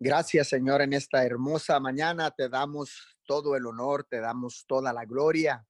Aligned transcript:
Gracias, 0.00 0.50
Señor, 0.50 0.80
en 0.82 0.92
esta 0.92 1.24
hermosa 1.24 1.80
mañana 1.80 2.30
te 2.30 2.48
damos 2.48 3.18
todo 3.26 3.56
el 3.56 3.66
honor, 3.66 4.04
te 4.04 4.20
damos 4.20 4.64
toda 4.68 4.92
la 4.92 5.04
gloria, 5.04 5.66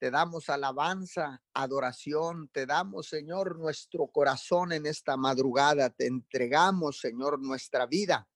te 0.00 0.10
damos 0.10 0.48
alabanza, 0.48 1.40
adoración, 1.54 2.48
te 2.48 2.66
damos, 2.66 3.06
Señor, 3.06 3.60
nuestro 3.60 4.08
corazón 4.08 4.72
en 4.72 4.86
esta 4.86 5.16
madrugada, 5.16 5.90
te 5.90 6.08
entregamos, 6.08 6.98
Señor, 6.98 7.40
nuestra 7.40 7.86
vida. 7.86 8.28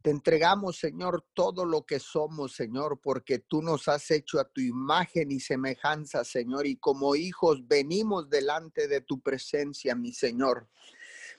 Te 0.00 0.08
entregamos, 0.08 0.78
Señor, 0.78 1.26
todo 1.34 1.66
lo 1.66 1.84
que 1.84 2.00
somos, 2.00 2.54
Señor, 2.54 3.02
porque 3.02 3.38
tú 3.38 3.60
nos 3.60 3.86
has 3.88 4.10
hecho 4.10 4.40
a 4.40 4.48
tu 4.48 4.62
imagen 4.62 5.30
y 5.30 5.40
semejanza, 5.40 6.24
Señor, 6.24 6.66
y 6.66 6.76
como 6.76 7.16
hijos 7.16 7.68
venimos 7.68 8.30
delante 8.30 8.88
de 8.88 9.02
tu 9.02 9.20
presencia, 9.20 9.94
mi 9.94 10.14
Señor. 10.14 10.70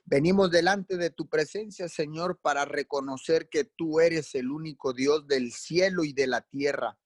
Venimos 0.05 0.51
delante 0.51 0.97
de 0.97 1.09
tu 1.09 1.27
presencia, 1.27 1.89
Señor, 1.89 2.39
para 2.39 2.63
reconocer 2.65 3.49
que 3.49 3.63
tú 3.65 3.99
eres 3.99 4.35
el 4.35 4.51
único 4.51 4.93
Dios 4.93 5.27
del 5.27 5.51
cielo 5.51 6.03
y 6.03 6.13
de 6.13 6.27
la 6.27 6.41
tierra, 6.41 6.97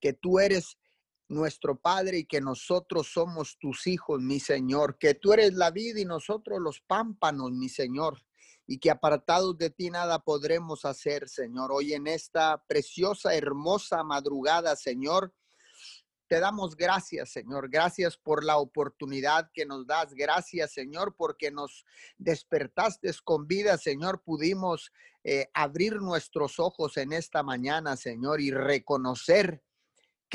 que 0.00 0.12
tú 0.12 0.38
eres 0.38 0.78
nuestro 1.28 1.80
Padre 1.80 2.18
y 2.18 2.24
que 2.26 2.40
nosotros 2.40 3.08
somos 3.12 3.58
tus 3.58 3.86
hijos, 3.88 4.20
mi 4.20 4.38
Señor, 4.38 4.98
que 4.98 5.14
tú 5.14 5.32
eres 5.32 5.54
la 5.54 5.72
vida 5.72 6.00
y 6.00 6.04
nosotros 6.04 6.60
los 6.60 6.80
pámpanos, 6.80 7.50
mi 7.50 7.68
Señor 7.68 8.24
y 8.66 8.78
que 8.78 8.90
apartados 8.90 9.58
de 9.58 9.70
ti 9.70 9.90
nada 9.90 10.20
podremos 10.20 10.84
hacer, 10.84 11.28
Señor. 11.28 11.70
Hoy 11.72 11.92
en 11.92 12.06
esta 12.06 12.64
preciosa, 12.66 13.34
hermosa 13.34 14.02
madrugada, 14.02 14.74
Señor, 14.76 15.34
te 16.26 16.40
damos 16.40 16.76
gracias, 16.76 17.30
Señor. 17.30 17.68
Gracias 17.68 18.16
por 18.16 18.44
la 18.44 18.56
oportunidad 18.56 19.50
que 19.52 19.66
nos 19.66 19.86
das. 19.86 20.14
Gracias, 20.14 20.72
Señor, 20.72 21.14
porque 21.16 21.50
nos 21.50 21.84
despertaste 22.18 23.10
con 23.22 23.46
vida, 23.46 23.76
Señor. 23.78 24.22
Pudimos 24.22 24.92
eh, 25.22 25.48
abrir 25.54 25.96
nuestros 25.96 26.58
ojos 26.58 26.96
en 26.96 27.12
esta 27.12 27.42
mañana, 27.42 27.96
Señor, 27.96 28.40
y 28.40 28.50
reconocer 28.50 29.62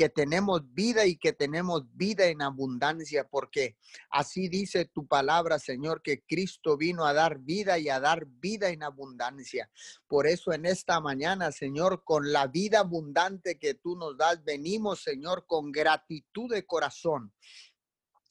que 0.00 0.08
tenemos 0.08 0.62
vida 0.72 1.04
y 1.04 1.18
que 1.18 1.34
tenemos 1.34 1.84
vida 1.94 2.24
en 2.24 2.40
abundancia, 2.40 3.28
porque 3.28 3.76
así 4.08 4.48
dice 4.48 4.86
tu 4.86 5.06
palabra, 5.06 5.58
Señor, 5.58 6.00
que 6.00 6.22
Cristo 6.22 6.78
vino 6.78 7.04
a 7.04 7.12
dar 7.12 7.38
vida 7.40 7.78
y 7.78 7.90
a 7.90 8.00
dar 8.00 8.24
vida 8.24 8.70
en 8.70 8.82
abundancia. 8.82 9.70
Por 10.08 10.26
eso 10.26 10.54
en 10.54 10.64
esta 10.64 11.00
mañana, 11.00 11.52
Señor, 11.52 12.02
con 12.02 12.32
la 12.32 12.46
vida 12.46 12.78
abundante 12.78 13.58
que 13.58 13.74
tú 13.74 13.94
nos 13.94 14.16
das, 14.16 14.42
venimos, 14.42 15.02
Señor, 15.02 15.44
con 15.46 15.70
gratitud 15.70 16.50
de 16.50 16.64
corazón. 16.64 17.34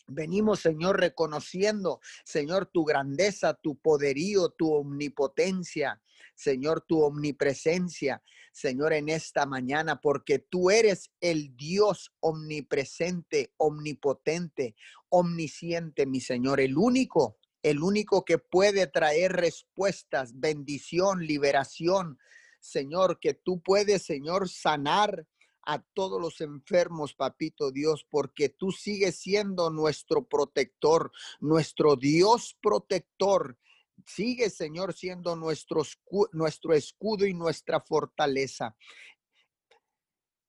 Venimos, 0.09 0.59
Señor, 0.59 0.99
reconociendo, 0.99 1.99
Señor, 2.23 2.65
tu 2.67 2.83
grandeza, 2.83 3.53
tu 3.53 3.77
poderío, 3.77 4.49
tu 4.49 4.73
omnipotencia, 4.73 6.01
Señor, 6.35 6.81
tu 6.81 7.01
omnipresencia, 7.03 8.23
Señor, 8.51 8.93
en 8.93 9.09
esta 9.09 9.45
mañana, 9.45 10.01
porque 10.01 10.39
tú 10.39 10.71
eres 10.71 11.11
el 11.21 11.55
Dios 11.55 12.13
omnipresente, 12.19 13.53
omnipotente, 13.57 14.75
omnisciente, 15.09 16.05
mi 16.05 16.19
Señor, 16.19 16.59
el 16.59 16.77
único, 16.77 17.37
el 17.61 17.81
único 17.81 18.25
que 18.25 18.37
puede 18.37 18.87
traer 18.87 19.33
respuestas, 19.33 20.39
bendición, 20.39 21.25
liberación. 21.25 22.17
Señor, 22.59 23.19
que 23.19 23.33
tú 23.33 23.61
puedes, 23.61 24.03
Señor, 24.03 24.49
sanar 24.49 25.25
a 25.69 25.83
todos 25.93 26.19
los 26.19 26.41
enfermos, 26.41 27.13
papito 27.13 27.69
Dios, 27.71 28.03
porque 28.09 28.49
tú 28.49 28.71
sigues 28.71 29.19
siendo 29.19 29.69
nuestro 29.69 30.27
protector, 30.27 31.11
nuestro 31.39 31.95
Dios 31.95 32.57
protector. 32.59 33.55
Sigue, 34.03 34.49
Señor, 34.49 34.95
siendo 34.95 35.35
nuestro, 35.35 35.83
nuestro 36.31 36.73
escudo 36.73 37.27
y 37.27 37.35
nuestra 37.35 37.79
fortaleza. 37.81 38.75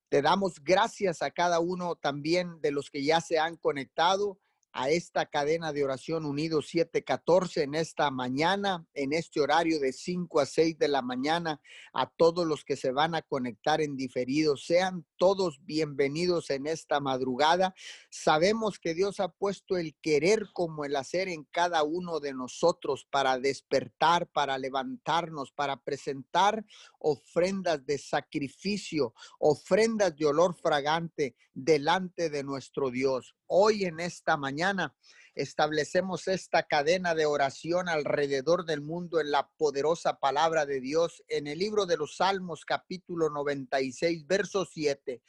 Te 0.09 0.23
damos 0.23 0.55
gracias 0.65 1.21
a 1.21 1.31
cada 1.31 1.61
uno 1.61 1.97
también 1.97 2.59
de 2.63 2.73
los 2.73 2.91
que 2.91 3.05
ya 3.05 3.21
se 3.21 3.39
han 3.39 3.57
conectado 3.57 4.41
a 4.73 4.91
esta 4.91 5.27
cadena 5.27 5.73
de 5.73 5.85
oración 5.85 6.25
unido 6.25 6.63
714 6.63 7.63
en 7.65 7.75
esta 7.75 8.11
mañana, 8.11 8.87
en 8.95 9.13
este 9.13 9.41
horario 9.41 9.81
de 9.81 9.93
5 9.93 10.41
a 10.41 10.47
6 10.47 10.79
de 10.79 10.89
la 10.89 11.03
mañana, 11.03 11.61
a 11.93 12.09
todos 12.09 12.47
los 12.47 12.65
que 12.65 12.77
se 12.77 12.93
van 12.93 13.15
a 13.15 13.23
conectar 13.23 13.81
en 13.81 13.97
diferido. 13.97 14.57
Sean 14.57 15.05
todos 15.17 15.65
bienvenidos 15.65 16.51
en 16.51 16.67
esta 16.67 17.01
madrugada. 17.01 17.75
Sabemos 18.11 18.79
que 18.79 18.95
Dios 18.95 19.19
ha 19.21 19.29
puesto 19.29 19.77
el 19.77 19.97
querer 20.01 20.49
como 20.53 20.85
el 20.85 20.97
hacer 20.97 21.29
en 21.29 21.45
cada 21.51 21.83
uno 21.83 22.21
de 22.21 22.33
nosotros 22.33 23.07
para 23.11 23.39
despertar, 23.39 24.29
para 24.29 24.57
levantarnos, 24.59 25.53
para 25.53 25.83
presentar 25.83 26.65
ofrendas 26.99 27.85
de 27.85 27.99
sacrificio, 27.99 29.15
ofrendas 29.39 30.17
de 30.17 30.27
olor 30.27 30.55
fragante 30.55 31.35
delante 31.53 32.31
de 32.31 32.45
nuestro 32.45 32.91
Dios. 32.91 33.35
Hoy 33.53 33.85
en 33.85 33.99
esta 33.99 34.37
mañana 34.37 34.95
establecemos 35.35 36.29
esta 36.29 36.63
cadena 36.63 37.17
de 37.17 37.27
oración 37.27 37.89
alrededor 37.89 38.65
del 38.65 38.81
mundo 38.81 39.19
en 39.19 39.33
la 39.33 39.49
poderosa 39.57 40.21
palabra 40.21 40.67
de 40.67 40.81
Dios 40.81 41.25
en 41.27 41.49
el 41.49 41.59
libro 41.59 41.85
de 41.85 41.97
los 41.97 42.15
Salmos 42.15 42.65
capítulo 42.65 43.29
96 43.29 44.25
verso 44.29 44.65
7. 44.65 45.21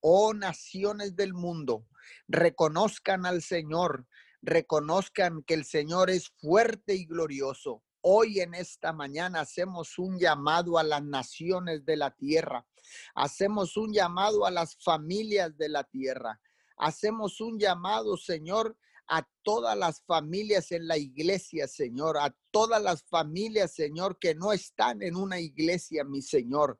Oh 0.00 0.34
naciones 0.34 1.14
del 1.14 1.34
mundo, 1.34 1.86
reconozcan 2.26 3.24
al 3.24 3.42
Señor, 3.42 4.08
reconozcan 4.42 5.44
que 5.44 5.54
el 5.54 5.64
Señor 5.64 6.10
es 6.10 6.30
fuerte 6.30 6.96
y 6.96 7.04
glorioso. 7.04 7.84
Hoy 8.00 8.40
en 8.40 8.54
esta 8.54 8.92
mañana 8.92 9.42
hacemos 9.42 10.00
un 10.00 10.18
llamado 10.18 10.78
a 10.78 10.82
las 10.82 11.04
naciones 11.04 11.84
de 11.84 11.96
la 11.96 12.10
tierra. 12.10 12.66
Hacemos 13.14 13.76
un 13.76 13.92
llamado 13.92 14.46
a 14.46 14.50
las 14.50 14.76
familias 14.82 15.56
de 15.56 15.68
la 15.68 15.84
tierra. 15.84 16.40
Hacemos 16.78 17.40
un 17.40 17.58
llamado, 17.58 18.16
Señor, 18.16 18.76
a 19.08 19.26
todas 19.42 19.76
las 19.76 20.02
familias 20.02 20.70
en 20.70 20.86
la 20.86 20.96
iglesia, 20.96 21.66
Señor, 21.66 22.18
a 22.18 22.34
todas 22.50 22.82
las 22.82 23.02
familias, 23.04 23.72
Señor, 23.72 24.18
que 24.18 24.34
no 24.34 24.52
están 24.52 25.02
en 25.02 25.16
una 25.16 25.40
iglesia, 25.40 26.04
mi 26.04 26.22
Señor. 26.22 26.78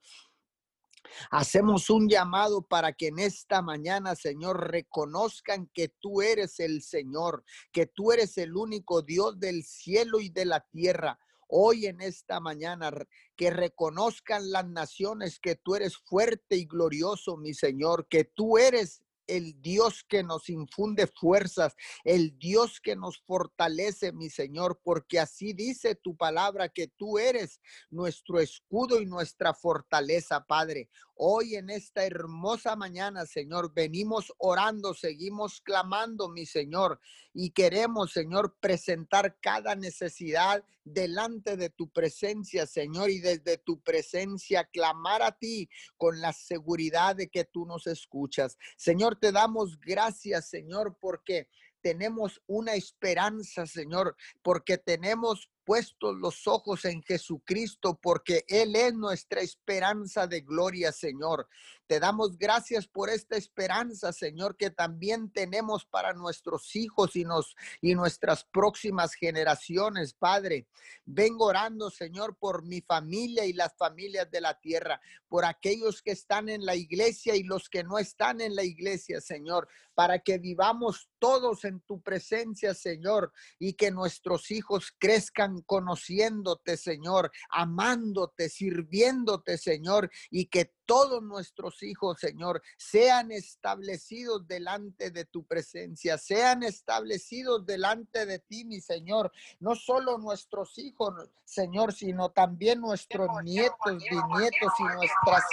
Hacemos 1.31 1.89
un 1.89 2.09
llamado 2.09 2.63
para 2.63 2.93
que 2.93 3.09
en 3.09 3.19
esta 3.19 3.63
mañana, 3.63 4.15
Señor, 4.15 4.71
reconozcan 4.71 5.71
que 5.73 5.89
tú 5.89 6.21
eres 6.21 6.61
el 6.61 6.83
Señor, 6.83 7.45
que 7.73 7.87
tú 7.87 8.13
eres 8.13 8.37
el 8.37 8.57
único 8.57 9.03
Dios 9.03 9.41
del 9.41 9.65
cielo 9.65 10.21
y 10.21 10.29
de 10.29 10.45
la 10.45 10.61
tierra. 10.71 11.19
Hoy 11.49 11.87
en 11.87 12.03
esta 12.03 12.41
mañana, 12.41 12.93
que 13.37 13.51
reconozcan 13.51 14.51
las 14.51 14.69
naciones 14.69 15.41
que 15.41 15.57
tú 15.57 15.77
eres 15.77 15.97
fuerte 15.97 16.57
y 16.57 16.67
glorioso, 16.67 17.39
mi 17.39 17.55
Señor, 17.55 18.07
que 18.09 18.25
tú 18.25 18.59
eres 18.59 19.03
el 19.29 19.61
Dios 19.63 20.05
que 20.09 20.25
nos 20.25 20.49
infunde 20.49 21.07
fuerzas, 21.07 21.77
el 22.03 22.37
Dios 22.39 22.81
que 22.81 22.97
nos 22.97 23.21
fortalece, 23.21 24.13
mi 24.13 24.31
Señor, 24.31 24.81
porque 24.83 25.21
así 25.21 25.53
dice 25.53 25.95
tu 25.95 26.17
palabra 26.17 26.69
que 26.69 26.89
tú 26.89 27.19
eres 27.19 27.61
nuestro 27.91 28.41
escudo 28.41 29.01
y 29.01 29.07
nuestra 29.07 29.55
fortaleza, 29.55 30.45
Padre. 30.45 30.89
Hoy 31.21 31.57
en 31.57 31.69
esta 31.69 32.07
hermosa 32.07 32.77
mañana, 32.77 33.27
Señor, 33.27 33.75
venimos 33.75 34.33
orando, 34.39 34.95
seguimos 34.95 35.61
clamando, 35.61 36.29
mi 36.29 36.47
Señor, 36.47 37.01
y 37.35 37.51
queremos, 37.51 38.13
Señor, 38.13 38.57
presentar 38.61 39.37
cada 39.41 39.75
necesidad 39.75 40.63
delante 40.85 41.57
de 41.57 41.71
tu 41.71 41.91
presencia, 41.91 42.67
Señor, 42.67 43.11
y 43.11 43.19
desde 43.19 43.59
tu 43.59 43.83
presencia 43.83 44.63
clamar 44.63 45.23
a 45.23 45.37
ti 45.37 45.69
con 45.97 46.21
la 46.21 46.33
seguridad 46.33 47.17
de 47.17 47.29
que 47.29 47.43
tú 47.43 47.67
nos 47.67 47.89
escuchas. 47.89 48.57
Señor, 48.77 49.17
te 49.17 49.33
damos 49.33 49.81
gracias, 49.81 50.49
Señor, 50.49 50.99
porque 51.01 51.49
tenemos 51.81 52.41
una 52.47 52.75
esperanza, 52.75 53.67
Señor, 53.67 54.15
porque 54.43 54.79
tenemos 54.79 55.51
puestos 55.69 56.17
los 56.17 56.47
ojos 56.47 56.87
en 56.87 57.03
Jesucristo, 57.03 58.01
porque 58.01 58.43
Él 58.49 58.75
es 58.75 58.95
nuestra 58.95 59.43
esperanza 59.43 60.27
de 60.27 60.41
gloria, 60.41 60.93
Señor. 60.93 61.47
Te 61.87 62.01
damos 62.01 62.39
gracias 62.39 62.87
por 62.87 63.11
esta 63.11 63.37
esperanza, 63.37 64.13
Señor, 64.15 64.57
que 64.57 64.71
también 64.71 65.31
tenemos 65.31 65.85
para 65.85 66.15
nuestros 66.15 66.75
hijos 66.75 67.17
y, 67.17 67.25
nos, 67.25 67.55
y 67.83 67.95
nuestras 67.95 68.45
próximas 68.45 69.13
generaciones, 69.13 70.15
Padre. 70.15 70.69
Vengo 71.05 71.47
orando, 71.47 71.91
Señor, 71.91 72.37
por 72.39 72.63
mi 72.63 72.81
familia 72.83 73.45
y 73.45 73.53
las 73.55 73.75
familias 73.77 74.31
de 74.31 74.43
la 74.43 74.59
tierra, 74.61 75.01
por 75.29 75.45
aquellos 75.47 76.03
que 76.03 76.13
están 76.13 76.49
en 76.49 76.65
la 76.65 76.77
iglesia 76.77 77.37
y 77.37 77.43
los 77.43 77.69
que 77.69 77.85
no 77.85 77.99
están 77.99 78.41
en 78.41 78.55
la 78.55 78.65
iglesia, 78.65 79.21
Señor, 79.21 79.69
para 79.95 80.19
que 80.19 80.39
vivamos 80.39 81.11
todos 81.19 81.65
en 81.65 81.81
tu 81.81 82.03
presencia, 82.03 82.75
Señor, 82.75 83.33
y 83.59 83.73
que 83.73 83.91
nuestros 83.91 84.51
hijos 84.51 84.95
crezcan 84.99 85.58
conociéndote, 85.63 86.77
Señor, 86.77 87.31
amándote, 87.51 88.49
sirviéndote, 88.49 89.59
Señor, 89.59 90.11
y 90.31 90.47
que 90.47 90.73
todos 90.87 91.23
nuestros 91.23 91.83
hijos, 91.83 92.19
Señor, 92.19 92.63
sean 92.77 93.31
establecidos 93.31 94.47
delante 94.47 95.11
de 95.11 95.25
tu 95.25 95.47
presencia, 95.47 96.17
sean 96.17 96.63
establecidos 96.63 97.67
delante 97.67 98.25
de 98.25 98.39
ti, 98.39 98.65
mi 98.65 98.81
Señor. 98.81 99.31
No 99.61 99.75
solo 99.75 100.19
nuestros 100.19 100.79
hijos, 100.79 101.15
Señor, 101.45 101.93
sino 101.93 102.31
también 102.31 102.81
nuestros 102.81 103.29
nietos, 103.45 103.99
bisnietos 103.99 104.73
y 104.79 104.83
nuestras 104.85 105.45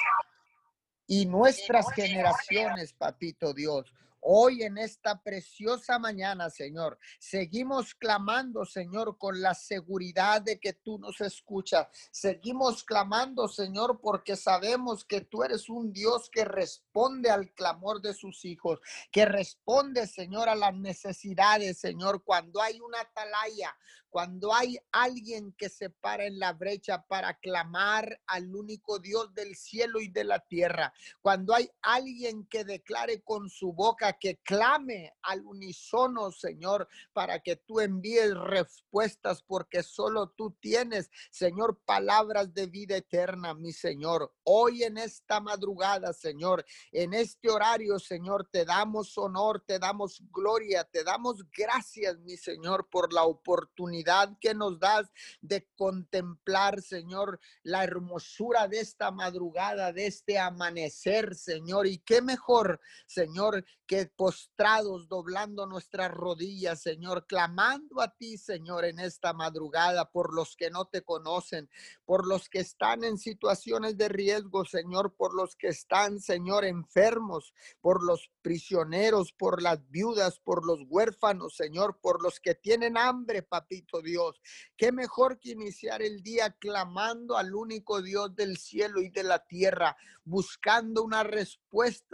y 1.08 1.26
nuestras 1.26 1.92
generaciones, 1.94 2.94
papito 2.94 3.54
Dios. 3.54 3.92
Hoy 4.28 4.64
en 4.64 4.80
esta 4.80 5.22
preciosa 5.22 6.00
mañana, 6.00 6.50
Señor, 6.50 6.98
seguimos 7.20 7.94
clamando, 7.94 8.66
Señor, 8.66 9.20
con 9.20 9.40
la 9.40 9.54
seguridad 9.54 10.42
de 10.42 10.60
que 10.60 10.74
tú 10.74 10.98
nos 10.98 11.22
escuchas. 11.22 11.88
Seguimos 12.10 12.84
clamando, 12.84 13.48
Señor, 13.48 14.00
porque 14.02 14.36
sabemos 14.36 15.06
que 15.06 15.22
tú 15.22 15.44
eres 15.44 15.70
un 15.70 15.94
Dios 15.94 16.32
que 16.32 16.44
responde 16.44 17.30
al 17.30 17.54
clamor 17.54 18.02
de 18.02 18.16
sus 18.16 18.46
hijos, 18.46 18.80
que 19.12 19.26
responde, 19.26 20.08
Señor, 20.08 20.50
a 20.50 20.56
las 20.56 20.74
necesidades, 20.74 21.78
Señor, 21.78 22.24
cuando 22.24 22.60
hay 22.64 22.80
una 22.80 23.02
atalaya, 23.02 23.78
cuando 24.16 24.54
hay 24.54 24.80
alguien 24.94 25.52
que 25.58 25.68
se 25.68 25.90
para 25.90 26.26
en 26.26 26.40
la 26.40 26.54
brecha 26.54 27.06
para 27.06 27.38
clamar 27.38 28.22
al 28.28 28.56
único 28.56 28.98
Dios 28.98 29.34
del 29.34 29.58
cielo 29.58 30.00
y 30.00 30.08
de 30.08 30.24
la 30.24 30.40
tierra, 30.40 30.94
cuando 31.22 31.54
hay 31.54 31.70
alguien 31.82 32.46
que 32.48 32.64
declare 32.64 33.24
con 33.24 33.50
su 33.50 33.74
boca 33.74 34.15
que 34.20 34.38
clame 34.38 35.14
al 35.22 35.46
unísono, 35.46 36.32
Señor, 36.32 36.88
para 37.14 37.40
que 37.40 37.56
tú 37.56 37.80
envíes 37.80 38.34
respuestas, 38.36 39.42
porque 39.44 39.84
solo 39.84 40.30
tú 40.30 40.52
tienes, 40.60 41.10
Señor, 41.32 41.80
palabras 41.86 42.54
de 42.54 42.68
vida 42.68 42.98
eterna, 42.98 43.54
mi 43.54 43.72
Señor. 43.72 44.34
Hoy 44.44 44.84
en 44.84 44.98
esta 44.98 45.40
madrugada, 45.40 46.14
Señor, 46.14 46.66
en 46.92 47.14
este 47.14 47.50
horario, 47.50 48.00
Señor, 48.00 48.48
te 48.52 48.66
damos 48.66 49.18
honor, 49.18 49.64
te 49.66 49.80
damos 49.80 50.22
gloria, 50.32 50.84
te 50.84 51.04
damos 51.04 51.44
gracias, 51.52 52.18
mi 52.20 52.38
Señor, 52.38 52.88
por 52.90 53.14
la 53.14 53.24
oportunidad 53.24 54.38
que 54.40 54.54
nos 54.54 54.80
das 54.80 55.12
de 55.42 55.68
contemplar, 55.76 56.82
Señor, 56.82 57.40
la 57.64 57.84
hermosura 57.84 58.68
de 58.68 58.80
esta 58.80 59.12
madrugada, 59.12 59.92
de 59.92 60.08
este 60.08 60.40
amanecer, 60.40 61.36
Señor. 61.36 61.88
Y 61.88 62.00
qué 62.00 62.22
mejor, 62.22 62.80
Señor, 63.08 63.66
que 63.88 64.05
postrados, 64.06 65.08
doblando 65.08 65.66
nuestras 65.66 66.12
rodillas, 66.12 66.82
Señor, 66.82 67.26
clamando 67.28 68.02
a 68.02 68.16
ti, 68.16 68.38
Señor, 68.38 68.86
en 68.86 69.00
esta 69.00 69.34
madrugada 69.34 70.12
por 70.12 70.34
los 70.34 70.56
que 70.56 70.70
no 70.70 70.86
te 70.86 71.02
conocen, 71.02 71.70
por 72.06 72.28
los 72.28 72.50
que 72.50 72.60
están 72.60 73.04
en 73.04 73.18
situaciones 73.18 73.98
de 73.98 74.10
riesgo, 74.10 74.66
Señor, 74.66 75.16
por 75.16 75.34
los 75.34 75.56
que 75.56 75.68
están, 75.68 76.20
Señor, 76.20 76.66
enfermos, 76.66 77.54
por 77.82 78.04
los 78.04 78.32
prisioneros, 78.42 79.34
por 79.34 79.62
las 79.62 79.90
viudas, 79.90 80.40
por 80.40 80.66
los 80.66 80.82
huérfanos, 80.88 81.56
Señor, 81.56 82.00
por 82.02 82.22
los 82.22 82.40
que 82.40 82.56
tienen 82.56 82.98
hambre, 82.98 83.42
papito 83.42 84.02
Dios. 84.02 84.42
Qué 84.78 84.92
mejor 84.92 85.40
que 85.40 85.52
iniciar 85.52 86.02
el 86.02 86.22
día 86.22 86.52
clamando 86.52 87.38
al 87.38 87.54
único 87.56 88.02
Dios 88.02 88.36
del 88.36 88.58
cielo 88.58 89.02
y 89.02 89.10
de 89.10 89.24
la 89.24 89.46
tierra, 89.46 89.98
buscando 90.24 91.04
una 91.04 91.24
respuesta, 91.24 91.65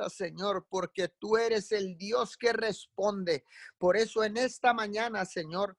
Señor, 0.10 0.66
porque 0.70 1.10
tú 1.20 1.38
eres 1.38 1.72
el 1.72 1.98
Dios 1.98 2.38
que 2.38 2.54
responde. 2.54 3.46
Por 3.78 3.98
eso 3.98 4.24
en 4.24 4.38
esta 4.38 4.74
mañana, 4.74 5.26
Señor, 5.26 5.78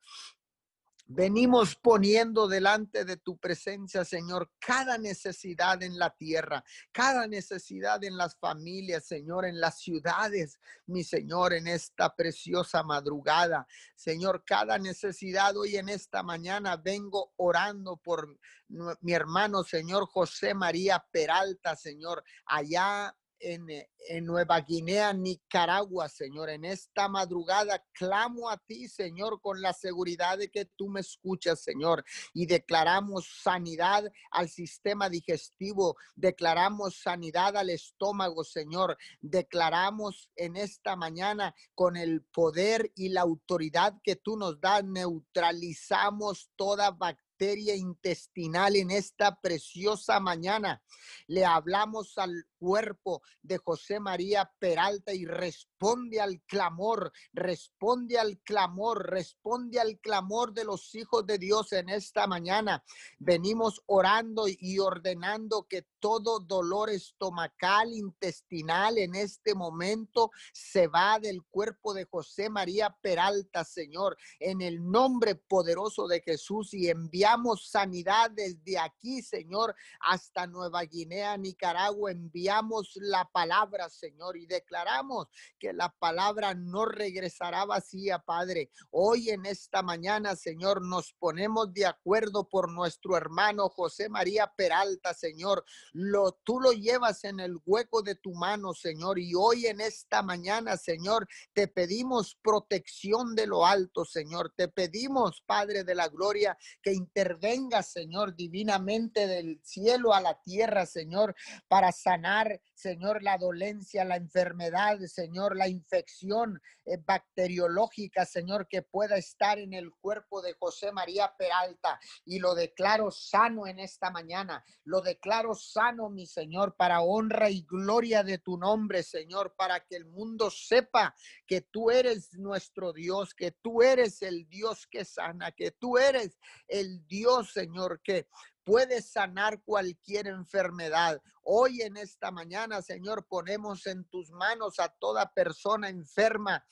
Venimos 1.14 1.76
poniendo 1.76 2.49
delante 2.49 3.05
de 3.05 3.19
tu 3.19 3.37
presencia, 3.37 4.02
Señor, 4.02 4.50
cada 4.58 4.96
necesidad 4.96 5.82
en 5.82 5.99
la 5.99 6.08
tierra, 6.08 6.64
cada 6.90 7.26
necesidad 7.26 8.02
en 8.02 8.17
las 8.17 8.38
familias, 8.38 9.06
Señor, 9.06 9.44
en 9.44 9.61
las 9.61 9.81
ciudades, 9.81 10.58
mi 10.87 11.05
Señor, 11.05 11.52
en 11.52 11.67
esta 11.67 12.14
preciosa 12.14 12.82
madrugada. 12.82 13.67
Señor, 13.94 14.43
cada 14.46 14.79
necesidad 14.79 15.55
hoy 15.55 15.76
en 15.76 15.90
esta 15.90 16.23
mañana 16.23 16.76
vengo 16.76 17.32
orando 17.37 17.99
por 17.99 18.38
mi 18.69 19.12
hermano, 19.12 19.64
Señor 19.64 20.06
José 20.06 20.55
María 20.55 21.05
Peralta, 21.12 21.76
Señor, 21.76 22.25
allá 22.46 23.14
eh, 23.43 23.89
en, 24.09 24.25
Nueva 24.25 24.61
Guinea, 24.61 25.12
Nicaragua, 25.12 26.09
Señor. 26.09 26.50
En 26.50 26.65
esta 26.65 27.09
madrugada 27.09 27.85
clamo 27.93 28.49
a 28.49 28.56
ti, 28.56 28.89
Señor, 28.89 29.41
con 29.41 29.61
la 29.61 29.73
seguridad 29.73 30.39
de 30.39 30.50
que 30.50 30.65
tú 30.65 30.89
me 30.89 31.00
escuchas, 31.00 31.62
Señor. 31.62 32.05
Y 32.33 32.47
declaramos 32.47 33.27
sanidad 33.43 34.05
al 34.31 34.49
sistema 34.49 35.09
digestivo, 35.09 35.97
declaramos 36.15 37.00
sanidad 37.00 37.56
al 37.56 37.71
estómago, 37.71 38.44
Señor. 38.44 38.97
Declaramos 39.21 40.31
en 40.37 40.56
esta 40.56 40.94
mañana 40.94 41.55
con 41.75 41.97
el 41.97 42.23
poder 42.23 42.93
y 42.94 43.09
la 43.09 43.23
autoridad 43.23 43.94
que 44.03 44.17
tú 44.17 44.37
nos 44.37 44.61
das, 44.61 44.85
neutralizamos 44.85 46.50
toda 46.56 46.91
bacteria 46.91 47.75
intestinal 47.75 48.77
en 48.77 48.91
esta 48.93 49.41
preciosa 49.41 50.21
mañana. 50.21 50.83
Le 51.27 51.44
hablamos 51.44 52.17
al 52.19 52.47
cuerpo 52.62 53.23
de 53.43 53.59
José 53.59 53.99
María 53.99 54.49
Peralta 54.61 55.12
y 55.12 55.25
responde 55.25 56.20
al 56.20 56.41
clamor, 56.43 57.12
responde 57.32 58.20
al 58.20 58.38
clamor, 58.38 59.11
responde 59.11 59.81
al 59.81 59.99
clamor 59.99 60.53
de 60.53 60.64
los 60.64 60.94
hijos 60.94 61.26
de 61.26 61.38
Dios 61.38 61.73
en 61.73 61.88
esta 61.88 62.29
mañana. 62.29 62.85
Venimos 63.19 63.82
orando 63.87 64.44
y 64.47 64.79
ordenando 64.79 65.67
que 65.69 65.88
todo 65.99 66.38
dolor 66.38 66.91
estomacal, 66.91 67.93
intestinal 67.93 68.99
en 68.99 69.17
este 69.17 69.56
momento 69.56 70.31
se 70.53 70.87
va 70.87 71.19
del 71.19 71.43
cuerpo 71.44 71.94
de 71.94 72.05
José 72.05 72.49
María 72.49 72.97
Peralta, 73.00 73.65
Señor, 73.65 74.17
en 74.38 74.61
el 74.61 74.88
nombre 74.88 75.35
poderoso 75.35 76.06
de 76.06 76.20
Jesús 76.20 76.75
y 76.75 76.88
enviamos 76.88 77.69
sanidad 77.70 78.31
desde 78.31 78.79
aquí, 78.79 79.20
Señor, 79.23 79.75
hasta 80.00 80.47
Nueva 80.47 80.82
Guinea, 80.82 81.37
Nicaragua. 81.37 82.12
Enviamos 82.12 82.52
la 82.97 83.29
palabra, 83.33 83.89
Señor, 83.89 84.37
y 84.37 84.47
declaramos 84.47 85.29
que 85.59 85.73
la 85.73 85.89
palabra 85.89 86.55
no 86.55 86.85
regresará 86.85 87.65
vacía, 87.65 88.19
Padre. 88.19 88.71
Hoy 88.91 89.31
en 89.31 89.47
esta 89.47 89.83
mañana, 89.83 90.37
Señor, 90.37 90.83
nos 90.83 91.15
ponemos 91.15 91.73
de 91.73 91.87
acuerdo 91.87 92.49
por 92.49 92.71
nuestro 92.71 93.17
hermano 93.17 93.69
José 93.69 94.09
María 94.09 94.53
Peralta, 94.57 95.15
Señor. 95.15 95.65
Lo, 95.93 96.33
tú 96.45 96.61
lo 96.61 96.73
llevas 96.73 97.25
en 97.25 97.41
el 97.41 97.59
hueco 97.65 98.03
de 98.03 98.17
tu 98.17 98.35
mano, 98.35 98.75
Señor, 98.75 99.19
y 99.19 99.35
hoy 99.35 99.67
en 99.67 99.81
esta 99.81 100.23
mañana, 100.23 100.77
Señor, 100.77 101.27
te 101.53 101.69
pedimos 101.69 102.39
protección 102.43 103.35
de 103.35 103.47
lo 103.47 103.65
alto, 103.65 104.05
Señor. 104.05 104.53
Te 104.57 104.69
pedimos, 104.69 105.43
Padre 105.47 105.85
de 105.85 105.95
la 105.95 106.09
Gloria, 106.09 106.57
que 106.83 106.93
intervenga, 106.93 107.83
Señor, 107.83 108.35
divinamente 108.35 109.27
del 109.27 109.61
cielo 109.63 110.13
a 110.13 110.21
la 110.21 110.41
tierra, 110.43 110.87
Señor, 110.87 111.35
para 111.69 111.93
sanar 111.93 112.42
Señor, 112.75 113.22
la 113.22 113.39
dolencia, 113.39 114.05
la 114.05 114.17
enfermedad, 114.17 114.99
Señor, 115.06 115.56
la 115.56 115.69
infección 115.69 116.61
eh, 116.84 116.96
bacteriológica, 116.96 118.25
Señor, 118.25 118.67
que 118.69 118.82
pueda 118.82 119.17
estar 119.17 119.58
en 119.58 119.72
el 119.72 119.93
cuerpo 119.93 120.43
de 120.43 120.55
José 120.55 120.93
María 120.93 121.32
Peralta. 121.39 122.01
Y 122.25 122.39
lo 122.39 122.55
declaro 122.55 123.11
sano 123.11 123.67
en 123.67 123.79
esta 123.79 124.11
mañana. 124.11 124.65
Lo 124.84 125.01
declaro 125.01 125.55
sano, 125.55 126.11
mi 126.11 126.27
Señor, 126.27 126.75
para 126.77 127.01
honra 127.03 127.51
y 127.51 127.63
gloria 127.63 128.22
de 128.22 128.39
tu 128.39 128.58
nombre, 128.58 129.03
Señor, 129.03 129.55
para 129.56 129.81
que 129.81 129.96
el 129.96 130.06
mundo 130.06 130.51
sepa 130.51 131.15
que 131.46 131.61
tú 131.61 131.91
eres 131.91 132.34
nuestro 132.34 132.93
Dios, 132.93 133.34
que 133.34 133.53
tú 133.53 133.82
eres 133.82 134.22
el 134.22 134.49
Dios 134.49 134.87
que 134.87 135.05
sana, 135.05 135.53
que 135.53 135.70
tú 135.70 135.99
eres 135.99 136.39
el 136.69 137.06
Dios, 137.06 137.53
Señor, 137.53 138.01
que 138.03 138.27
puede 138.65 139.03
sanar 139.03 139.63
cualquier 139.63 140.27
enfermedad. 140.29 141.21
Hoy 141.43 141.83
en 141.83 141.97
esta 141.97 142.31
mañana, 142.31 142.83
Señor, 142.83 143.27
ponemos 143.27 143.87
en 143.87 144.05
tus 144.05 144.31
manos 144.31 144.79
a 144.79 144.89
toda 144.89 145.33
persona 145.33 145.89
enferma. 145.89 146.65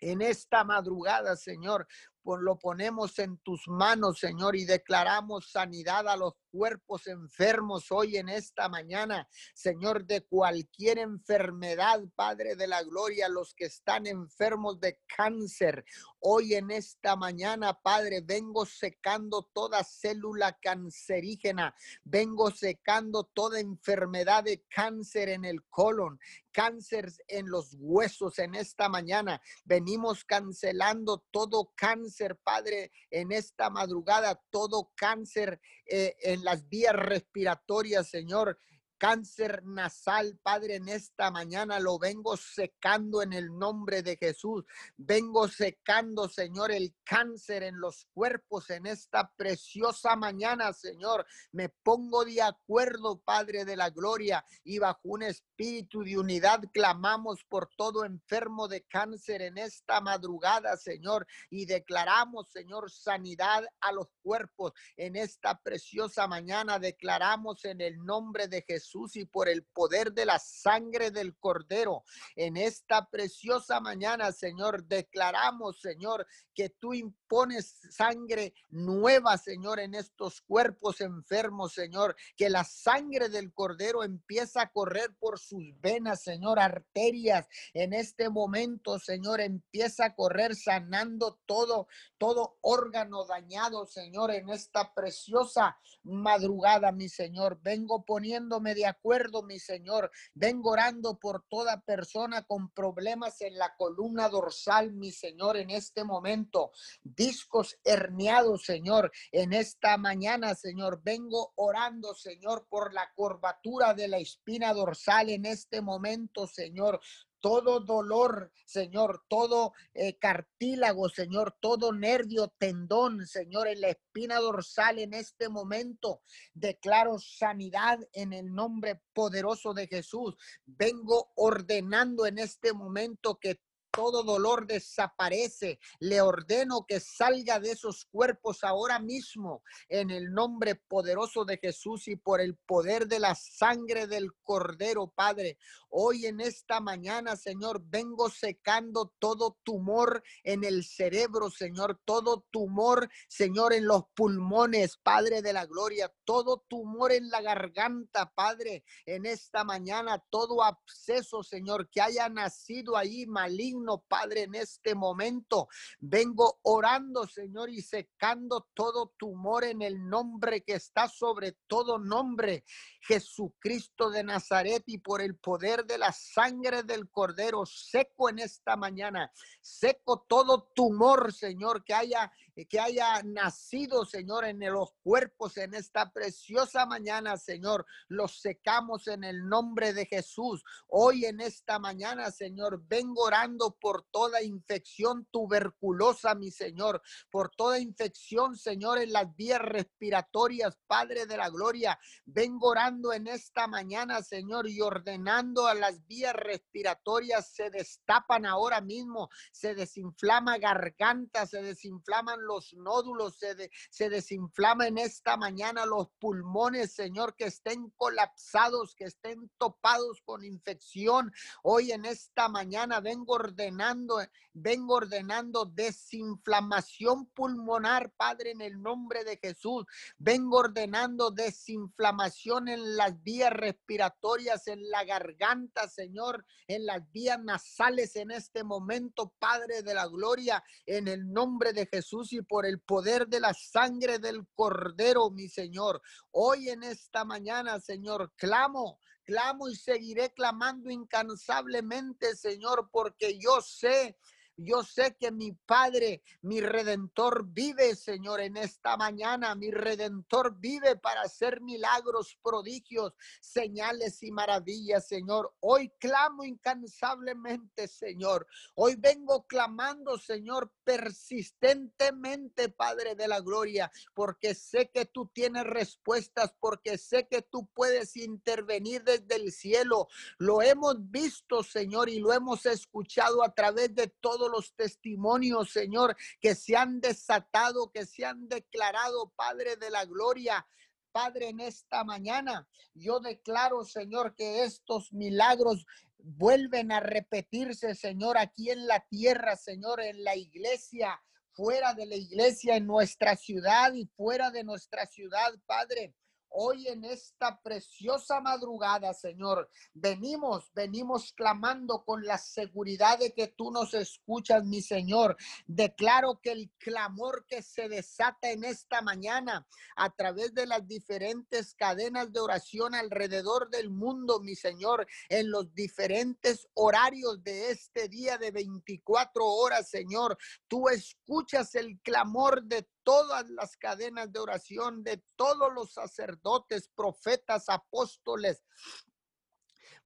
En 0.00 0.22
esta 0.22 0.64
madrugada, 0.64 1.36
Señor, 1.36 1.86
lo 2.24 2.58
ponemos 2.58 3.18
en 3.18 3.38
tus 3.38 3.66
manos, 3.68 4.18
Señor, 4.18 4.54
y 4.54 4.64
declaramos 4.64 5.50
sanidad 5.50 6.06
a 6.08 6.16
los 6.16 6.34
cuerpos 6.58 7.06
enfermos 7.06 7.92
hoy 7.92 8.16
en 8.16 8.28
esta 8.28 8.68
mañana, 8.68 9.28
Señor, 9.54 10.04
de 10.04 10.22
cualquier 10.22 10.98
enfermedad, 10.98 12.00
Padre 12.16 12.56
de 12.56 12.66
la 12.66 12.82
Gloria, 12.82 13.28
los 13.28 13.54
que 13.54 13.66
están 13.66 14.08
enfermos 14.08 14.80
de 14.80 14.98
cáncer. 15.06 15.84
Hoy 16.18 16.54
en 16.54 16.72
esta 16.72 17.14
mañana, 17.14 17.80
Padre, 17.80 18.22
vengo 18.22 18.66
secando 18.66 19.48
toda 19.54 19.84
célula 19.84 20.58
cancerígena, 20.60 21.76
vengo 22.02 22.50
secando 22.50 23.22
toda 23.22 23.60
enfermedad 23.60 24.42
de 24.42 24.64
cáncer 24.68 25.28
en 25.28 25.44
el 25.44 25.62
colon, 25.68 26.18
cáncer 26.50 27.12
en 27.28 27.48
los 27.48 27.76
huesos 27.78 28.40
en 28.40 28.56
esta 28.56 28.88
mañana. 28.88 29.40
Venimos 29.64 30.24
cancelando 30.24 31.24
todo 31.30 31.72
cáncer, 31.76 32.36
Padre, 32.42 32.90
en 33.12 33.30
esta 33.30 33.70
madrugada, 33.70 34.42
todo 34.50 34.90
cáncer 34.96 35.60
eh, 35.88 36.16
en 36.20 36.44
las 36.44 36.68
vías 36.68 36.94
respiratorias, 36.94 38.08
Señor 38.08 38.58
cáncer 38.98 39.64
nasal, 39.64 40.38
Padre, 40.42 40.76
en 40.76 40.88
esta 40.88 41.30
mañana 41.30 41.78
lo 41.78 41.98
vengo 41.98 42.36
secando 42.36 43.22
en 43.22 43.32
el 43.32 43.56
nombre 43.56 44.02
de 44.02 44.16
Jesús. 44.16 44.64
Vengo 44.96 45.48
secando, 45.48 46.28
Señor, 46.28 46.72
el 46.72 46.94
cáncer 47.04 47.62
en 47.62 47.80
los 47.80 48.06
cuerpos 48.12 48.68
en 48.70 48.86
esta 48.86 49.30
preciosa 49.36 50.16
mañana, 50.16 50.72
Señor. 50.72 51.24
Me 51.52 51.68
pongo 51.68 52.24
de 52.24 52.42
acuerdo, 52.42 53.20
Padre 53.20 53.64
de 53.64 53.76
la 53.76 53.90
gloria, 53.90 54.44
y 54.64 54.78
bajo 54.78 55.00
un 55.04 55.22
espíritu 55.22 56.02
de 56.02 56.18
unidad 56.18 56.60
clamamos 56.72 57.44
por 57.44 57.68
todo 57.76 58.04
enfermo 58.04 58.66
de 58.66 58.82
cáncer 58.82 59.42
en 59.42 59.58
esta 59.58 60.00
madrugada, 60.00 60.76
Señor, 60.76 61.26
y 61.50 61.66
declaramos, 61.66 62.50
Señor, 62.50 62.90
sanidad 62.90 63.64
a 63.80 63.92
los 63.92 64.08
cuerpos 64.22 64.72
en 64.96 65.14
esta 65.14 65.56
preciosa 65.60 66.26
mañana. 66.26 66.80
Declaramos 66.80 67.64
en 67.64 67.80
el 67.80 68.04
nombre 68.04 68.48
de 68.48 68.64
Jesús 68.66 68.87
Y 69.14 69.24
por 69.26 69.48
el 69.48 69.64
poder 69.64 70.12
de 70.12 70.24
la 70.24 70.38
sangre 70.38 71.10
del 71.10 71.36
Cordero. 71.36 72.04
En 72.36 72.56
esta 72.56 73.08
preciosa 73.08 73.80
mañana, 73.80 74.32
Señor, 74.32 74.84
declaramos, 74.84 75.80
Señor, 75.80 76.26
que 76.54 76.70
tú 76.70 76.94
impones 76.94 77.78
sangre 77.90 78.54
nueva, 78.70 79.38
Señor, 79.38 79.78
en 79.78 79.94
estos 79.94 80.40
cuerpos 80.40 81.00
enfermos, 81.00 81.72
Señor, 81.72 82.16
que 82.36 82.50
la 82.50 82.64
sangre 82.64 83.28
del 83.28 83.52
Cordero 83.52 84.02
empieza 84.02 84.62
a 84.62 84.72
correr 84.72 85.14
por 85.20 85.38
sus 85.38 85.62
venas, 85.80 86.22
Señor, 86.22 86.58
arterias. 86.58 87.46
En 87.74 87.92
este 87.92 88.28
momento, 88.28 88.98
Señor, 88.98 89.40
empieza 89.40 90.06
a 90.06 90.14
correr 90.14 90.56
sanando 90.56 91.38
todo, 91.46 91.86
todo 92.18 92.58
órgano 92.62 93.24
dañado, 93.24 93.86
Señor, 93.86 94.32
en 94.32 94.48
esta 94.48 94.92
preciosa 94.94 95.78
madrugada, 96.02 96.90
mi 96.90 97.08
Señor. 97.08 97.60
Vengo 97.62 98.04
poniéndome 98.04 98.74
de 98.78 98.86
acuerdo, 98.86 99.42
mi 99.42 99.58
Señor. 99.58 100.10
Vengo 100.34 100.70
orando 100.70 101.18
por 101.18 101.44
toda 101.48 101.80
persona 101.80 102.44
con 102.44 102.70
problemas 102.70 103.40
en 103.40 103.58
la 103.58 103.74
columna 103.76 104.28
dorsal, 104.28 104.92
mi 104.92 105.10
Señor, 105.10 105.56
en 105.56 105.70
este 105.70 106.04
momento. 106.04 106.70
Discos 107.02 107.76
herniados, 107.84 108.64
Señor, 108.64 109.10
en 109.32 109.52
esta 109.52 109.96
mañana, 109.96 110.54
Señor. 110.54 111.00
Vengo 111.02 111.52
orando, 111.56 112.14
Señor, 112.14 112.66
por 112.68 112.94
la 112.94 113.10
curvatura 113.14 113.94
de 113.94 114.06
la 114.06 114.18
espina 114.18 114.72
dorsal 114.72 115.30
en 115.30 115.44
este 115.44 115.82
momento, 115.82 116.46
Señor 116.46 117.00
todo 117.40 117.80
dolor, 117.80 118.52
Señor, 118.64 119.24
todo 119.28 119.72
eh, 119.94 120.18
cartílago, 120.18 121.08
Señor, 121.08 121.56
todo 121.60 121.92
nervio, 121.92 122.52
tendón, 122.58 123.26
Señor, 123.26 123.68
en 123.68 123.80
la 123.80 123.88
espina 123.88 124.38
dorsal 124.38 124.98
en 124.98 125.14
este 125.14 125.48
momento. 125.48 126.22
Declaro 126.54 127.18
sanidad 127.18 127.98
en 128.12 128.32
el 128.32 128.54
nombre 128.54 129.00
poderoso 129.12 129.74
de 129.74 129.86
Jesús. 129.86 130.36
Vengo 130.66 131.32
ordenando 131.36 132.26
en 132.26 132.38
este 132.38 132.72
momento 132.72 133.38
que 133.40 133.60
todo 133.98 134.22
dolor 134.22 134.66
desaparece. 134.66 135.80
Le 135.98 136.20
ordeno 136.20 136.84
que 136.86 137.00
salga 137.00 137.58
de 137.58 137.72
esos 137.72 138.04
cuerpos 138.04 138.62
ahora 138.62 139.00
mismo 139.00 139.62
en 139.88 140.10
el 140.10 140.32
nombre 140.32 140.76
poderoso 140.76 141.44
de 141.44 141.58
Jesús 141.58 142.06
y 142.06 142.14
por 142.14 142.40
el 142.40 142.56
poder 142.56 143.08
de 143.08 143.18
la 143.18 143.34
sangre 143.34 144.06
del 144.06 144.32
Cordero, 144.44 145.08
Padre. 145.08 145.58
Hoy 145.90 146.26
en 146.26 146.40
esta 146.40 146.80
mañana, 146.80 147.34
Señor, 147.34 147.80
vengo 147.82 148.28
secando 148.28 149.14
todo 149.18 149.56
tumor 149.62 150.22
en 150.42 150.62
el 150.62 150.84
cerebro, 150.84 151.50
Señor, 151.50 151.98
todo 152.04 152.44
tumor, 152.50 153.08
Señor, 153.26 153.72
en 153.72 153.86
los 153.86 154.02
pulmones, 154.14 154.98
Padre 154.98 155.40
de 155.40 155.54
la 155.54 155.64
gloria, 155.64 156.12
todo 156.24 156.64
tumor 156.68 157.12
en 157.12 157.30
la 157.30 157.40
garganta, 157.40 158.30
Padre, 158.34 158.84
en 159.06 159.24
esta 159.24 159.64
mañana, 159.64 160.22
todo 160.28 160.62
absceso, 160.62 161.42
Señor, 161.42 161.88
que 161.88 162.02
haya 162.02 162.28
nacido 162.28 162.94
ahí 162.96 163.26
maligno 163.26 164.04
Padre, 164.06 164.42
en 164.42 164.56
este 164.56 164.94
momento. 164.94 165.68
Vengo 166.00 166.58
orando, 166.62 167.26
Señor, 167.26 167.70
y 167.70 167.80
secando 167.80 168.68
todo 168.74 169.14
tumor 169.16 169.64
en 169.64 169.80
el 169.80 170.06
nombre 170.06 170.62
que 170.62 170.74
está 170.74 171.08
sobre 171.08 171.56
todo 171.66 171.98
nombre, 171.98 172.64
Jesucristo 173.00 174.10
de 174.10 174.22
Nazaret, 174.22 174.82
y 174.86 174.98
por 174.98 175.22
el 175.22 175.36
poder 175.36 175.77
de 175.84 175.98
la 175.98 176.12
sangre 176.12 176.82
del 176.82 177.10
Cordero, 177.10 177.64
seco 177.66 178.28
en 178.28 178.38
esta 178.38 178.76
mañana, 178.76 179.32
seco 179.60 180.26
todo 180.28 180.70
tumor, 180.74 181.32
Señor, 181.32 181.84
que 181.84 181.94
haya 181.94 182.32
que 182.66 182.80
haya 182.80 183.22
nacido, 183.22 184.04
Señor, 184.04 184.44
en 184.44 184.60
los 184.60 184.92
cuerpos 185.02 185.56
en 185.56 185.74
esta 185.74 186.10
preciosa 186.12 186.86
mañana, 186.86 187.36
Señor. 187.36 187.86
Los 188.08 188.40
secamos 188.40 189.06
en 189.06 189.24
el 189.24 189.48
nombre 189.48 189.92
de 189.92 190.06
Jesús. 190.06 190.64
Hoy 190.88 191.24
en 191.26 191.40
esta 191.40 191.78
mañana, 191.78 192.30
Señor, 192.30 192.82
vengo 192.86 193.24
orando 193.24 193.76
por 193.80 194.04
toda 194.10 194.42
infección 194.42 195.26
tuberculosa, 195.30 196.34
mi 196.34 196.50
Señor, 196.50 197.02
por 197.30 197.50
toda 197.50 197.78
infección, 197.78 198.56
Señor, 198.56 198.98
en 198.98 199.12
las 199.12 199.34
vías 199.36 199.60
respiratorias, 199.60 200.78
Padre 200.86 201.26
de 201.26 201.36
la 201.36 201.50
Gloria. 201.50 201.98
Vengo 202.24 202.68
orando 202.68 203.12
en 203.12 203.26
esta 203.26 203.66
mañana, 203.66 204.22
Señor, 204.22 204.68
y 204.68 204.80
ordenando 204.80 205.66
a 205.66 205.74
las 205.74 206.06
vías 206.06 206.34
respiratorias 206.34 207.48
se 207.54 207.70
destapan 207.70 208.46
ahora 208.46 208.80
mismo, 208.80 209.28
se 209.52 209.74
desinflama 209.74 210.58
garganta, 210.58 211.46
se 211.46 211.62
desinflaman 211.62 212.40
los 212.48 212.74
nódulos, 212.74 213.36
se, 213.38 213.70
se 213.90 214.08
desinflama 214.08 214.88
en 214.88 214.98
esta 214.98 215.36
mañana 215.36 215.86
los 215.86 216.08
pulmones, 216.18 216.94
Señor, 216.94 217.36
que 217.36 217.44
estén 217.44 217.90
colapsados, 217.96 218.94
que 218.94 219.04
estén 219.04 219.50
topados 219.58 220.22
con 220.24 220.44
infección. 220.44 221.30
Hoy 221.62 221.92
en 221.92 222.06
esta 222.06 222.48
mañana 222.48 223.00
vengo 223.00 223.34
ordenando, 223.34 224.18
vengo 224.60 224.94
ordenando 224.94 225.64
desinflamación 225.64 227.26
pulmonar, 227.26 228.12
Padre, 228.16 228.52
en 228.52 228.60
el 228.60 228.80
nombre 228.80 229.24
de 229.24 229.38
Jesús. 229.38 229.84
Vengo 230.18 230.58
ordenando 230.58 231.30
desinflamación 231.30 232.68
en 232.68 232.96
las 232.96 233.22
vías 233.22 233.52
respiratorias, 233.52 234.66
en 234.68 234.88
la 234.90 235.04
garganta, 235.04 235.88
Señor, 235.88 236.44
en 236.66 236.86
las 236.86 237.10
vías 237.10 237.42
nasales 237.42 238.14
en 238.16 238.30
este 238.30 238.64
momento, 238.64 239.32
Padre 239.38 239.82
de 239.82 239.94
la 239.94 240.06
gloria, 240.06 240.62
en 240.86 241.08
el 241.08 241.32
nombre 241.32 241.72
de 241.72 241.86
Jesús 241.86 242.28
por 242.48 242.66
el 242.66 242.80
poder 242.80 243.28
de 243.28 243.40
la 243.40 243.54
sangre 243.54 244.18
del 244.18 244.46
Cordero, 244.54 245.30
mi 245.30 245.48
Señor. 245.48 246.02
Hoy 246.30 246.68
en 246.68 246.82
esta 246.82 247.24
mañana, 247.24 247.80
Señor, 247.80 248.32
clamo, 248.36 248.98
clamo 249.24 249.68
y 249.68 249.76
seguiré 249.76 250.32
clamando 250.32 250.90
incansablemente, 250.90 252.36
Señor, 252.36 252.88
porque 252.90 253.38
yo 253.38 253.60
sé 253.60 254.16
yo 254.58 254.82
sé 254.82 255.16
que 255.18 255.30
mi 255.30 255.52
Padre, 255.52 256.22
mi 256.42 256.60
Redentor 256.60 257.46
vive, 257.46 257.94
Señor, 257.94 258.40
en 258.40 258.56
esta 258.56 258.96
mañana. 258.96 259.54
Mi 259.54 259.70
Redentor 259.70 260.58
vive 260.58 260.96
para 260.96 261.22
hacer 261.22 261.60
milagros, 261.60 262.36
prodigios, 262.42 263.14
señales 263.40 264.20
y 264.22 264.32
maravillas, 264.32 265.06
Señor. 265.06 265.54
Hoy 265.60 265.90
clamo 266.00 266.44
incansablemente, 266.44 267.86
Señor. 267.86 268.48
Hoy 268.74 268.96
vengo 268.96 269.46
clamando, 269.46 270.18
Señor, 270.18 270.72
persistentemente, 270.82 272.68
Padre 272.68 273.14
de 273.14 273.28
la 273.28 273.40
Gloria, 273.40 273.92
porque 274.12 274.56
sé 274.56 274.90
que 274.90 275.04
tú 275.04 275.30
tienes 275.32 275.64
respuestas, 275.64 276.52
porque 276.58 276.98
sé 276.98 277.28
que 277.28 277.42
tú 277.42 277.68
puedes 277.74 278.16
intervenir 278.16 279.04
desde 279.04 279.36
el 279.36 279.52
cielo. 279.52 280.08
Lo 280.38 280.62
hemos 280.62 280.96
visto, 281.10 281.62
Señor, 281.62 282.08
y 282.08 282.18
lo 282.18 282.32
hemos 282.32 282.66
escuchado 282.66 283.44
a 283.44 283.54
través 283.54 283.94
de 283.94 284.08
todo 284.08 284.47
los 284.48 284.74
testimonios, 284.74 285.70
Señor, 285.70 286.16
que 286.40 286.54
se 286.54 286.76
han 286.76 287.00
desatado, 287.00 287.90
que 287.90 288.06
se 288.06 288.24
han 288.24 288.48
declarado, 288.48 289.32
Padre 289.36 289.76
de 289.76 289.90
la 289.90 290.04
Gloria. 290.04 290.66
Padre, 291.12 291.48
en 291.48 291.60
esta 291.60 292.04
mañana 292.04 292.68
yo 292.94 293.20
declaro, 293.20 293.84
Señor, 293.84 294.34
que 294.34 294.64
estos 294.64 295.12
milagros 295.12 295.86
vuelven 296.18 296.92
a 296.92 297.00
repetirse, 297.00 297.94
Señor, 297.94 298.38
aquí 298.38 298.70
en 298.70 298.86
la 298.86 299.00
tierra, 299.08 299.56
Señor, 299.56 300.00
en 300.00 300.22
la 300.24 300.36
iglesia, 300.36 301.20
fuera 301.52 301.94
de 301.94 302.06
la 302.06 302.16
iglesia, 302.16 302.76
en 302.76 302.86
nuestra 302.86 303.36
ciudad 303.36 303.92
y 303.94 304.06
fuera 304.06 304.50
de 304.50 304.64
nuestra 304.64 305.06
ciudad, 305.06 305.52
Padre. 305.66 306.14
Hoy 306.60 306.88
en 306.88 307.04
esta 307.04 307.62
preciosa 307.62 308.40
madrugada, 308.40 309.14
Señor, 309.14 309.70
venimos, 309.94 310.72
venimos 310.74 311.32
clamando 311.32 312.02
con 312.04 312.24
la 312.24 312.36
seguridad 312.36 313.16
de 313.20 313.32
que 313.32 313.46
tú 313.46 313.70
nos 313.70 313.94
escuchas, 313.94 314.64
mi 314.64 314.82
Señor. 314.82 315.36
Declaro 315.68 316.40
que 316.42 316.50
el 316.50 316.72
clamor 316.78 317.46
que 317.46 317.62
se 317.62 317.88
desata 317.88 318.50
en 318.50 318.64
esta 318.64 319.02
mañana 319.02 319.68
a 319.94 320.10
través 320.10 320.52
de 320.52 320.66
las 320.66 320.84
diferentes 320.88 321.76
cadenas 321.76 322.32
de 322.32 322.40
oración 322.40 322.92
alrededor 322.96 323.70
del 323.70 323.88
mundo, 323.88 324.40
mi 324.40 324.56
Señor, 324.56 325.06
en 325.28 325.52
los 325.52 325.72
diferentes 325.76 326.66
horarios 326.74 327.40
de 327.44 327.70
este 327.70 328.08
día 328.08 328.36
de 328.36 328.50
24 328.50 329.46
horas, 329.46 329.88
Señor, 329.88 330.36
tú 330.66 330.88
escuchas 330.88 331.76
el 331.76 332.00
clamor 332.00 332.64
de 332.64 332.84
todas 333.08 333.48
las 333.48 333.74
cadenas 333.78 334.30
de 334.30 334.38
oración 334.38 335.02
de 335.02 335.24
todos 335.34 335.72
los 335.72 335.94
sacerdotes, 335.94 336.90
profetas, 336.94 337.70
apóstoles, 337.70 338.62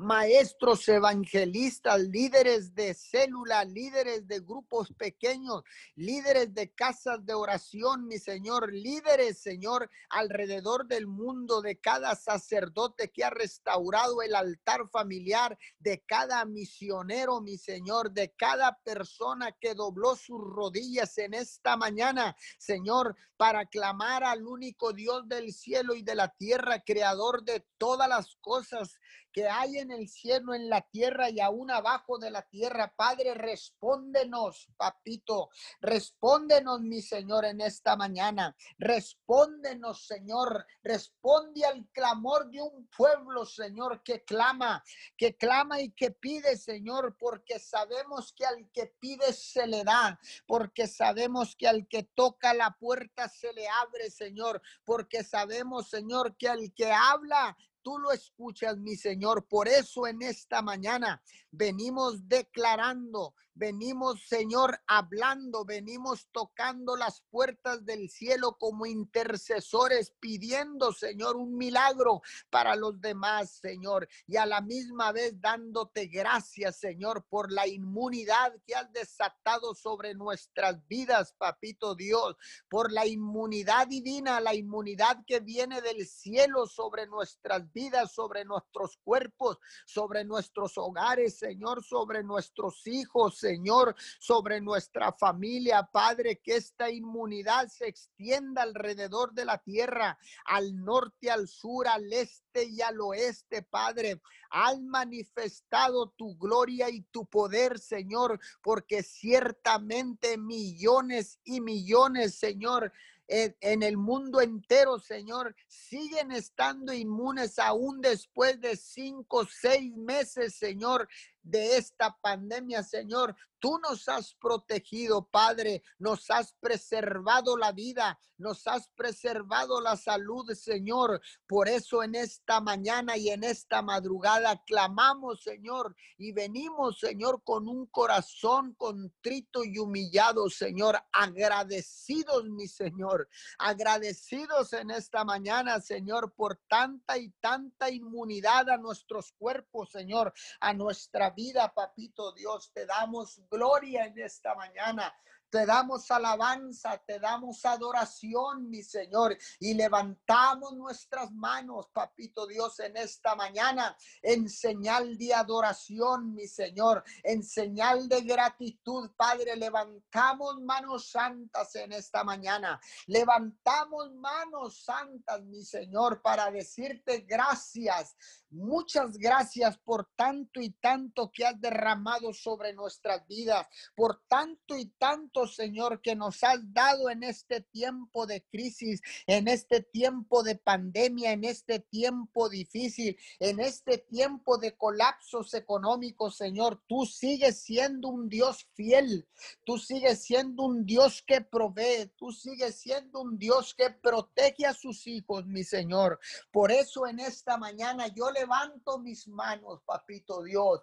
maestros 0.03 0.89
evangelistas, 0.89 2.01
líderes 2.01 2.75
de 2.75 2.95
célula, 2.95 3.65
líderes 3.65 4.27
de 4.27 4.41
grupos 4.41 4.93
pequeños, 4.93 5.63
líderes 5.95 6.53
de 6.53 6.71
casas 6.73 7.25
de 7.25 7.35
oración, 7.35 8.07
mi 8.07 8.19
Señor, 8.19 8.73
líderes, 8.73 9.39
Señor, 9.39 9.89
alrededor 10.11 10.87
del 10.87 11.07
mundo, 11.07 11.63
de 11.63 11.79
cada 11.79 12.15
sacerdote 12.17 13.11
que 13.11 13.25
ha 13.25 13.31
restaurado 13.31 14.23
el 14.23 14.35
altar 14.35 14.89
familiar, 14.91 15.59
de 15.79 16.03
cada 16.07 16.45
misionero, 16.45 17.41
mi 17.41 17.57
Señor, 17.57 18.11
de 18.11 18.33
cada 18.33 18.79
persona 18.85 19.53
que 19.53 19.75
dobló 19.75 20.17
sus 20.17 20.41
rodillas 20.41 21.17
en 21.19 21.35
esta 21.35 21.77
mañana, 21.77 22.37
Señor, 22.59 23.17
para 23.37 23.67
clamar 23.67 24.23
al 24.23 24.47
único 24.47 24.93
Dios 24.93 25.29
del 25.29 25.53
cielo 25.53 25.95
y 25.95 26.03
de 26.03 26.15
la 26.15 26.29
tierra, 26.29 26.83
creador 26.85 27.43
de 27.45 27.67
todas 27.77 28.09
las 28.09 28.37
cosas 28.41 29.01
que 29.33 29.49
hay 29.49 29.79
en 29.79 29.91
el 29.91 30.09
cielo, 30.09 30.55
en 30.55 30.69
la 30.69 30.83
tierra 30.83 31.31
y 31.31 31.41
aún 31.41 31.71
abajo 31.71 32.19
de 32.19 32.31
la 32.31 32.43
tierra. 32.43 32.93
Padre, 32.95 33.35
respóndenos, 33.35 34.69
papito. 34.77 35.51
Respóndenos, 35.81 36.81
mi 36.83 37.01
Señor, 37.01 37.45
en 37.45 37.61
esta 37.61 37.97
mañana. 37.97 38.55
Respóndenos, 38.79 40.07
Señor. 40.07 40.67
Responde 40.83 41.65
al 41.65 41.89
clamor 41.93 42.51
de 42.51 42.63
un 42.63 42.87
pueblo, 42.89 43.47
Señor, 43.47 44.03
que 44.03 44.23
clama, 44.25 44.85
que 45.17 45.37
clama 45.37 45.81
y 45.81 45.93
que 45.93 46.11
pide, 46.11 46.57
Señor, 46.57 47.17
porque 47.19 47.59
sabemos 47.59 48.33
que 48.33 48.45
al 48.45 48.71
que 48.73 48.87
pide 49.01 49.33
se 49.33 49.67
le 49.67 49.85
da, 49.85 50.19
porque 50.47 50.87
sabemos 50.87 51.57
que 51.57 51.69
al 51.69 51.87
que 51.89 52.03
toca 52.03 52.55
la 52.55 52.77
puerta 52.79 53.29
se 53.29 53.53
le 53.53 53.69
abre, 53.69 54.11
Señor, 54.11 54.61
porque 54.85 55.25
sabemos, 55.25 55.89
Señor, 55.89 56.37
que 56.37 56.49
al 56.49 56.73
que 56.75 56.91
habla 56.91 57.57
tú 57.83 57.99
lo 57.99 58.13
escuchas, 58.13 58.79
mi 58.79 58.97
Señor. 58.97 59.47
Por 59.47 59.69
eso 59.69 60.07
en 60.07 60.23
esta 60.23 60.63
mañana 60.63 61.23
venimos 61.51 62.29
declarando 62.29 63.35
Venimos, 63.55 64.27
Señor, 64.29 64.81
hablando, 64.87 65.67
venimos 65.67 66.27
tocando 66.33 66.97
las 66.97 67.23
puertas 67.31 67.85
del 67.85 68.09
cielo 68.09 68.57
como 68.59 68.87
intercesores, 68.87 70.15
pidiendo, 70.21 70.93
Señor, 70.93 71.37
un 71.37 71.59
milagro 71.59 72.23
para 72.49 72.77
los 72.77 72.99
demás, 72.99 73.59
Señor, 73.61 74.09
y 74.27 74.37
a 74.39 74.47
la 74.47 74.63
misma 74.63 75.13
vez 75.13 75.39
dándote 75.39 76.07
gracias, 76.07 76.79
Señor, 76.79 77.27
por 77.29 77.53
la 77.53 77.69
inmunidad 77.69 78.55
que 78.67 78.75
has 78.75 78.91
desatado 78.91 79.75
sobre 79.75 80.15
nuestras 80.15 80.87
vidas, 80.89 81.35
papito 81.37 81.95
Dios, 81.95 82.37
por 82.71 82.91
la 82.91 83.07
inmunidad 83.07 83.87
divina, 83.87 84.41
la 84.41 84.55
inmunidad 84.55 85.19
que 85.27 85.41
viene 85.41 85.83
del 85.83 86.07
cielo 86.07 86.67
sobre 86.67 87.07
nuestras 87.07 87.71
vidas, 87.73 88.15
sobre 88.15 88.47
nuestros 88.47 88.97
cuerpos, 89.05 89.59
sobre 89.85 90.25
nuestros 90.25 90.79
hogares, 90.79 91.39
Señor, 91.39 91.85
sobre 91.85 92.23
nuestros 92.23 92.87
hijos, 92.87 93.42
Señor, 93.43 93.97
sobre 94.21 94.61
nuestra 94.61 95.13
familia, 95.13 95.83
Padre, 95.93 96.41
que 96.43 96.57
esta 96.57 96.91
inmunidad 96.91 97.67
se 97.69 97.89
extienda 97.89 98.63
alrededor 98.63 99.33
de 99.33 99.45
la 99.45 99.59
tierra, 99.59 100.17
al 100.45 100.77
norte, 100.77 101.29
al 101.29 101.49
sur, 101.49 101.89
al 101.89 102.13
este 102.13 102.65
y 102.65 102.81
al 102.83 103.01
oeste, 103.01 103.63
Padre. 103.63 104.21
Has 104.51 104.81
manifestado 104.81 106.11
tu 106.11 106.37
gloria 106.39 106.89
y 106.89 107.03
tu 107.11 107.27
poder, 107.27 107.81
Señor, 107.81 108.39
porque 108.63 109.03
ciertamente 109.03 110.39
millones 110.39 111.41
y 111.43 111.61
millones, 111.61 112.37
Señor, 112.37 112.93
en, 113.29 113.83
el 113.83 113.97
mundo 113.97 114.41
entero, 114.41 114.99
Señor, 114.99 115.55
siguen 115.67 116.33
estando 116.33 116.93
inmunes 116.93 117.59
aún 117.59 118.01
después 118.01 118.61
de 118.61 118.77
cinco, 118.77 119.47
seis 119.47 119.97
meses, 119.97 120.57
Señor, 120.57 121.09
de 121.43 121.77
esta 121.77 122.17
pandemia, 122.21 122.83
Señor. 122.83 123.35
Tú 123.59 123.79
nos 123.79 124.09
has 124.09 124.35
protegido, 124.35 125.29
Padre, 125.31 125.85
nos 125.99 126.29
has 126.31 126.53
preservado 126.55 127.57
la 127.57 127.71
vida, 127.71 128.19
nos 128.37 128.67
has 128.67 128.89
preservado 128.89 129.81
la 129.81 129.97
salud, 129.97 130.53
Señor. 130.55 131.21
Por 131.47 131.69
eso 131.69 132.03
en 132.03 132.17
esta 132.17 132.61
mañana 132.61 133.17
y 133.17 133.29
en 133.29 133.45
esta 133.45 133.81
madrugada 133.81 134.61
clamamos, 134.67 135.45
Señor, 135.45 135.95
y 136.19 136.33
venimos, 136.33 136.99
Señor, 136.99 137.43
con 137.45 137.69
un 137.69 137.87
corazón 137.87 138.75
contrito 138.75 139.63
y 139.65 139.79
humillado, 139.79 140.51
Señor, 140.51 141.01
agradecidos, 141.13 142.45
mi 142.47 142.67
Señor, 142.67 143.29
agradecidos 143.59 144.73
en 144.73 144.91
esta 144.91 145.25
mañana, 145.25 145.81
Señor, 145.81 146.35
por 146.35 146.61
tanta 146.69 147.17
y 147.17 147.31
tanta 147.41 147.91
inmunidad 147.91 148.71
a 148.71 148.77
nuestros 148.77 149.31
cuerpos, 149.39 149.93
Señor, 149.93 150.33
a 150.61 150.75
nuestra 150.75 151.32
vida, 151.33 151.73
papito 151.73 152.33
Dios. 152.33 152.73
Te 152.73 152.87
damos 152.87 153.41
gloria 153.51 154.07
en 154.07 154.19
esta 154.19 154.55
mañana. 154.55 155.15
Te 155.53 155.67
damos 155.67 156.11
alabanza, 156.11 156.97
te 157.07 157.21
damos 157.21 157.63
adoración, 157.67 158.71
mi 158.71 158.83
Señor, 158.83 159.37
y 159.61 159.75
levantamos 159.75 160.73
nuestras 160.73 161.31
manos, 161.31 161.91
papito 161.93 162.47
Dios, 162.47 162.81
en 162.81 162.97
esta 162.97 163.35
mañana, 163.35 163.95
en 164.23 164.49
señal 164.49 165.19
de 165.19 165.35
adoración, 165.35 166.35
mi 166.35 166.49
Señor, 166.49 167.05
en 167.23 167.43
señal 167.43 168.09
de 168.09 168.23
gratitud, 168.23 169.11
Padre. 169.15 169.55
Levantamos 169.57 170.59
manos 170.63 171.11
santas 171.11 171.77
en 171.77 171.93
esta 171.93 172.25
mañana. 172.25 172.81
Levantamos 173.07 174.11
manos 174.15 174.83
santas, 174.83 175.43
mi 175.43 175.63
Señor, 175.67 176.23
para 176.23 176.51
decirte 176.51 177.27
gracias. 177.29 178.17
Muchas 178.53 179.17
gracias 179.17 179.79
por 179.79 180.11
tanto 180.15 180.61
y 180.61 180.71
tanto 180.73 181.31
que 181.33 181.47
has 181.47 181.59
derramado 181.59 182.35
sobre 182.35 182.75
nuestras 182.75 183.27
vidas, 183.27 183.67
por 183.95 184.23
tanto 184.29 184.77
y 184.77 184.91
tanto, 184.99 185.42
Señor, 185.47 186.03
que 186.03 186.15
nos 186.15 186.45
has 186.45 186.61
dado 186.75 187.09
en 187.09 187.23
este 187.23 187.63
tiempo 187.63 188.27
de 188.27 188.45
crisis, 188.45 189.01
en 189.27 189.49
este 189.49 189.81
tiempo 189.81 190.43
de 190.43 190.57
pandemia, 190.57 191.33
en 191.33 191.45
este 191.45 191.79
tiempo 191.79 192.51
difícil, 192.51 193.17
en 193.41 193.61
este 193.61 193.99
tiempo 193.99 194.59
de 194.59 194.77
colapsos 194.77 195.55
económicos, 195.55 196.37
Señor. 196.37 196.83
Tú 196.87 197.07
sigues 197.07 197.63
siendo 197.63 198.09
un 198.09 198.29
Dios 198.29 198.69
fiel, 198.75 199.27
tú 199.65 199.79
sigues 199.79 200.23
siendo 200.23 200.65
un 200.65 200.85
Dios 200.85 201.23
que 201.27 201.41
provee, 201.41 202.13
tú 202.17 202.33
sigues 202.33 202.77
siendo 202.77 203.23
un 203.23 203.39
Dios 203.39 203.75
que 203.75 203.91
protege 203.91 204.67
a 204.67 204.75
sus 204.75 205.07
hijos, 205.07 205.47
mi 205.47 205.65
Señor. 205.65 206.21
Por 206.51 206.71
eso 206.71 207.07
en 207.07 207.19
esta 207.19 207.57
mañana 207.57 208.09
yo 208.09 208.31
le 208.31 208.43
levanto 208.43 208.99
mis 208.99 209.29
manos, 209.29 209.83
papito 209.87 210.43
Dios, 210.43 210.81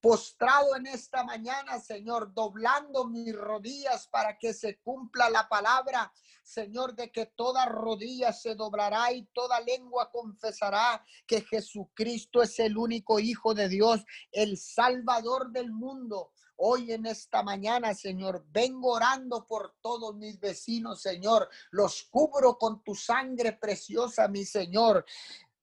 postrado 0.00 0.76
en 0.76 0.86
esta 0.86 1.24
mañana, 1.24 1.80
Señor, 1.80 2.32
doblando 2.32 3.06
mis 3.06 3.34
rodillas 3.34 4.06
para 4.08 4.38
que 4.38 4.54
se 4.54 4.78
cumpla 4.80 5.28
la 5.30 5.48
palabra, 5.48 6.12
Señor, 6.42 6.94
de 6.94 7.10
que 7.10 7.26
toda 7.26 7.66
rodilla 7.66 8.32
se 8.32 8.54
doblará 8.54 9.12
y 9.12 9.26
toda 9.34 9.60
lengua 9.60 10.10
confesará 10.10 11.04
que 11.26 11.42
Jesucristo 11.42 12.42
es 12.42 12.58
el 12.58 12.78
único 12.78 13.18
Hijo 13.18 13.54
de 13.54 13.68
Dios, 13.68 14.04
el 14.32 14.56
Salvador 14.56 15.50
del 15.50 15.72
mundo. 15.72 16.32
Hoy 16.60 16.90
en 16.90 17.06
esta 17.06 17.44
mañana, 17.44 17.94
Señor, 17.94 18.44
vengo 18.50 18.94
orando 18.94 19.46
por 19.46 19.76
todos 19.80 20.16
mis 20.16 20.40
vecinos, 20.40 21.00
Señor. 21.00 21.48
Los 21.70 22.08
cubro 22.10 22.58
con 22.58 22.82
tu 22.82 22.96
sangre 22.96 23.52
preciosa, 23.52 24.26
mi 24.26 24.44
Señor. 24.44 25.04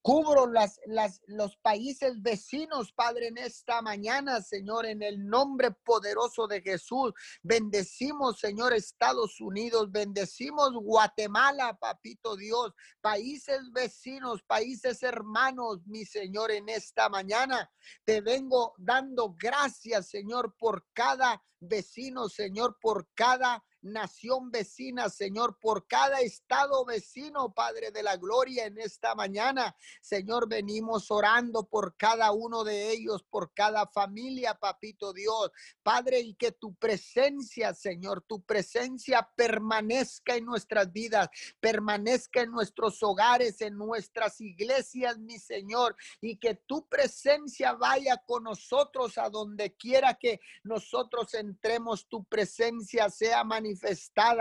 Cubro 0.06 0.46
las, 0.46 0.80
los 1.26 1.58
países 1.58 2.22
vecinos, 2.22 2.92
Padre, 2.92 3.30
en 3.30 3.40
esta 3.40 3.82
mañana, 3.82 4.40
Señor, 4.40 4.86
en 4.86 5.02
el 5.02 5.26
nombre 5.26 5.72
poderoso 5.72 6.46
de 6.46 6.62
Jesús. 6.62 7.12
Bendecimos, 7.42 8.40
Señor, 8.40 8.74
Estados 8.74 9.42
Unidos, 9.42 9.92
bendecimos 9.92 10.74
Guatemala, 10.76 11.76
Papito 11.80 12.36
Dios, 12.36 12.72
países 13.02 13.72
vecinos, 13.72 14.44
países 14.44 15.02
hermanos, 15.02 15.80
mi 15.88 16.06
Señor, 16.06 16.52
en 16.52 16.70
esta 16.70 17.10
mañana. 17.10 17.72
Te 18.04 18.22
vengo 18.22 18.76
dando 18.78 19.36
gracias, 19.36 20.10
Señor, 20.10 20.56
por 20.60 20.86
cada 20.94 21.44
vecino, 21.60 22.30
Señor, 22.30 22.78
por 22.80 23.08
cada 23.16 23.64
nación 23.86 24.52
vecina, 24.52 25.10
Señor, 25.10 25.58
por 25.60 25.88
cada 25.88 26.20
estado 26.22 26.84
vecino, 26.86 27.54
Padre 27.54 27.92
de 27.92 28.04
la 28.04 28.18
Gloria, 28.18 28.66
en 28.66 28.80
esta 28.80 29.16
mañana. 29.16 29.76
Señor, 30.02 30.50
venimos 30.50 31.12
orando 31.12 31.68
por 31.68 31.96
cada 31.96 32.32
uno 32.32 32.64
de 32.64 32.92
ellos, 32.92 33.24
por 33.24 33.54
cada 33.54 33.88
familia, 33.88 34.56
Papito 34.56 35.14
Dios. 35.14 35.52
Padre, 35.84 36.20
y 36.20 36.34
que 36.34 36.52
tu 36.52 36.74
presencia, 36.76 37.74
Señor, 37.74 38.24
tu 38.28 38.42
presencia 38.42 39.30
permanezca 39.36 40.36
en 40.36 40.46
nuestras 40.46 40.92
vidas, 40.92 41.30
permanezca 41.60 42.42
en 42.42 42.52
nuestros 42.52 43.02
hogares, 43.04 43.62
en 43.62 43.78
nuestras 43.78 44.42
iglesias, 44.42 45.20
mi 45.20 45.38
Señor, 45.38 45.96
y 46.22 46.38
que 46.38 46.56
tu 46.56 46.88
presencia 46.88 47.74
vaya 47.74 48.22
con 48.26 48.44
nosotros 48.44 49.18
a 49.18 49.30
donde 49.30 49.76
quiera 49.76 50.16
que 50.16 50.40
nosotros 50.64 51.34
entremos, 51.36 52.08
tu 52.08 52.24
presencia 52.24 53.10
sea 53.10 53.44
manifestada, 53.44 53.75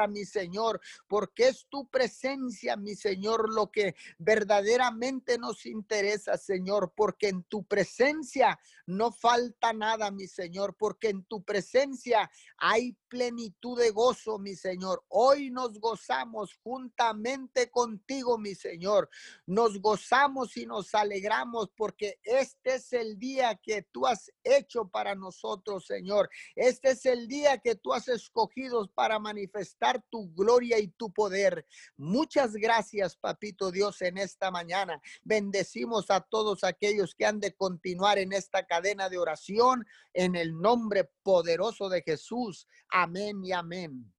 mi 0.08 0.24
Señor, 0.24 0.80
porque 1.08 1.48
es 1.48 1.66
tu 1.68 1.88
presencia, 1.88 2.76
mi 2.76 2.94
Señor, 2.94 3.52
lo 3.52 3.70
que 3.70 3.94
verdaderamente 4.18 5.38
nos 5.38 5.66
interesa, 5.66 6.36
Señor, 6.36 6.92
porque 6.96 7.28
en 7.28 7.42
tu 7.44 7.64
presencia 7.64 8.58
no 8.86 9.12
falta 9.12 9.72
nada, 9.72 10.10
mi 10.10 10.26
Señor, 10.26 10.76
porque 10.76 11.08
en 11.08 11.24
tu 11.24 11.42
presencia 11.42 12.30
hay 12.56 12.96
plenitud 13.14 13.78
de 13.78 13.90
gozo, 13.92 14.40
mi 14.40 14.56
Señor. 14.56 15.04
Hoy 15.06 15.48
nos 15.48 15.78
gozamos 15.78 16.58
juntamente 16.64 17.70
contigo, 17.70 18.38
mi 18.38 18.56
Señor. 18.56 19.08
Nos 19.46 19.80
gozamos 19.80 20.56
y 20.56 20.66
nos 20.66 20.92
alegramos 20.96 21.70
porque 21.76 22.18
este 22.24 22.74
es 22.74 22.92
el 22.92 23.16
día 23.16 23.54
que 23.54 23.82
tú 23.82 24.04
has 24.04 24.32
hecho 24.42 24.88
para 24.88 25.14
nosotros, 25.14 25.86
Señor. 25.86 26.28
Este 26.56 26.90
es 26.90 27.06
el 27.06 27.28
día 27.28 27.58
que 27.58 27.76
tú 27.76 27.94
has 27.94 28.08
escogido 28.08 28.84
para 28.92 29.20
manifestar 29.20 30.02
tu 30.10 30.34
gloria 30.34 30.80
y 30.80 30.88
tu 30.88 31.12
poder. 31.12 31.64
Muchas 31.96 32.54
gracias, 32.54 33.14
Papito 33.14 33.70
Dios, 33.70 34.02
en 34.02 34.18
esta 34.18 34.50
mañana. 34.50 35.00
Bendecimos 35.22 36.10
a 36.10 36.20
todos 36.20 36.64
aquellos 36.64 37.14
que 37.14 37.26
han 37.26 37.38
de 37.38 37.54
continuar 37.54 38.18
en 38.18 38.32
esta 38.32 38.66
cadena 38.66 39.08
de 39.08 39.18
oración 39.18 39.86
en 40.14 40.34
el 40.34 40.60
nombre 40.60 41.08
poderoso 41.22 41.88
de 41.88 42.02
Jesús. 42.02 42.66
Amén 42.90 43.03
y 43.42 43.52
amén. 43.52 44.12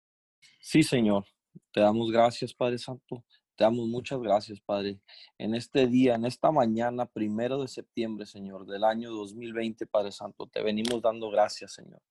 Sí, 0.61 0.83
Señor. 0.83 1.25
Te 1.71 1.81
damos 1.81 2.11
gracias, 2.11 2.53
Padre 2.53 2.77
Santo. 2.77 3.23
Te 3.55 3.63
damos 3.63 3.87
muchas 3.87 4.19
gracias, 4.19 4.59
Padre. 4.59 4.99
En 5.37 5.55
este 5.55 5.87
día, 5.87 6.15
en 6.15 6.25
esta 6.25 6.51
mañana, 6.51 7.05
primero 7.05 7.61
de 7.61 7.67
septiembre, 7.67 8.25
Señor, 8.25 8.65
del 8.65 8.83
año 8.83 9.11
2020, 9.11 9.87
Padre 9.87 10.11
Santo, 10.11 10.47
te 10.47 10.61
venimos 10.61 11.01
dando 11.01 11.29
gracias, 11.29 11.73
Señor. 11.73 12.01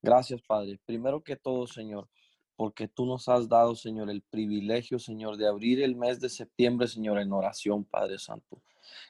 Gracias, 0.00 0.40
Padre. 0.42 0.78
Primero 0.86 1.22
que 1.22 1.36
todo, 1.36 1.66
Señor, 1.66 2.08
porque 2.56 2.86
tú 2.86 3.06
nos 3.06 3.28
has 3.28 3.48
dado, 3.48 3.74
Señor, 3.74 4.08
el 4.10 4.22
privilegio, 4.22 4.98
Señor, 4.98 5.36
de 5.36 5.48
abrir 5.48 5.82
el 5.82 5.96
mes 5.96 6.20
de 6.20 6.28
septiembre, 6.28 6.86
Señor, 6.86 7.18
en 7.18 7.32
oración, 7.32 7.84
Padre 7.84 8.18
Santo. 8.18 8.62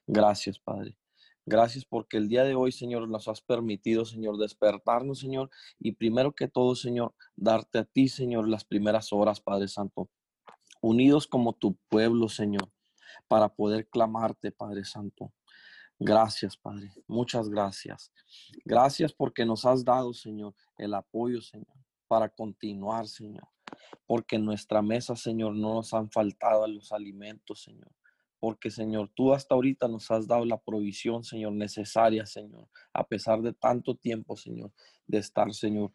Gracias, 0.06 0.58
Padre. 0.58 0.96
Gracias 1.46 1.84
porque 1.84 2.16
el 2.16 2.28
día 2.28 2.42
de 2.42 2.54
hoy, 2.54 2.72
Señor, 2.72 3.06
nos 3.06 3.28
has 3.28 3.42
permitido, 3.42 4.06
Señor, 4.06 4.38
despertarnos, 4.38 5.18
Señor, 5.18 5.50
y 5.78 5.92
primero 5.92 6.32
que 6.32 6.48
todo, 6.48 6.74
Señor, 6.74 7.14
darte 7.36 7.80
a 7.80 7.84
ti, 7.84 8.08
Señor, 8.08 8.48
las 8.48 8.64
primeras 8.64 9.12
horas, 9.12 9.42
Padre 9.42 9.68
Santo, 9.68 10.08
unidos 10.80 11.26
como 11.26 11.52
tu 11.52 11.76
pueblo, 11.90 12.30
Señor, 12.30 12.70
para 13.28 13.50
poder 13.50 13.86
clamarte, 13.88 14.52
Padre 14.52 14.86
Santo. 14.86 15.34
Gracias, 15.98 16.56
Padre. 16.56 16.90
Muchas 17.06 17.50
gracias. 17.50 18.10
Gracias 18.64 19.12
porque 19.12 19.44
nos 19.44 19.66
has 19.66 19.84
dado, 19.84 20.14
Señor, 20.14 20.54
el 20.78 20.94
apoyo, 20.94 21.42
Señor, 21.42 21.76
para 22.08 22.30
continuar, 22.30 23.06
Señor. 23.06 23.46
Porque 24.06 24.36
en 24.36 24.46
nuestra 24.46 24.80
mesa, 24.80 25.14
Señor, 25.14 25.54
no 25.54 25.74
nos 25.74 25.92
han 25.92 26.10
faltado 26.10 26.66
los 26.66 26.90
alimentos, 26.90 27.62
Señor 27.62 27.92
porque 28.38 28.70
Señor, 28.70 29.10
tú 29.14 29.32
hasta 29.32 29.54
ahorita 29.54 29.88
nos 29.88 30.10
has 30.10 30.26
dado 30.26 30.44
la 30.44 30.58
provisión, 30.58 31.24
Señor, 31.24 31.52
necesaria, 31.52 32.26
Señor, 32.26 32.68
a 32.92 33.06
pesar 33.06 33.40
de 33.42 33.52
tanto 33.52 33.94
tiempo, 33.94 34.36
Señor, 34.36 34.72
de 35.06 35.18
estar, 35.18 35.52
Señor, 35.52 35.92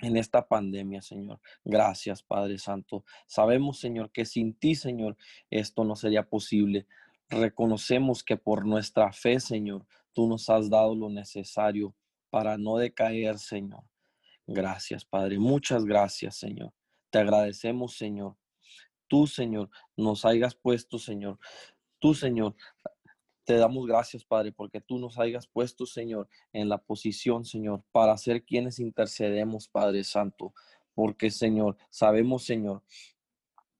en 0.00 0.16
esta 0.16 0.46
pandemia, 0.46 1.02
Señor. 1.02 1.40
Gracias, 1.64 2.22
Padre 2.22 2.58
Santo. 2.58 3.04
Sabemos, 3.26 3.80
Señor, 3.80 4.12
que 4.12 4.24
sin 4.24 4.54
ti, 4.54 4.74
Señor, 4.74 5.16
esto 5.50 5.84
no 5.84 5.96
sería 5.96 6.28
posible. 6.28 6.86
Reconocemos 7.28 8.22
que 8.22 8.36
por 8.36 8.64
nuestra 8.64 9.12
fe, 9.12 9.40
Señor, 9.40 9.86
tú 10.12 10.28
nos 10.28 10.48
has 10.50 10.70
dado 10.70 10.94
lo 10.94 11.10
necesario 11.10 11.94
para 12.30 12.58
no 12.58 12.76
decaer, 12.76 13.38
Señor. 13.38 13.82
Gracias, 14.46 15.04
Padre. 15.04 15.38
Muchas 15.38 15.84
gracias, 15.84 16.36
Señor. 16.36 16.72
Te 17.10 17.18
agradecemos, 17.18 17.96
Señor, 17.96 18.36
tú, 19.08 19.26
Señor, 19.26 19.70
nos 19.96 20.24
hayas 20.24 20.54
puesto, 20.54 20.98
Señor. 20.98 21.38
Tú, 21.98 22.14
Señor, 22.14 22.54
te 23.44 23.54
damos 23.54 23.86
gracias, 23.86 24.24
Padre, 24.24 24.52
porque 24.52 24.80
tú 24.80 24.98
nos 24.98 25.18
hayas 25.18 25.46
puesto, 25.46 25.86
Señor, 25.86 26.28
en 26.52 26.68
la 26.68 26.78
posición, 26.78 27.44
Señor, 27.44 27.82
para 27.92 28.16
ser 28.18 28.44
quienes 28.44 28.78
intercedemos, 28.78 29.68
Padre 29.68 30.04
Santo. 30.04 30.52
Porque, 30.94 31.30
Señor, 31.30 31.76
sabemos, 31.90 32.44
Señor, 32.44 32.82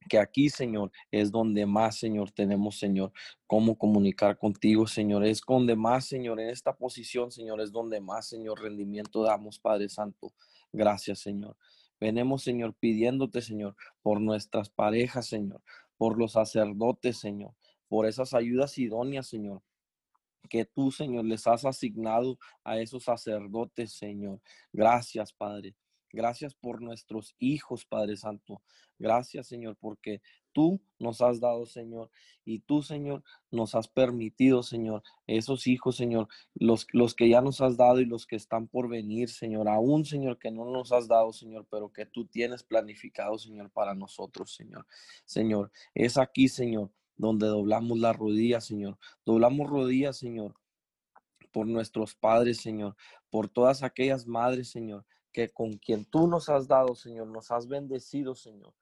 que 0.08 0.18
aquí, 0.18 0.48
Señor, 0.48 0.90
es 1.10 1.30
donde 1.30 1.66
más, 1.66 1.98
Señor, 1.98 2.30
tenemos, 2.30 2.78
Señor, 2.78 3.12
cómo 3.46 3.76
comunicar 3.76 4.38
contigo, 4.38 4.86
Señor. 4.86 5.24
Es 5.26 5.42
donde 5.46 5.76
más, 5.76 6.06
Señor, 6.06 6.40
en 6.40 6.48
esta 6.48 6.74
posición, 6.74 7.30
Señor, 7.30 7.60
es 7.60 7.70
donde 7.70 8.00
más, 8.00 8.26
Señor, 8.26 8.62
rendimiento 8.62 9.22
damos, 9.22 9.58
Padre 9.58 9.90
Santo. 9.90 10.32
Gracias, 10.72 11.20
Señor. 11.20 11.56
Venemos, 12.00 12.42
Señor, 12.42 12.74
pidiéndote, 12.74 13.42
Señor, 13.42 13.76
por 14.02 14.20
nuestras 14.20 14.70
parejas, 14.70 15.26
Señor, 15.26 15.62
por 15.96 16.18
los 16.18 16.32
sacerdotes, 16.32 17.18
Señor, 17.18 17.54
por 17.88 18.06
esas 18.06 18.34
ayudas 18.34 18.78
idóneas, 18.78 19.26
Señor, 19.26 19.62
que 20.48 20.64
tú, 20.64 20.90
Señor, 20.92 21.24
les 21.24 21.46
has 21.46 21.64
asignado 21.64 22.38
a 22.64 22.78
esos 22.78 23.04
sacerdotes, 23.04 23.92
Señor. 23.92 24.40
Gracias, 24.72 25.32
Padre. 25.32 25.74
Gracias 26.10 26.54
por 26.54 26.80
nuestros 26.80 27.34
hijos, 27.38 27.84
Padre 27.84 28.16
Santo. 28.16 28.62
Gracias, 28.98 29.46
Señor, 29.46 29.76
porque 29.78 30.22
tú 30.52 30.80
nos 30.98 31.20
has 31.20 31.40
dado, 31.40 31.66
Señor, 31.66 32.10
y 32.44 32.60
tú, 32.60 32.82
Señor, 32.82 33.22
nos 33.50 33.74
has 33.74 33.88
permitido, 33.88 34.62
Señor, 34.62 35.02
esos 35.26 35.66
hijos, 35.66 35.96
Señor, 35.96 36.28
los, 36.54 36.86
los 36.92 37.14
que 37.14 37.28
ya 37.28 37.40
nos 37.40 37.60
has 37.60 37.76
dado 37.76 38.00
y 38.00 38.06
los 38.06 38.26
que 38.26 38.36
están 38.36 38.68
por 38.68 38.88
venir, 38.88 39.28
Señor, 39.28 39.68
aún, 39.68 40.04
Señor, 40.04 40.38
que 40.38 40.50
no 40.50 40.64
nos 40.64 40.90
has 40.92 41.08
dado, 41.08 41.32
Señor, 41.32 41.66
pero 41.70 41.92
que 41.92 42.06
tú 42.06 42.26
tienes 42.26 42.62
planificado, 42.62 43.38
Señor, 43.38 43.70
para 43.70 43.94
nosotros, 43.94 44.54
Señor. 44.54 44.86
Señor, 45.24 45.70
es 45.94 46.16
aquí, 46.16 46.48
Señor, 46.48 46.90
donde 47.16 47.46
doblamos 47.46 47.98
la 47.98 48.12
rodilla, 48.12 48.60
Señor. 48.60 48.98
Doblamos 49.26 49.68
rodillas, 49.68 50.16
Señor, 50.16 50.54
por 51.52 51.66
nuestros 51.66 52.14
padres, 52.14 52.62
Señor, 52.62 52.96
por 53.30 53.48
todas 53.48 53.82
aquellas 53.82 54.26
madres, 54.26 54.70
Señor, 54.70 55.04
que 55.32 55.50
con 55.50 55.74
quien 55.74 56.04
tú 56.04 56.26
nos 56.26 56.48
has 56.48 56.66
dado, 56.66 56.94
Señor, 56.94 57.26
nos 57.26 57.50
has 57.50 57.68
bendecido, 57.68 58.34
Señor. 58.34 58.72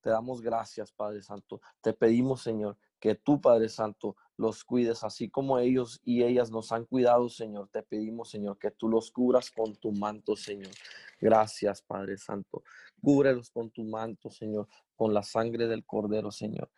Te 0.00 0.10
damos 0.10 0.40
gracias, 0.40 0.92
Padre 0.92 1.22
Santo. 1.22 1.60
Te 1.80 1.92
pedimos, 1.92 2.42
Señor, 2.42 2.76
que 2.98 3.14
tú, 3.14 3.40
Padre 3.40 3.68
Santo, 3.68 4.16
los 4.36 4.64
cuides, 4.64 5.04
así 5.04 5.28
como 5.28 5.58
ellos 5.58 6.00
y 6.04 6.22
ellas 6.22 6.50
nos 6.50 6.72
han 6.72 6.84
cuidado, 6.86 7.28
Señor. 7.28 7.68
Te 7.70 7.82
pedimos, 7.82 8.30
Señor, 8.30 8.58
que 8.58 8.70
tú 8.70 8.88
los 8.88 9.10
cubras 9.10 9.50
con 9.50 9.76
tu 9.76 9.92
manto, 9.92 10.36
Señor. 10.36 10.72
Gracias, 11.20 11.82
Padre 11.82 12.16
Santo. 12.16 12.62
Cúbrelos 13.02 13.50
con 13.50 13.70
tu 13.70 13.84
manto, 13.84 14.30
Señor, 14.30 14.68
con 14.96 15.12
la 15.12 15.22
sangre 15.22 15.66
del 15.66 15.84
Cordero, 15.84 16.30
Señor. 16.30 16.70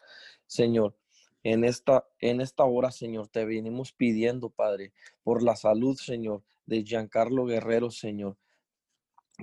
Señor, 0.46 0.96
en 1.44 1.64
esta, 1.64 2.06
en 2.20 2.40
esta 2.40 2.64
hora, 2.64 2.90
Señor, 2.90 3.28
te 3.28 3.44
venimos 3.44 3.92
pidiendo, 3.92 4.50
Padre, 4.50 4.92
por 5.24 5.42
la 5.42 5.56
salud, 5.56 5.96
Señor, 5.96 6.42
de 6.66 6.84
Giancarlo 6.84 7.46
Guerrero, 7.46 7.90
Señor. 7.90 8.36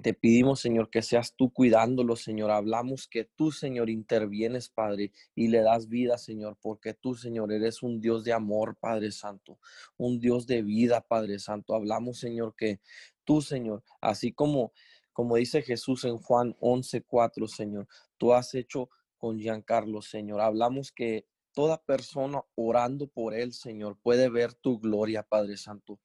Te 0.02 0.14
pedimos, 0.14 0.60
Señor, 0.62 0.90
que 0.90 1.02
seas 1.02 1.36
tú 1.36 1.52
cuidándolo, 1.52 2.16
Señor. 2.16 2.52
Hablamos 2.52 3.08
que 3.08 3.26
tú, 3.26 3.52
Señor, 3.52 3.90
intervienes, 3.90 4.70
Padre, 4.70 5.12
y 5.36 5.48
le 5.48 5.62
das 5.62 5.90
vida, 5.90 6.18
Señor, 6.18 6.58
porque 6.62 6.94
tú, 6.94 7.16
Señor, 7.16 7.52
eres 7.52 7.84
un 7.84 8.00
Dios 8.00 8.24
de 8.24 8.34
amor, 8.34 8.78
Padre 8.80 9.12
Santo, 9.12 9.60
un 9.98 10.20
Dios 10.20 10.48
de 10.48 10.62
vida, 10.62 11.02
Padre 11.02 11.40
Santo. 11.40 11.76
Hablamos, 11.76 12.20
Señor, 12.20 12.56
que 12.56 12.80
tú, 13.26 13.42
Señor, 13.42 13.84
así 14.00 14.32
como, 14.32 14.72
como 15.12 15.36
dice 15.36 15.62
Jesús 15.62 16.06
en 16.06 16.18
Juan 16.18 16.56
11:4, 16.60 17.48
Señor, 17.48 17.88
tú 18.18 18.34
has 18.34 18.54
hecho 18.56 18.90
con 19.18 19.38
Giancarlo, 19.40 20.02
Señor. 20.02 20.42
Hablamos 20.42 20.92
que 20.92 21.26
toda 21.54 21.82
persona 21.84 22.42
orando 22.56 23.08
por 23.08 23.34
él, 23.34 23.54
Señor, 23.54 23.98
puede 24.02 24.30
ver 24.30 24.54
tu 24.54 24.80
gloria, 24.80 25.24
Padre 25.24 25.58
Santo. 25.58 26.00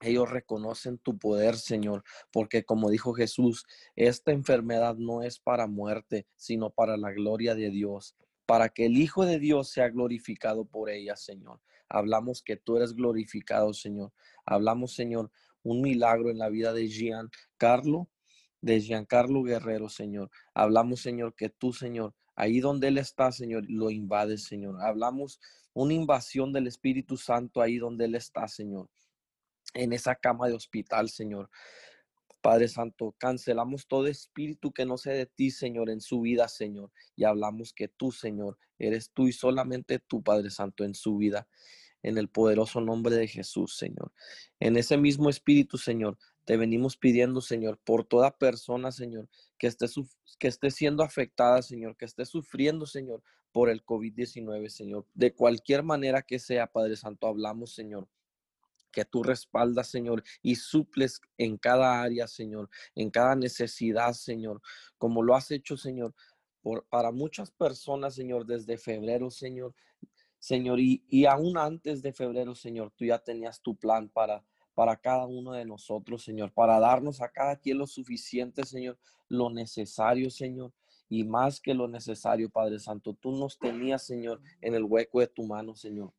Ellos 0.00 0.30
reconocen 0.30 0.98
tu 0.98 1.18
poder, 1.18 1.56
Señor, 1.56 2.04
porque 2.32 2.64
como 2.64 2.90
dijo 2.90 3.14
Jesús, 3.14 3.64
esta 3.96 4.32
enfermedad 4.32 4.96
no 4.96 5.22
es 5.22 5.38
para 5.38 5.66
muerte, 5.66 6.26
sino 6.36 6.70
para 6.70 6.96
la 6.96 7.12
gloria 7.12 7.54
de 7.54 7.70
Dios, 7.70 8.16
para 8.46 8.68
que 8.68 8.86
el 8.86 8.96
Hijo 8.96 9.24
de 9.24 9.38
Dios 9.38 9.70
sea 9.70 9.88
glorificado 9.88 10.64
por 10.64 10.90
ella, 10.90 11.16
Señor. 11.16 11.60
Hablamos 11.88 12.42
que 12.42 12.56
tú 12.56 12.76
eres 12.76 12.94
glorificado, 12.94 13.72
Señor. 13.72 14.12
Hablamos, 14.44 14.94
Señor, 14.94 15.30
un 15.62 15.80
milagro 15.80 16.30
en 16.30 16.38
la 16.38 16.48
vida 16.48 16.72
de 16.72 16.88
Gian 16.88 17.30
Carlo, 17.56 18.08
de 18.60 18.80
Giancarlo 18.80 19.42
Guerrero, 19.42 19.88
Señor. 19.88 20.30
Hablamos, 20.54 21.00
Señor, 21.00 21.34
que 21.34 21.50
tú, 21.50 21.72
Señor, 21.72 22.14
ahí 22.34 22.60
donde 22.60 22.88
Él 22.88 22.98
está, 22.98 23.30
Señor, 23.30 23.64
lo 23.68 23.90
invades, 23.90 24.44
Señor. 24.44 24.80
Hablamos 24.82 25.40
una 25.72 25.94
invasión 25.94 26.52
del 26.52 26.66
Espíritu 26.66 27.16
Santo 27.16 27.60
ahí 27.60 27.78
donde 27.78 28.06
Él 28.06 28.14
está, 28.14 28.48
Señor. 28.48 28.88
En 29.74 29.92
esa 29.92 30.14
cama 30.14 30.48
de 30.48 30.54
hospital, 30.54 31.10
Señor. 31.10 31.50
Padre 32.44 32.68
Santo, 32.68 33.14
cancelamos 33.18 33.86
todo 33.86 34.06
espíritu 34.06 34.70
que 34.70 34.84
no 34.84 34.98
sea 34.98 35.14
de 35.14 35.24
ti, 35.24 35.50
Señor, 35.50 35.88
en 35.88 36.02
su 36.02 36.20
vida, 36.20 36.46
Señor. 36.46 36.92
Y 37.16 37.24
hablamos 37.24 37.72
que 37.72 37.88
tú, 37.88 38.12
Señor, 38.12 38.58
eres 38.78 39.10
tú 39.12 39.28
y 39.28 39.32
solamente 39.32 39.98
tú, 39.98 40.22
Padre 40.22 40.50
Santo, 40.50 40.84
en 40.84 40.94
su 40.94 41.16
vida. 41.16 41.48
En 42.02 42.18
el 42.18 42.28
poderoso 42.28 42.82
nombre 42.82 43.16
de 43.16 43.28
Jesús, 43.28 43.78
Señor. 43.78 44.12
En 44.60 44.76
ese 44.76 44.98
mismo 44.98 45.30
espíritu, 45.30 45.78
Señor, 45.78 46.18
te 46.44 46.58
venimos 46.58 46.98
pidiendo, 46.98 47.40
Señor, 47.40 47.78
por 47.82 48.04
toda 48.04 48.36
persona, 48.36 48.92
Señor, 48.92 49.26
que 49.56 49.66
esté, 49.66 49.86
que 50.38 50.48
esté 50.48 50.70
siendo 50.70 51.02
afectada, 51.02 51.62
Señor, 51.62 51.96
que 51.96 52.04
esté 52.04 52.26
sufriendo, 52.26 52.84
Señor, 52.84 53.22
por 53.52 53.70
el 53.70 53.82
COVID-19, 53.86 54.68
Señor. 54.68 55.06
De 55.14 55.32
cualquier 55.32 55.82
manera 55.82 56.20
que 56.20 56.38
sea, 56.38 56.66
Padre 56.66 56.96
Santo, 56.96 57.26
hablamos, 57.26 57.74
Señor 57.74 58.06
que 58.94 59.04
tú 59.04 59.22
respaldas, 59.22 59.88
Señor, 59.88 60.22
y 60.42 60.54
suples 60.54 61.20
en 61.36 61.58
cada 61.58 62.02
área, 62.02 62.26
Señor, 62.26 62.70
en 62.94 63.10
cada 63.10 63.34
necesidad, 63.34 64.12
Señor, 64.12 64.62
como 64.96 65.22
lo 65.22 65.34
has 65.34 65.50
hecho, 65.50 65.76
Señor, 65.76 66.14
por, 66.62 66.86
para 66.86 67.10
muchas 67.10 67.50
personas, 67.50 68.14
Señor, 68.14 68.46
desde 68.46 68.78
febrero, 68.78 69.30
Señor, 69.30 69.74
Señor, 70.38 70.80
y, 70.80 71.04
y 71.08 71.26
aún 71.26 71.58
antes 71.58 72.02
de 72.02 72.12
febrero, 72.12 72.54
Señor, 72.54 72.92
tú 72.96 73.04
ya 73.04 73.18
tenías 73.18 73.60
tu 73.60 73.76
plan 73.76 74.08
para, 74.08 74.44
para 74.74 74.96
cada 74.96 75.26
uno 75.26 75.52
de 75.52 75.64
nosotros, 75.64 76.24
Señor, 76.24 76.52
para 76.52 76.78
darnos 76.78 77.20
a 77.20 77.30
cada 77.30 77.56
quien 77.56 77.78
lo 77.78 77.86
suficiente, 77.86 78.64
Señor, 78.64 78.98
lo 79.28 79.50
necesario, 79.50 80.30
Señor, 80.30 80.72
y 81.08 81.24
más 81.24 81.60
que 81.60 81.74
lo 81.74 81.88
necesario, 81.88 82.50
Padre 82.50 82.78
Santo, 82.78 83.14
tú 83.14 83.32
nos 83.32 83.58
tenías, 83.58 84.04
Señor, 84.04 84.40
en 84.60 84.74
el 84.74 84.84
hueco 84.84 85.20
de 85.20 85.28
tu 85.28 85.44
mano, 85.44 85.74
Señor. 85.74 86.12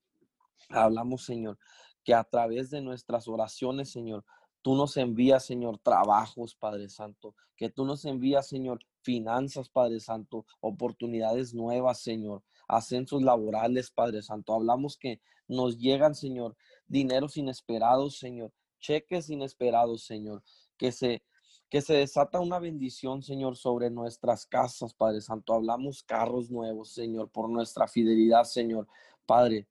Hablamos, 0.69 1.25
Señor, 1.25 1.57
que 2.05 2.13
a 2.13 2.23
través 2.23 2.69
de 2.69 2.81
nuestras 2.81 3.27
oraciones, 3.27 3.91
Señor, 3.91 4.23
tú 4.61 4.75
nos 4.75 4.95
envías, 4.95 5.43
Señor, 5.43 5.79
trabajos, 5.79 6.55
Padre 6.55 6.87
Santo, 6.87 7.35
que 7.57 7.69
tú 7.69 7.83
nos 7.83 8.05
envías, 8.05 8.47
Señor, 8.47 8.79
finanzas, 9.01 9.69
Padre 9.69 9.99
Santo, 9.99 10.45
oportunidades 10.61 11.53
nuevas, 11.53 11.99
Señor, 11.99 12.43
ascensos 12.67 13.23
laborales, 13.23 13.91
Padre 13.91 14.21
Santo. 14.21 14.53
Hablamos 14.53 14.97
que 14.97 15.19
nos 15.47 15.77
llegan, 15.77 16.15
Señor, 16.15 16.55
dineros 16.87 17.37
inesperados, 17.37 18.17
Señor, 18.17 18.53
cheques 18.79 19.29
inesperados, 19.29 20.05
Señor, 20.05 20.43
que 20.77 20.91
se 20.91 21.23
que 21.69 21.81
se 21.81 21.95
desata 21.95 22.39
una 22.39 22.59
bendición, 22.59 23.23
Señor, 23.23 23.57
sobre 23.57 23.89
nuestras 23.89 24.45
casas, 24.45 24.93
Padre 24.93 25.19
Santo. 25.19 25.53
Hablamos 25.53 26.03
carros 26.03 26.49
nuevos, 26.49 26.93
Señor, 26.93 27.29
por 27.31 27.49
nuestra 27.49 27.87
fidelidad, 27.87 28.43
Señor. 28.43 28.87
Padre, 29.25 29.67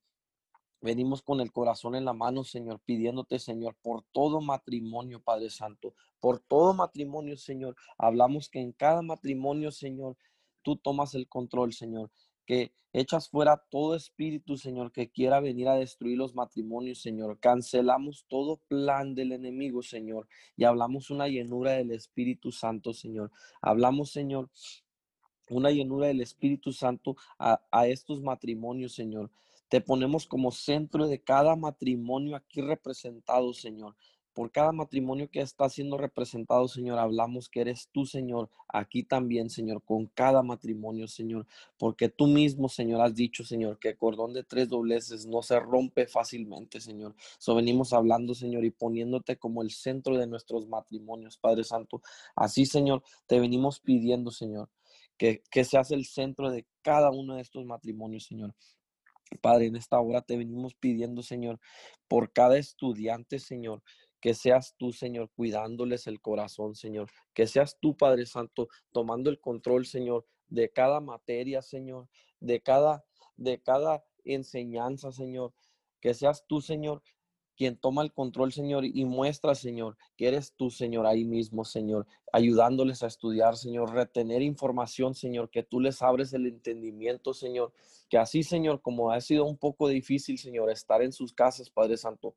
Venimos 0.84 1.22
con 1.22 1.40
el 1.40 1.50
corazón 1.50 1.94
en 1.94 2.04
la 2.04 2.12
mano, 2.12 2.44
Señor, 2.44 2.78
pidiéndote, 2.84 3.38
Señor, 3.38 3.74
por 3.80 4.04
todo 4.12 4.42
matrimonio, 4.42 5.18
Padre 5.18 5.48
Santo, 5.48 5.94
por 6.20 6.40
todo 6.40 6.74
matrimonio, 6.74 7.38
Señor. 7.38 7.74
Hablamos 7.96 8.50
que 8.50 8.60
en 8.60 8.72
cada 8.72 9.00
matrimonio, 9.00 9.70
Señor, 9.70 10.18
tú 10.60 10.76
tomas 10.76 11.14
el 11.14 11.26
control, 11.26 11.72
Señor, 11.72 12.10
que 12.44 12.74
echas 12.92 13.30
fuera 13.30 13.64
todo 13.70 13.94
espíritu, 13.94 14.58
Señor, 14.58 14.92
que 14.92 15.10
quiera 15.10 15.40
venir 15.40 15.68
a 15.68 15.76
destruir 15.76 16.18
los 16.18 16.34
matrimonios, 16.34 17.00
Señor. 17.00 17.40
Cancelamos 17.40 18.26
todo 18.28 18.60
plan 18.68 19.14
del 19.14 19.32
enemigo, 19.32 19.82
Señor, 19.82 20.28
y 20.54 20.64
hablamos 20.64 21.08
una 21.08 21.28
llenura 21.28 21.70
del 21.70 21.92
Espíritu 21.92 22.52
Santo, 22.52 22.92
Señor. 22.92 23.32
Hablamos, 23.62 24.12
Señor, 24.12 24.50
una 25.48 25.70
llenura 25.70 26.08
del 26.08 26.20
Espíritu 26.20 26.72
Santo 26.72 27.16
a, 27.38 27.62
a 27.70 27.86
estos 27.86 28.20
matrimonios, 28.20 28.92
Señor. 28.94 29.30
Te 29.68 29.80
ponemos 29.80 30.26
como 30.26 30.50
centro 30.50 31.08
de 31.08 31.22
cada 31.22 31.56
matrimonio 31.56 32.36
aquí 32.36 32.60
representado, 32.60 33.52
Señor. 33.52 33.96
Por 34.34 34.50
cada 34.50 34.72
matrimonio 34.72 35.30
que 35.30 35.40
está 35.40 35.68
siendo 35.68 35.96
representado, 35.96 36.66
Señor, 36.66 36.98
hablamos 36.98 37.48
que 37.48 37.60
eres 37.60 37.88
tú, 37.92 38.04
Señor, 38.04 38.50
aquí 38.68 39.04
también, 39.04 39.48
Señor, 39.48 39.80
con 39.84 40.06
cada 40.06 40.42
matrimonio, 40.42 41.06
Señor, 41.06 41.46
porque 41.78 42.08
tú 42.08 42.26
mismo, 42.26 42.68
Señor, 42.68 43.00
has 43.00 43.14
dicho, 43.14 43.44
Señor, 43.44 43.78
que 43.78 43.90
el 43.90 43.96
cordón 43.96 44.32
de 44.32 44.42
tres 44.42 44.68
dobleces 44.68 45.24
no 45.24 45.40
se 45.42 45.60
rompe 45.60 46.08
fácilmente, 46.08 46.80
Señor. 46.80 47.14
So 47.38 47.54
venimos 47.54 47.92
hablando, 47.92 48.34
Señor, 48.34 48.64
y 48.64 48.72
poniéndote 48.72 49.36
como 49.36 49.62
el 49.62 49.70
centro 49.70 50.18
de 50.18 50.26
nuestros 50.26 50.66
matrimonios, 50.66 51.38
Padre 51.38 51.62
Santo. 51.62 52.02
Así, 52.34 52.66
Señor, 52.66 53.04
te 53.28 53.38
venimos 53.38 53.78
pidiendo, 53.78 54.32
Señor, 54.32 54.68
que, 55.16 55.44
que 55.48 55.62
seas 55.62 55.92
el 55.92 56.06
centro 56.06 56.50
de 56.50 56.66
cada 56.82 57.12
uno 57.12 57.36
de 57.36 57.42
estos 57.42 57.64
matrimonios, 57.66 58.24
Señor. 58.24 58.52
Padre, 59.40 59.66
en 59.66 59.76
esta 59.76 60.00
hora 60.00 60.22
te 60.22 60.36
venimos 60.36 60.74
pidiendo, 60.74 61.22
Señor, 61.22 61.58
por 62.08 62.32
cada 62.32 62.58
estudiante, 62.58 63.38
Señor, 63.38 63.82
que 64.20 64.34
seas 64.34 64.74
tú, 64.78 64.92
Señor, 64.92 65.30
cuidándoles 65.34 66.06
el 66.06 66.20
corazón, 66.20 66.74
Señor. 66.74 67.10
Que 67.34 67.46
seas 67.46 67.76
tú, 67.80 67.96
Padre 67.96 68.24
Santo, 68.26 68.68
tomando 68.90 69.28
el 69.28 69.40
control, 69.40 69.84
Señor, 69.84 70.26
de 70.48 70.70
cada 70.70 71.00
materia, 71.00 71.60
Señor, 71.60 72.08
de 72.40 72.60
cada, 72.62 73.04
de 73.36 73.60
cada 73.60 74.02
enseñanza, 74.24 75.12
Señor. 75.12 75.52
Que 76.00 76.14
seas 76.14 76.44
tú, 76.46 76.60
Señor, 76.60 77.02
quien 77.56 77.76
toma 77.76 78.02
el 78.02 78.12
control, 78.12 78.52
Señor, 78.52 78.84
y 78.84 79.04
muestra, 79.04 79.54
Señor, 79.54 79.96
que 80.16 80.28
eres 80.28 80.54
tú, 80.56 80.70
Señor, 80.70 81.06
ahí 81.06 81.24
mismo, 81.24 81.64
Señor, 81.64 82.06
ayudándoles 82.32 83.02
a 83.02 83.06
estudiar, 83.06 83.56
Señor, 83.56 83.92
retener 83.92 84.42
información, 84.42 85.14
Señor, 85.14 85.50
que 85.50 85.62
tú 85.62 85.80
les 85.80 86.02
abres 86.02 86.32
el 86.32 86.46
entendimiento, 86.46 87.34
Señor, 87.34 87.72
que 88.08 88.18
así, 88.18 88.42
Señor, 88.42 88.82
como 88.82 89.10
ha 89.10 89.20
sido 89.20 89.44
un 89.44 89.56
poco 89.56 89.88
difícil, 89.88 90.38
Señor, 90.38 90.70
estar 90.70 91.02
en 91.02 91.12
sus 91.12 91.32
casas, 91.32 91.70
Padre 91.70 91.96
Santo, 91.96 92.34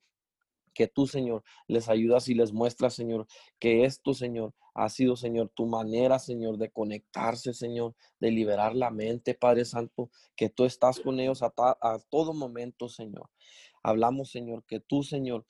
que 0.77 0.87
tú, 0.87 1.07
Señor, 1.07 1.43
les 1.67 1.89
ayudas 1.89 2.29
y 2.29 2.35
les 2.35 2.53
muestras, 2.53 2.93
Señor, 2.93 3.25
que 3.57 3.83
esto, 3.83 4.13
Señor, 4.13 4.53
ha 4.75 4.89
sido, 4.89 5.15
Señor, 5.15 5.49
tu 5.55 5.65
manera, 5.65 6.19
Señor, 6.19 6.59
de 6.59 6.69
conectarse, 6.69 7.55
Señor, 7.55 7.95
de 8.19 8.29
liberar 8.29 8.75
la 8.75 8.91
mente, 8.91 9.33
Padre 9.33 9.65
Santo, 9.65 10.11
que 10.35 10.49
tú 10.49 10.65
estás 10.65 10.99
con 10.99 11.19
ellos 11.19 11.41
a, 11.41 11.51
a 11.57 11.97
todo 12.11 12.35
momento, 12.35 12.87
Señor. 12.87 13.27
Hablamos, 13.87 14.31
Señor, 14.31 14.65
que 14.65 14.81
tú, 14.81 15.01
Señor, 15.01 15.45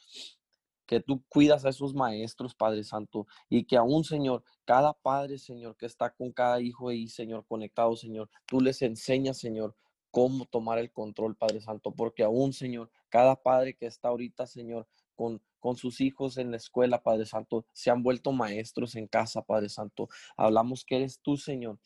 que 0.85 0.99
tú 0.99 1.23
cuidas 1.27 1.65
a 1.65 1.69
esos 1.69 1.95
maestros, 1.95 2.53
Padre 2.53 2.83
Santo, 2.83 3.25
y 3.49 3.63
que 3.65 3.77
aún, 3.77 4.03
Señor, 4.03 4.43
cada 4.63 4.93
padre, 4.93 5.39
Señor, 5.39 5.75
que 5.75 5.87
está 5.87 6.13
con 6.13 6.31
cada 6.31 6.61
hijo 6.61 6.89
ahí, 6.89 7.07
Señor, 7.07 7.47
conectado, 7.47 7.95
Señor, 7.95 8.29
tú 8.45 8.61
les 8.61 8.83
enseñas, 8.83 9.39
Señor, 9.39 9.75
cómo 10.11 10.45
tomar 10.45 10.77
el 10.77 10.91
control, 10.91 11.35
Padre 11.35 11.61
Santo, 11.61 11.91
porque 11.91 12.21
aún, 12.21 12.53
Señor, 12.53 12.91
cada 13.09 13.35
padre 13.41 13.75
que 13.75 13.87
está 13.87 14.09
ahorita, 14.09 14.45
Señor, 14.45 14.87
con, 15.15 15.41
con 15.59 15.75
sus 15.75 15.99
hijos 15.99 16.37
en 16.37 16.51
la 16.51 16.57
escuela, 16.57 17.01
Padre 17.01 17.25
Santo, 17.25 17.65
se 17.73 17.89
han 17.89 18.03
vuelto 18.03 18.33
maestros 18.33 18.95
en 18.95 19.07
casa, 19.07 19.41
Padre 19.41 19.69
Santo. 19.69 20.09
Hablamos 20.35 20.85
que 20.85 20.97
eres 20.97 21.19
tú, 21.23 21.37
Señor, 21.37 21.79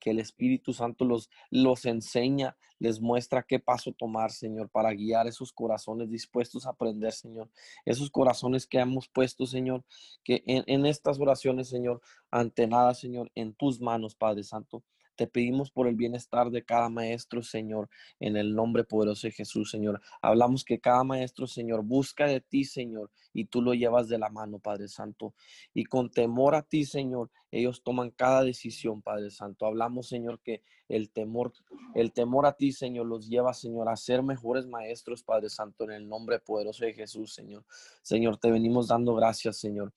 que 0.00 0.10
el 0.10 0.18
Espíritu 0.18 0.72
Santo 0.72 1.04
los, 1.04 1.30
los 1.50 1.84
enseña, 1.84 2.56
les 2.80 3.00
muestra 3.00 3.42
qué 3.42 3.60
paso 3.60 3.92
tomar, 3.92 4.32
Señor, 4.32 4.70
para 4.70 4.92
guiar 4.92 5.28
esos 5.28 5.52
corazones 5.52 6.10
dispuestos 6.10 6.66
a 6.66 6.70
aprender, 6.70 7.12
Señor. 7.12 7.50
Esos 7.84 8.10
corazones 8.10 8.66
que 8.66 8.78
hemos 8.78 9.06
puesto, 9.06 9.46
Señor, 9.46 9.84
que 10.24 10.42
en, 10.46 10.64
en 10.66 10.86
estas 10.86 11.20
oraciones, 11.20 11.68
Señor, 11.68 12.00
ante 12.30 12.66
nada, 12.66 12.94
Señor, 12.94 13.30
en 13.34 13.52
tus 13.52 13.80
manos, 13.80 14.14
Padre 14.14 14.42
Santo. 14.42 14.82
Te 15.16 15.26
pedimos 15.26 15.70
por 15.70 15.86
el 15.86 15.96
bienestar 15.96 16.50
de 16.50 16.64
cada 16.64 16.88
maestro, 16.88 17.42
Señor, 17.42 17.88
en 18.18 18.36
el 18.36 18.54
nombre 18.54 18.84
poderoso 18.84 19.26
de 19.26 19.32
Jesús, 19.32 19.70
Señor. 19.70 20.00
Hablamos 20.22 20.64
que 20.64 20.80
cada 20.80 21.04
maestro, 21.04 21.46
Señor, 21.46 21.82
busca 21.82 22.26
de 22.26 22.40
ti, 22.40 22.64
Señor, 22.64 23.10
y 23.32 23.44
tú 23.44 23.62
lo 23.62 23.74
llevas 23.74 24.08
de 24.08 24.18
la 24.18 24.30
mano, 24.30 24.58
Padre 24.58 24.88
Santo. 24.88 25.34
Y 25.74 25.84
con 25.84 26.10
temor 26.10 26.54
a 26.54 26.62
ti, 26.62 26.84
Señor, 26.84 27.30
ellos 27.50 27.82
toman 27.82 28.10
cada 28.10 28.42
decisión, 28.44 29.02
Padre 29.02 29.30
Santo. 29.30 29.66
Hablamos, 29.66 30.08
Señor, 30.08 30.40
que 30.40 30.62
el 30.88 31.10
temor, 31.10 31.52
el 31.94 32.12
temor 32.12 32.46
a 32.46 32.52
ti, 32.52 32.72
Señor, 32.72 33.06
los 33.06 33.28
lleva, 33.28 33.54
Señor, 33.54 33.88
a 33.88 33.96
ser 33.96 34.22
mejores 34.22 34.66
maestros, 34.66 35.22
Padre 35.22 35.50
Santo, 35.50 35.84
en 35.84 35.92
el 35.92 36.08
nombre 36.08 36.38
poderoso 36.38 36.84
de 36.84 36.94
Jesús, 36.94 37.34
Señor. 37.34 37.64
Señor, 38.02 38.38
te 38.38 38.50
venimos 38.50 38.88
dando 38.88 39.14
gracias, 39.14 39.58
Señor 39.58 39.92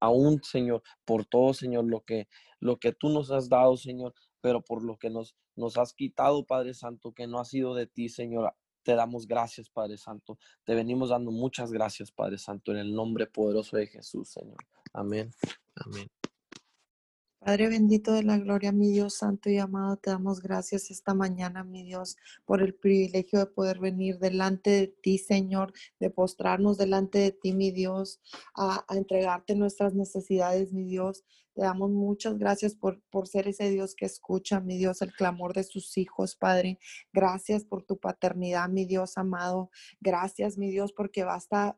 aún, 0.00 0.42
Señor, 0.42 0.82
por 1.04 1.24
todo, 1.24 1.54
Señor, 1.54 1.84
lo 1.84 2.04
que, 2.04 2.28
lo 2.58 2.78
que 2.78 2.92
tú 2.92 3.08
nos 3.08 3.30
has 3.30 3.48
dado, 3.48 3.76
Señor, 3.76 4.14
pero 4.40 4.62
por 4.62 4.84
lo 4.84 4.98
que 4.98 5.10
nos, 5.10 5.36
nos 5.56 5.76
has 5.76 5.94
quitado, 5.94 6.44
Padre 6.44 6.74
Santo, 6.74 7.12
que 7.12 7.26
no 7.26 7.38
ha 7.38 7.44
sido 7.44 7.74
de 7.74 7.86
ti, 7.86 8.08
Señor. 8.08 8.54
Te 8.82 8.94
damos 8.94 9.26
gracias, 9.26 9.68
Padre 9.68 9.98
Santo. 9.98 10.38
Te 10.64 10.74
venimos 10.74 11.10
dando 11.10 11.30
muchas 11.30 11.70
gracias, 11.70 12.10
Padre 12.10 12.38
Santo, 12.38 12.72
en 12.72 12.78
el 12.78 12.94
nombre 12.94 13.26
poderoso 13.26 13.76
de 13.76 13.86
Jesús, 13.86 14.30
Señor. 14.30 14.58
Amén. 14.92 15.30
Amén. 15.76 16.08
Padre 17.42 17.70
bendito 17.70 18.12
de 18.12 18.22
la 18.22 18.36
gloria, 18.36 18.70
mi 18.70 18.90
Dios 18.92 19.14
santo 19.14 19.48
y 19.48 19.56
amado, 19.56 19.96
te 19.96 20.10
damos 20.10 20.42
gracias 20.42 20.90
esta 20.90 21.14
mañana, 21.14 21.64
mi 21.64 21.84
Dios, 21.84 22.18
por 22.44 22.60
el 22.60 22.74
privilegio 22.74 23.38
de 23.38 23.46
poder 23.46 23.78
venir 23.78 24.18
delante 24.18 24.68
de 24.68 24.88
ti, 24.88 25.16
Señor, 25.16 25.72
de 25.98 26.10
postrarnos 26.10 26.76
delante 26.76 27.18
de 27.18 27.32
ti, 27.32 27.54
mi 27.54 27.70
Dios, 27.70 28.20
a, 28.54 28.84
a 28.86 28.94
entregarte 28.94 29.54
nuestras 29.54 29.94
necesidades, 29.94 30.74
mi 30.74 30.84
Dios. 30.84 31.24
Te 31.54 31.62
damos 31.62 31.90
muchas 31.90 32.38
gracias 32.38 32.76
por, 32.76 33.02
por 33.10 33.26
ser 33.26 33.48
ese 33.48 33.70
Dios 33.70 33.96
que 33.96 34.06
escucha, 34.06 34.60
mi 34.60 34.78
Dios, 34.78 35.02
el 35.02 35.12
clamor 35.12 35.52
de 35.52 35.64
sus 35.64 35.98
hijos, 35.98 36.36
Padre. 36.36 36.78
Gracias 37.12 37.64
por 37.64 37.82
tu 37.82 37.98
paternidad, 37.98 38.68
mi 38.68 38.84
Dios 38.84 39.18
amado. 39.18 39.70
Gracias, 40.00 40.56
mi 40.58 40.70
Dios, 40.70 40.92
porque 40.92 41.24
basta, 41.24 41.76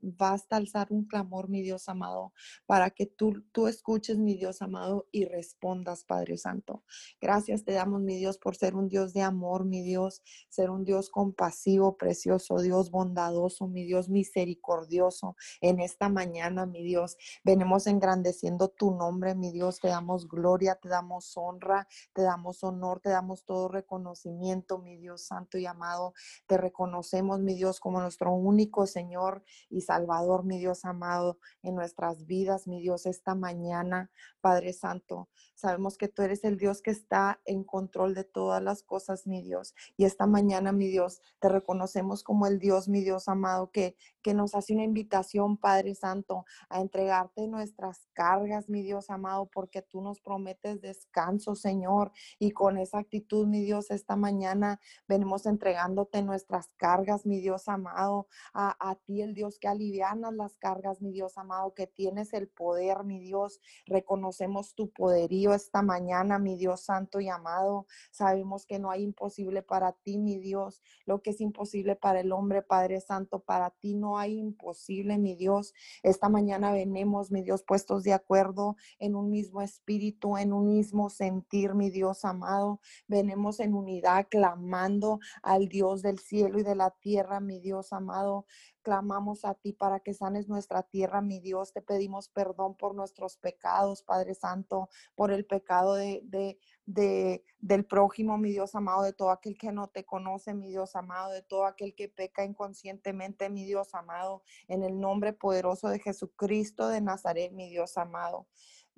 basta 0.00 0.56
alzar 0.56 0.88
un 0.90 1.04
clamor, 1.04 1.50
mi 1.50 1.60
Dios 1.60 1.90
amado, 1.90 2.32
para 2.64 2.90
que 2.90 3.04
tú, 3.04 3.44
tú 3.52 3.68
escuches, 3.68 4.16
mi 4.16 4.34
Dios 4.36 4.62
amado, 4.62 5.06
y 5.12 5.26
respondas, 5.26 6.04
Padre 6.04 6.38
Santo. 6.38 6.82
Gracias 7.20 7.64
te 7.64 7.72
damos, 7.72 8.00
mi 8.00 8.16
Dios, 8.16 8.38
por 8.38 8.56
ser 8.56 8.74
un 8.74 8.88
Dios 8.88 9.12
de 9.12 9.20
amor, 9.20 9.66
mi 9.66 9.82
Dios, 9.82 10.22
ser 10.48 10.70
un 10.70 10.84
Dios 10.84 11.10
compasivo, 11.10 11.98
precioso, 11.98 12.60
Dios 12.60 12.90
bondadoso, 12.90 13.68
mi 13.68 13.84
Dios 13.84 14.08
misericordioso. 14.08 15.36
En 15.60 15.80
esta 15.80 16.08
mañana, 16.08 16.64
mi 16.64 16.82
Dios, 16.82 17.18
venimos 17.44 17.86
engrandeciendo 17.86 18.68
tu 18.68 18.90
nombre 18.90 19.01
nombre, 19.02 19.34
mi 19.34 19.50
Dios, 19.50 19.80
te 19.80 19.88
damos 19.88 20.28
gloria, 20.28 20.76
te 20.76 20.88
damos 20.88 21.36
honra, 21.36 21.88
te 22.12 22.22
damos 22.22 22.62
honor, 22.62 23.00
te 23.00 23.10
damos 23.10 23.44
todo 23.44 23.66
reconocimiento, 23.66 24.78
mi 24.78 24.96
Dios 24.96 25.22
santo 25.22 25.58
y 25.58 25.66
amado. 25.66 26.14
Te 26.46 26.56
reconocemos, 26.56 27.40
mi 27.40 27.54
Dios, 27.54 27.80
como 27.80 28.00
nuestro 28.00 28.32
único 28.32 28.86
Señor 28.86 29.42
y 29.68 29.80
Salvador, 29.80 30.44
mi 30.44 30.58
Dios 30.58 30.84
amado, 30.84 31.38
en 31.62 31.74
nuestras 31.74 32.26
vidas, 32.26 32.68
mi 32.68 32.80
Dios, 32.80 33.06
esta 33.06 33.34
mañana, 33.34 34.10
Padre 34.40 34.72
Santo. 34.72 35.28
Sabemos 35.54 35.96
que 35.96 36.08
tú 36.08 36.22
eres 36.22 36.44
el 36.44 36.56
Dios 36.56 36.80
que 36.80 36.92
está 36.92 37.40
en 37.44 37.64
control 37.64 38.14
de 38.14 38.24
todas 38.24 38.62
las 38.62 38.82
cosas, 38.84 39.26
mi 39.26 39.42
Dios. 39.42 39.74
Y 39.96 40.04
esta 40.04 40.26
mañana, 40.26 40.72
mi 40.72 40.88
Dios, 40.88 41.20
te 41.40 41.48
reconocemos 41.48 42.22
como 42.22 42.46
el 42.46 42.58
Dios, 42.60 42.88
mi 42.88 43.00
Dios 43.02 43.28
amado, 43.28 43.70
que, 43.70 43.96
que 44.22 44.34
nos 44.34 44.54
hace 44.54 44.74
una 44.74 44.84
invitación, 44.84 45.56
Padre 45.56 45.94
Santo, 45.94 46.44
a 46.68 46.80
entregarte 46.80 47.48
nuestras 47.48 48.08
cargas, 48.12 48.68
mi 48.68 48.82
Dios 48.82 48.91
Dios 48.92 49.08
amado, 49.08 49.46
porque 49.46 49.80
tú 49.80 50.02
nos 50.02 50.20
prometes 50.20 50.82
descanso, 50.82 51.54
Señor. 51.54 52.12
Y 52.38 52.50
con 52.50 52.76
esa 52.76 52.98
actitud, 52.98 53.46
mi 53.46 53.62
Dios, 53.64 53.90
esta 53.90 54.16
mañana 54.16 54.80
venimos 55.08 55.46
entregándote 55.46 56.22
nuestras 56.22 56.68
cargas, 56.76 57.24
mi 57.24 57.40
Dios 57.40 57.70
amado, 57.70 58.26
a, 58.52 58.76
a 58.90 58.96
ti, 58.96 59.22
el 59.22 59.32
Dios 59.32 59.58
que 59.58 59.66
alivianas 59.66 60.34
las 60.34 60.58
cargas, 60.58 61.00
mi 61.00 61.10
Dios 61.10 61.38
amado, 61.38 61.72
que 61.72 61.86
tienes 61.86 62.34
el 62.34 62.48
poder, 62.48 63.02
mi 63.04 63.18
Dios. 63.18 63.60
Reconocemos 63.86 64.74
tu 64.74 64.90
poderío 64.90 65.54
esta 65.54 65.80
mañana, 65.80 66.38
mi 66.38 66.58
Dios 66.58 66.82
santo 66.82 67.18
y 67.18 67.30
amado. 67.30 67.86
Sabemos 68.10 68.66
que 68.66 68.78
no 68.78 68.90
hay 68.90 69.04
imposible 69.04 69.62
para 69.62 69.92
ti, 69.92 70.18
mi 70.18 70.38
Dios. 70.38 70.82
Lo 71.06 71.22
que 71.22 71.30
es 71.30 71.40
imposible 71.40 71.96
para 71.96 72.20
el 72.20 72.30
hombre, 72.30 72.60
Padre 72.60 73.00
Santo, 73.00 73.40
para 73.40 73.70
ti 73.70 73.94
no 73.94 74.18
hay 74.18 74.38
imposible, 74.38 75.16
mi 75.16 75.34
Dios. 75.34 75.72
Esta 76.02 76.28
mañana 76.28 76.72
venimos, 76.72 77.30
mi 77.30 77.42
Dios, 77.42 77.62
puestos 77.62 78.02
de 78.02 78.12
acuerdo 78.12 78.76
en 78.98 79.16
un 79.16 79.30
mismo 79.30 79.62
espíritu, 79.62 80.36
en 80.36 80.52
un 80.52 80.68
mismo 80.68 81.10
sentir, 81.10 81.74
mi 81.74 81.90
Dios 81.90 82.24
amado. 82.24 82.80
Venimos 83.06 83.60
en 83.60 83.74
unidad 83.74 84.26
clamando 84.30 85.20
al 85.42 85.68
Dios 85.68 86.02
del 86.02 86.18
cielo 86.18 86.58
y 86.58 86.62
de 86.62 86.74
la 86.74 86.90
tierra, 86.90 87.40
mi 87.40 87.60
Dios 87.60 87.92
amado. 87.92 88.46
Clamamos 88.82 89.44
a 89.44 89.54
ti 89.54 89.72
para 89.72 90.00
que 90.00 90.12
sanes 90.12 90.48
nuestra 90.48 90.82
tierra, 90.82 91.20
mi 91.20 91.40
Dios. 91.40 91.72
Te 91.72 91.82
pedimos 91.82 92.28
perdón 92.28 92.76
por 92.76 92.94
nuestros 92.94 93.36
pecados, 93.36 94.02
Padre 94.02 94.34
Santo, 94.34 94.88
por 95.14 95.30
el 95.30 95.46
pecado 95.46 95.94
de, 95.94 96.20
de, 96.24 96.58
de, 96.86 97.44
del 97.60 97.84
prójimo, 97.84 98.38
mi 98.38 98.50
Dios 98.50 98.74
amado, 98.74 99.02
de 99.02 99.12
todo 99.12 99.30
aquel 99.30 99.56
que 99.56 99.72
no 99.72 99.88
te 99.88 100.04
conoce, 100.04 100.54
mi 100.54 100.68
Dios 100.68 100.96
amado, 100.96 101.30
de 101.32 101.42
todo 101.42 101.64
aquel 101.64 101.94
que 101.94 102.08
peca 102.08 102.44
inconscientemente, 102.44 103.50
mi 103.50 103.64
Dios 103.64 103.94
amado, 103.94 104.42
en 104.68 104.82
el 104.82 104.98
nombre 104.98 105.32
poderoso 105.32 105.88
de 105.88 106.00
Jesucristo 106.00 106.88
de 106.88 107.00
Nazaret, 107.00 107.52
mi 107.52 107.68
Dios 107.70 107.96
amado. 107.96 108.46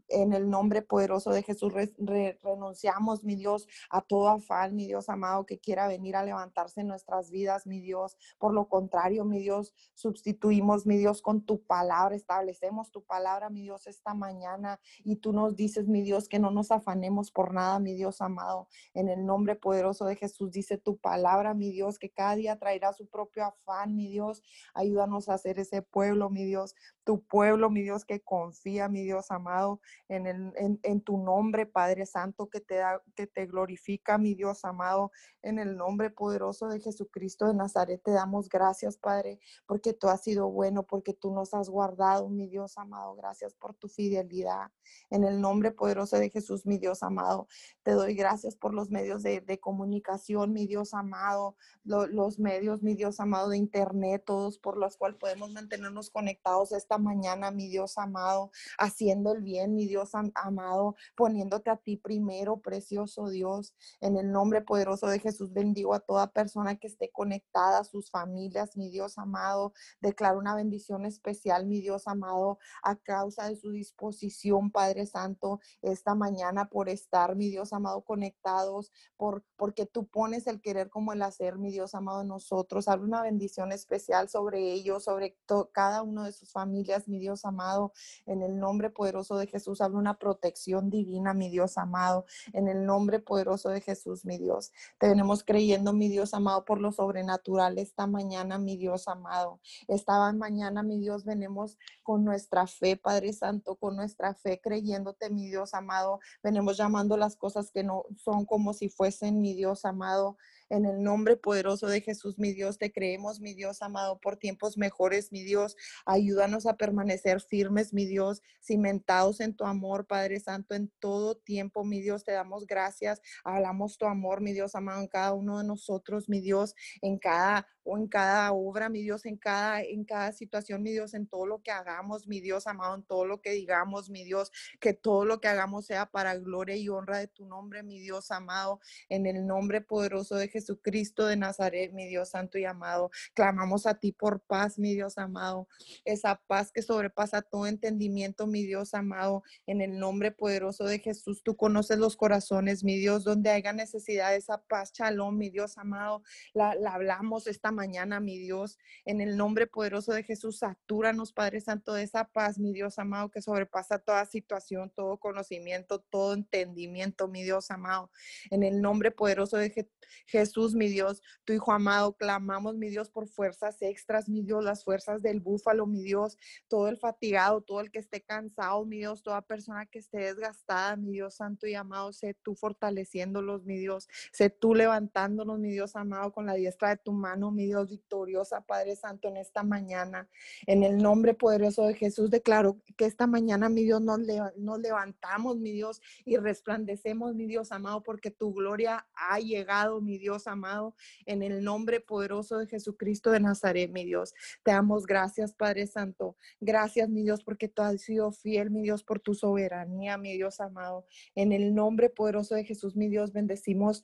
En 0.09 0.35
el 0.35 0.51
nombre 0.51 0.83
poderoso 0.83 1.31
de 1.31 1.43
Jesús 1.43 1.73
renunciamos, 1.73 3.25
mi 3.25 3.37
Dios, 3.37 3.67
a 3.89 4.03
todo 4.03 4.29
afán, 4.29 4.77
mi 4.77 4.87
Dios 4.87 5.09
amado, 5.09 5.47
que 5.47 5.59
quiera 5.59 5.89
venir 5.89 6.15
a 6.17 6.25
levantarse 6.25 6.83
en 6.83 6.89
nuestras 6.89 7.31
vidas, 7.31 7.67
mi 7.67 7.81
Dios. 7.81 8.19
Por 8.39 8.53
lo 8.53 8.69
contrario, 8.69 9.25
mi 9.25 9.39
Dios, 9.41 9.73
sustituimos, 9.95 10.87
mi 10.87 10.99
Dios, 10.99 11.23
con 11.23 11.47
tu 11.47 11.63
palabra, 11.63 12.15
establecemos 12.15 12.91
tu 12.91 13.03
palabra, 13.03 13.49
mi 13.49 13.63
Dios, 13.63 13.87
esta 13.87 14.13
mañana. 14.13 14.79
Y 15.05 15.17
tú 15.17 15.33
nos 15.33 15.57
dices, 15.57 15.89
mi 15.89 16.03
Dios, 16.03 16.29
que 16.29 16.39
no 16.39 16.51
nos 16.51 16.71
afanemos 16.71 17.31
por 17.31 17.55
nada, 17.55 17.79
mi 17.79 17.95
Dios 17.95 18.21
amado. 18.21 18.69
En 18.93 19.09
el 19.09 19.25
nombre 19.25 19.57
poderoso 19.57 20.05
de 20.05 20.17
Jesús 20.17 20.51
dice 20.51 20.77
tu 20.77 20.99
palabra, 20.99 21.55
mi 21.55 21.71
Dios, 21.71 21.99
que 21.99 22.11
cada 22.11 22.37
día 22.37 22.59
traerá 22.59 22.93
su 22.93 23.07
propio 23.07 23.45
afán, 23.47 23.97
mi 23.97 24.09
Dios. 24.09 24.43
Ayúdanos 24.75 25.31
a 25.31 25.35
hacer 25.35 25.59
ese 25.59 25.81
pueblo, 25.81 26.29
mi 26.29 26.45
Dios, 26.45 26.75
tu 27.05 27.23
pueblo, 27.23 27.71
mi 27.71 27.83
Dios, 27.83 28.05
que 28.05 28.21
confía, 28.21 28.89
mi 28.89 29.03
Dios 29.03 29.31
amado 29.31 29.81
en, 30.09 30.27
el, 30.27 30.53
en, 30.83 31.01
tu 31.01 31.19
nombre, 31.19 31.67
Padre 31.67 32.07
Santo, 32.07 32.49
que 32.49 32.61
te, 32.61 32.77
da, 32.77 33.03
que 33.17 33.27
te 33.27 33.47
glorifica, 33.47 34.19
mi 34.19 34.35
Dios 34.35 34.65
amado, 34.65 35.11
en 35.43 35.59
el 35.59 35.77
nombre 35.77 36.11
poderoso 36.11 36.69
de 36.69 36.81
Jesucristo 36.81 37.47
de 37.47 37.55
Nazaret. 37.55 38.03
Te 38.03 38.11
damos 38.11 38.49
gracias, 38.49 38.97
Padre, 38.97 39.41
porque 39.67 39.93
tú 39.93 40.09
has 40.09 40.23
sido 40.23 40.51
bueno, 40.51 40.83
porque 40.85 41.15
tú 41.15 41.33
nos 41.33 41.55
has 41.55 41.69
guardado, 41.69 42.29
mi 42.29 42.47
Dios 42.47 42.77
amado. 42.77 43.15
Gracias 43.15 43.55
por 43.55 43.75
tu 43.75 43.89
fidelidad. 43.89 44.71
En 45.11 45.25
el 45.25 45.41
nombre 45.41 45.71
poderoso 45.71 46.17
de 46.19 46.31
Jesús, 46.31 46.67
mi 46.67 46.79
Dios 46.79 47.03
amado, 47.03 47.49
te 47.83 47.93
doy 47.93 48.15
gracias 48.15 48.57
por 48.57 48.75
los 48.75 48.91
medios 48.91 49.23
de, 49.23 49.41
de 49.41 49.59
comunicación, 49.59 50.53
mi 50.53 50.67
Dios 50.67 50.95
amado, 50.95 51.57
los 51.85 52.39
medios, 52.39 52.83
mi 52.83 52.95
Dios 52.95 53.21
amado, 53.21 53.49
de 53.49 53.59
internet, 53.59 54.23
todos 54.25 54.59
por 54.59 54.77
los 54.77 54.97
cuales 54.97 55.19
podemos 55.19 55.51
mantenernos 55.51 56.11
conectados 56.11 56.73
esta 56.73 56.99
mañana, 56.99 57.51
mi 57.51 57.69
Dios 57.69 57.99
amado, 57.99 58.51
haciendo 58.79 59.33
el 59.33 59.43
bien, 59.43 59.75
mi 59.75 59.84
Dios 59.87 60.13
amado, 60.35 60.97
poniéndote 61.17 61.71
a 61.71 61.77
ti 61.77 61.97
primero, 61.97 62.61
precioso 62.61 63.29
Dios. 63.29 63.75
En 64.01 64.17
el 64.17 64.31
nombre 64.31 64.63
poderoso 64.63 65.07
de 65.07 65.19
Jesús 65.19 65.53
bendigo 65.53 65.95
a 65.95 66.01
toda 66.01 66.33
persona 66.33 66.77
que 66.77 66.87
esté 66.87 67.11
conectada, 67.11 67.81
a 67.81 67.85
sus 67.85 68.11
familias, 68.11 68.77
mi 68.77 68.91
Dios 68.91 69.19
amado. 69.19 69.73
Declaro 70.01 70.39
una 70.39 70.55
bendición 70.55 71.05
especial, 71.07 71.67
mi 71.67 71.81
Dios 71.81 72.07
amado, 72.07 72.59
a 72.83 72.97
causa 72.97 73.49
de 73.49 73.57
su 73.57 73.71
disposición, 73.73 74.71
Padre 74.71 75.07
Santo, 75.07 75.61
esta 75.83 76.15
mañana 76.15 76.69
por 76.69 76.89
estar, 76.89 77.37
mi 77.37 77.49
Dios 77.51 77.73
amado, 77.73 78.03
conectados, 78.03 78.93
por, 79.17 79.45
porque 79.57 79.87
tú 79.87 80.07
pones 80.07 80.47
el 80.47 80.61
querer 80.61 80.91
como 80.91 81.13
el 81.13 81.23
hacer, 81.23 81.59
mi 81.59 81.71
Dios 81.71 81.95
amado, 81.95 82.23
en 82.23 82.29
nosotros. 82.29 82.89
Hablo 82.89 83.07
una 83.07 83.23
bendición 83.23 83.73
especial 83.73 84.29
sobre 84.29 84.73
ellos, 84.73 85.05
sobre 85.05 85.37
cada 85.73 86.03
uno 86.03 86.25
de 86.25 86.33
sus 86.33 86.53
familias, 86.53 87.09
mi 87.09 87.19
Dios 87.19 87.45
amado, 87.45 87.93
en 88.27 88.43
el 88.43 88.59
nombre 88.59 88.91
poderoso 88.91 89.37
de 89.37 89.47
Jesús 89.47 89.74
Jesús, 89.79 89.99
una 89.99 90.19
protección 90.19 90.91
divina, 90.91 91.35
mi 91.35 91.51
Dios 91.51 91.79
amado, 91.79 92.27
en 92.53 92.69
el 92.69 92.85
nombre 92.87 93.19
poderoso 93.19 93.69
de 93.69 93.81
Jesús, 93.81 94.25
mi 94.25 94.39
Dios. 94.39 94.73
Tenemos 94.99 95.45
creyendo, 95.45 95.93
mi 95.93 96.09
Dios 96.09 96.35
amado, 96.35 96.65
por 96.65 96.81
lo 96.81 96.93
sobrenatural 96.93 97.79
esta 97.79 98.07
mañana, 98.07 98.59
mi 98.59 98.77
Dios 98.77 99.09
amado. 99.09 99.61
Esta 99.89 100.33
mañana, 100.33 100.83
mi 100.83 100.99
Dios, 100.99 101.25
venimos 101.25 101.79
con 102.03 102.25
nuestra 102.25 102.67
fe, 102.67 102.97
Padre 102.97 103.33
Santo, 103.33 103.77
con 103.77 103.97
nuestra 103.97 104.35
fe 104.35 104.61
creyéndote, 104.61 105.31
mi 105.31 105.49
Dios 105.49 105.75
amado. 105.75 106.21
Venimos 106.43 106.77
llamando 106.77 107.17
las 107.17 107.37
cosas 107.37 107.71
que 107.71 107.83
no 107.83 108.05
son 108.17 108.45
como 108.45 108.73
si 108.73 108.89
fuesen, 108.89 109.41
mi 109.41 109.55
Dios 109.55 109.85
amado. 109.85 110.37
En 110.71 110.87
el 110.87 111.03
nombre 111.03 111.37
poderoso 111.37 111.87
de 111.87 112.01
Jesús, 112.01 112.39
mi 112.39 112.53
Dios, 112.53 112.79
te 112.79 112.93
creemos, 112.93 113.41
mi 113.41 113.55
Dios 113.55 113.83
amado, 113.83 114.19
por 114.19 114.37
tiempos 114.37 114.79
mejores, 114.79 115.31
mi 115.31 115.43
Dios. 115.43 115.77
Ayúdanos 116.07 116.67
a 116.67 116.77
permanecer 116.77 117.41
firmes, 117.41 117.93
mi 117.93 118.07
Dios, 118.07 118.43
cimentados 118.63 119.41
en 119.41 119.55
tu 119.55 119.65
amor, 119.65 120.07
Padre 120.07 120.41
Santo, 120.41 120.75
en 120.75 120.91
todo 121.01 121.37
tiempo, 121.37 121.85
mi 121.85 122.01
Dios. 122.01 122.25
Te 122.25 122.33
damos 122.33 122.67
gracias. 122.67 123.21
Hablamos 123.45 123.99
tu 123.99 124.07
amor, 124.07 124.41
mi 124.41 124.53
Dios 124.53 124.75
amado, 124.75 125.01
en 125.01 125.09
cada 125.09 125.35
uno 125.35 125.59
de 125.59 125.65
nosotros, 125.65 126.29
mi 126.29 126.41
Dios, 126.41 126.75
en 127.03 127.19
cada 127.19 127.67
o 127.85 127.99
en 127.99 128.09
cada 128.09 128.53
obra, 128.53 128.89
mi 128.89 129.03
Dios, 129.03 129.27
en 129.27 129.37
cada, 129.37 129.83
en 129.83 130.05
cada 130.05 130.33
situación, 130.33 130.83
mi 130.83 130.91
Dios, 130.91 131.15
en 131.15 131.27
todo 131.27 131.47
lo 131.47 131.63
que 131.63 131.71
hagamos, 131.71 132.27
mi 132.27 132.41
Dios 132.41 132.67
amado, 132.67 132.95
en 132.95 133.03
todo 133.03 133.27
lo 133.27 133.41
que 133.41 133.51
digamos, 133.51 134.11
mi 134.11 134.25
Dios, 134.25 134.51
que 134.81 134.95
todo 134.95 135.25
lo 135.25 135.41
que 135.41 135.49
hagamos 135.49 135.87
sea 135.87 136.07
para 136.07 136.35
gloria 136.37 136.77
y 136.77 136.89
honra 136.89 137.19
de 137.19 137.29
tu 137.29 137.47
nombre, 137.47 137.83
mi 137.83 138.01
Dios 138.01 138.31
amado, 138.31 138.81
en 139.09 139.27
el 139.27 139.47
nombre 139.47 139.81
poderoso 139.81 140.37
de 140.37 140.49
Jesucristo 140.49 141.27
de 141.27 141.37
Nazaret, 141.37 141.93
mi 141.93 142.07
Dios 142.07 142.31
santo 142.31 142.59
y 142.59 142.65
amado. 142.65 143.11
Clamamos 143.35 143.87
a 143.87 143.95
ti 143.95 144.13
por 144.13 144.41
paz, 144.41 144.79
mi 144.79 144.95
Dios 144.95 145.19
amado. 145.19 145.69
Esa 146.05 146.41
paz 146.47 146.73
que 146.73 146.83
sobrepasa 146.83 147.43
todo 147.43 147.67
entendimiento, 147.67 148.47
mi 148.47 148.65
Dios 148.65 148.95
amado. 148.95 149.43
En 149.67 149.81
el 149.81 149.99
nombre 149.99 150.33
poderoso 150.33 150.85
de 150.85 150.99
Jesús, 150.99 151.43
tú 151.43 151.57
conoces 151.57 151.99
los 151.99 152.17
corazones, 152.17 152.85
mi 152.85 152.97
Dios, 152.97 153.25
donde 153.25 153.51
haya 153.51 153.73
necesidad 153.73 154.31
de 154.31 154.37
esa 154.37 154.59
paz, 154.63 154.93
chalón, 154.93 155.37
mi 155.37 155.51
Dios 155.51 155.77
amado. 155.79 156.23
La, 156.55 156.75
la 156.75 156.95
hablamos 156.95 157.47
esta 157.47 157.71
mañana, 157.75 158.21
mi 158.21 158.39
Dios. 158.39 158.79
En 159.05 159.21
el 159.21 159.37
nombre 159.37 159.67
poderoso 159.67 160.13
de 160.13 160.23
Jesús, 160.23 160.59
satúranos, 160.59 161.33
Padre 161.33 161.61
Santo, 161.61 161.93
de 161.93 162.05
esa 162.05 162.25
paz, 162.25 162.59
mi 162.59 162.73
Dios 162.73 162.99
amado, 162.99 163.31
que 163.31 163.43
sobrepasa 163.43 163.99
toda 163.99 164.25
situación, 164.25 164.91
todo 164.95 165.19
conocimiento, 165.19 166.01
todo 166.01 166.33
entendimiento, 166.35 167.29
mi 167.29 167.43
Dios 167.43 167.71
amado. 167.71 168.11
En 168.51 168.63
el 168.63 168.81
nombre 168.81 169.11
poderoso 169.11 169.59
de 169.59 169.91
Jesús, 170.27 170.75
mi 170.75 170.89
Dios, 170.89 171.23
tu 171.45 171.53
Hijo 171.53 171.73
amado, 171.73 172.17
clamamos, 172.17 172.77
mi 172.77 172.89
Dios, 172.89 173.11
por 173.11 173.29
fuerzas 173.29 173.83
extras, 173.83 174.29
mi 174.29 174.43
Dios, 174.43 174.65
las 174.65 174.85
fuerzas 174.85 175.23
del 175.23 175.41
búfalo, 175.41 175.87
mi 175.87 176.03
Dios, 176.03 176.39
todo 176.69 176.89
el 176.89 176.97
fatigado, 176.97 177.61
todo 177.61 177.81
el 177.81 177.91
que 177.91 177.99
esté 177.99 178.23
cansado, 178.23 178.85
mi 178.85 178.99
Dios, 178.99 179.23
toda 179.23 179.43
persona 179.43 179.87
que 179.87 179.99
esté 179.99 180.19
desgastada, 180.19 180.97
mi 180.97 181.13
Dios 181.13 181.35
santo 181.37 181.67
y 181.67 181.75
amado, 181.75 182.13
sé 182.13 182.35
tú 182.43 182.55
fortaleciéndolos, 182.55 183.65
mi 183.65 183.79
Dios, 183.79 184.09
sé 184.33 184.51
tú 184.51 184.75
levantándonos, 184.75 185.59
mi 185.59 185.71
Dios 185.71 185.97
amado, 185.97 186.33
con 186.33 186.47
la 186.47 186.55
diestra 186.55 186.91
de 186.91 186.97
tu 186.97 187.13
mano, 187.13 187.51
mi 187.51 187.64
Dios 187.65 187.91
victoriosa, 187.91 188.63
Padre 188.63 188.97
Santo, 188.97 189.29
en 189.29 189.37
esta 189.37 189.63
mañana. 189.63 190.29
En 190.67 190.83
el 190.83 190.99
nombre 190.99 191.35
poderoso 191.35 191.87
de 191.87 191.95
Jesús, 191.95 192.31
declaro 192.31 192.79
que 192.97 193.05
esta 193.05 193.27
mañana, 193.27 193.69
mi 193.69 193.85
Dios, 193.85 194.01
nos, 194.01 194.21
nos 194.57 194.79
levantamos, 194.81 195.57
mi 195.57 195.73
Dios, 195.73 196.01
y 196.25 196.37
resplandecemos, 196.37 197.35
mi 197.35 197.47
Dios 197.47 197.73
amado, 197.73 198.03
porque 198.03 198.31
tu 198.31 198.53
gloria 198.53 199.07
ha 199.15 199.39
llegado, 199.39 200.01
mi 200.01 200.19
Dios 200.19 200.47
amado, 200.47 200.95
en 201.27 201.43
el 201.43 201.63
nombre 201.65 202.01
poderoso 202.01 202.59
de 202.59 202.67
Jesucristo 202.67 203.31
de 203.31 203.41
Nazaret, 203.41 203.91
mi 203.91 204.05
Dios. 204.05 204.35
Te 204.63 204.73
damos 204.73 205.07
gracias, 205.07 205.55
Padre 205.55 205.87
Santo. 205.87 206.37
Gracias, 206.61 207.09
mi 207.09 207.23
Dios, 207.23 207.45
porque 207.45 207.69
tú 207.69 207.83
has 207.83 208.01
sido 208.03 208.33
fiel, 208.33 208.71
mi 208.71 208.83
Dios, 208.83 209.03
por 209.03 209.21
tu 209.21 209.35
soberanía, 209.35 210.19
mi 210.19 210.35
Dios 210.35 210.61
amado. 210.61 211.07
En 211.35 211.53
el 211.53 211.75
nombre 211.75 212.11
poderoso 212.11 212.55
de 212.55 212.65
Jesús, 212.65 212.97
mi 212.97 213.09
Dios, 213.09 213.33
bendecimos 213.33 214.03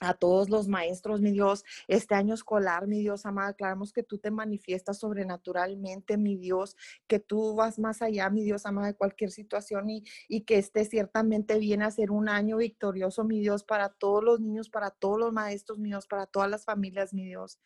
a 0.00 0.14
todos 0.14 0.48
los 0.48 0.68
maestros, 0.68 1.20
mi 1.20 1.32
Dios, 1.32 1.64
este 1.86 2.14
año 2.14 2.34
escolar, 2.34 2.86
mi 2.86 3.00
Dios 3.00 3.26
amado, 3.26 3.50
aclaramos 3.50 3.92
que 3.92 4.02
tú 4.02 4.18
te 4.18 4.30
manifiestas 4.30 4.98
sobrenaturalmente, 4.98 6.16
mi 6.16 6.36
Dios, 6.36 6.76
que 7.06 7.18
tú 7.20 7.54
vas 7.54 7.78
más 7.78 8.02
allá, 8.02 8.30
mi 8.30 8.44
Dios 8.44 8.66
amado, 8.66 8.86
de 8.86 8.94
cualquier 8.94 9.30
situación 9.30 9.90
y, 9.90 10.04
y 10.28 10.42
que 10.42 10.58
este 10.58 10.84
ciertamente 10.84 11.58
viene 11.58 11.84
a 11.84 11.90
ser 11.90 12.10
un 12.10 12.28
año 12.28 12.58
victorioso, 12.58 13.24
mi 13.24 13.40
Dios, 13.40 13.64
para 13.64 13.88
todos 13.88 14.22
los 14.22 14.40
niños, 14.40 14.70
para 14.70 14.90
todos 14.90 15.18
los 15.18 15.32
maestros, 15.32 15.78
mi 15.78 15.88
Dios, 15.90 16.06
para 16.06 16.26
todas 16.26 16.50
las 16.50 16.64
familias, 16.64 17.12
mi 17.14 17.24
Dios 17.24 17.58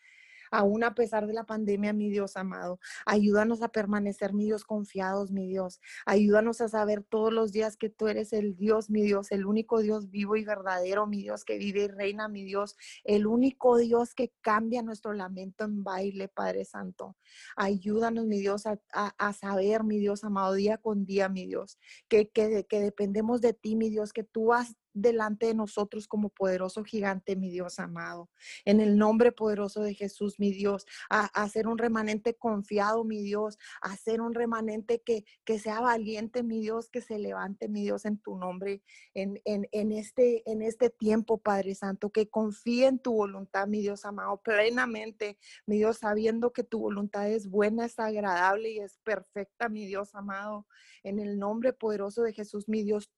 aún 0.53 0.85
a 0.85 0.95
pesar 0.95 1.27
de 1.27 1.33
la 1.33 1.45
pandemia, 1.45 1.93
mi 1.93 2.11
Dios 2.11 2.37
amado. 2.37 2.79
Ayúdanos 3.07 3.63
a 3.63 3.69
permanecer, 3.69 4.35
mi 4.35 4.45
Dios, 4.45 4.65
confiados, 4.65 5.33
mi 5.33 5.49
Dios. 5.49 5.81
Ayúdanos 6.07 6.61
a 6.61 6.69
saber 6.69 7.03
todos 7.03 7.33
los 7.33 7.53
días 7.53 7.77
que 7.77 7.89
tú 7.89 8.07
eres 8.07 8.33
el 8.33 8.55
Dios, 8.57 8.91
mi 8.91 9.03
Dios, 9.03 9.33
el 9.33 9.47
único 9.47 9.81
Dios 9.81 10.11
vivo 10.11 10.37
y 10.37 10.45
verdadero, 10.45 11.07
mi 11.07 11.23
Dios, 11.23 11.45
que 11.45 11.59
vive 11.59 11.85
y 11.85 11.89
reina, 11.89 12.29
mi 12.29 12.45
Dios, 12.45 12.77
el 13.05 13.27
único 13.27 13.79
Dios 13.79 14.15
que 14.15 14.33
cambia 14.43 14.83
nuestro 14.83 15.15
lamento 15.15 15.65
en 15.65 15.83
baile, 15.83 16.29
Padre 16.29 16.67
Santo. 16.67 17.17
Ayúdanos, 17.57 18.27
mi 18.27 18.39
Dios, 18.39 18.65
a, 18.67 19.33
saber, 19.33 19.85
mi 19.85 19.99
Dios 19.99 20.23
amado, 20.23 20.53
día 20.53 20.77
con 20.77 21.07
día, 21.07 21.31
mi 21.31 21.47
Dios, 21.47 21.79
que, 22.09 22.29
que, 22.29 22.67
que 22.69 22.81
dependemos 22.81 23.41
de 23.41 23.55
ti, 23.55 23.75
mi 23.75 23.89
Dios, 23.89 24.13
que 24.13 24.23
tú 24.23 24.53
has 24.53 24.77
delante 24.95 25.47
de 25.47 25.55
nosotros 25.55 26.07
como 26.07 26.29
poderoso 26.29 26.85
gigante, 26.85 27.37
mi 27.37 27.51
Dios 27.51 27.79
amado. 27.79 28.31
En 28.65 28.81
el 28.81 28.99
nombre 28.99 29.33
poderoso 29.33 29.83
de 29.83 29.95
Jesús, 29.95 30.39
mi 30.39 30.53
Dios, 30.53 30.87
a, 31.11 31.27
hacer 31.43 31.67
un 31.67 31.79
remanente 31.79 32.35
confiado, 32.35 33.05
mi 33.05 33.23
Dios, 33.23 33.59
a 33.81 33.93
hacer 33.93 34.21
un 34.21 34.35
remanente 34.35 35.01
que, 35.01 35.25
que 35.45 35.59
sea 35.59 35.81
valiente, 35.81 36.43
mi 36.43 36.61
Dios, 36.61 36.89
que 36.89 37.01
se 37.01 37.19
levante, 37.19 37.69
mi 37.69 37.83
Dios, 37.83 38.05
en 38.05 38.19
tu 38.19 38.37
nombre, 38.37 38.83
en, 39.15 39.41
en, 39.45 39.69
en, 39.73 39.93
este, 39.93 40.49
en 40.51 40.63
este 40.63 40.91
tiempo, 40.91 41.39
Padre 41.39 41.75
Santo, 41.75 42.11
que 42.11 42.29
confíe 42.29 42.87
en 42.87 42.99
tu 42.99 43.13
voluntad, 43.13 43.67
mi 43.67 43.81
Dios 43.81 44.05
amado, 44.05 44.41
plenamente, 44.43 45.39
mi 45.67 45.77
Dios, 45.77 45.99
sabiendo 45.99 46.53
que 46.53 46.65
tu 46.65 46.81
voluntad 46.81 47.29
es 47.29 47.49
buena, 47.49 47.87
es 47.87 47.99
agradable 47.99 48.71
y 48.71 48.79
es 48.79 48.99
perfecta, 48.99 49.69
mi 49.69 49.87
Dios 49.87 50.15
amado. 50.15 50.67
En 51.03 51.19
el 51.19 51.39
nombre 51.39 51.73
poderoso 51.73 52.23
de 52.23 52.33
Jesús, 52.33 52.69
mi 52.69 52.83
Dios, 52.83 53.11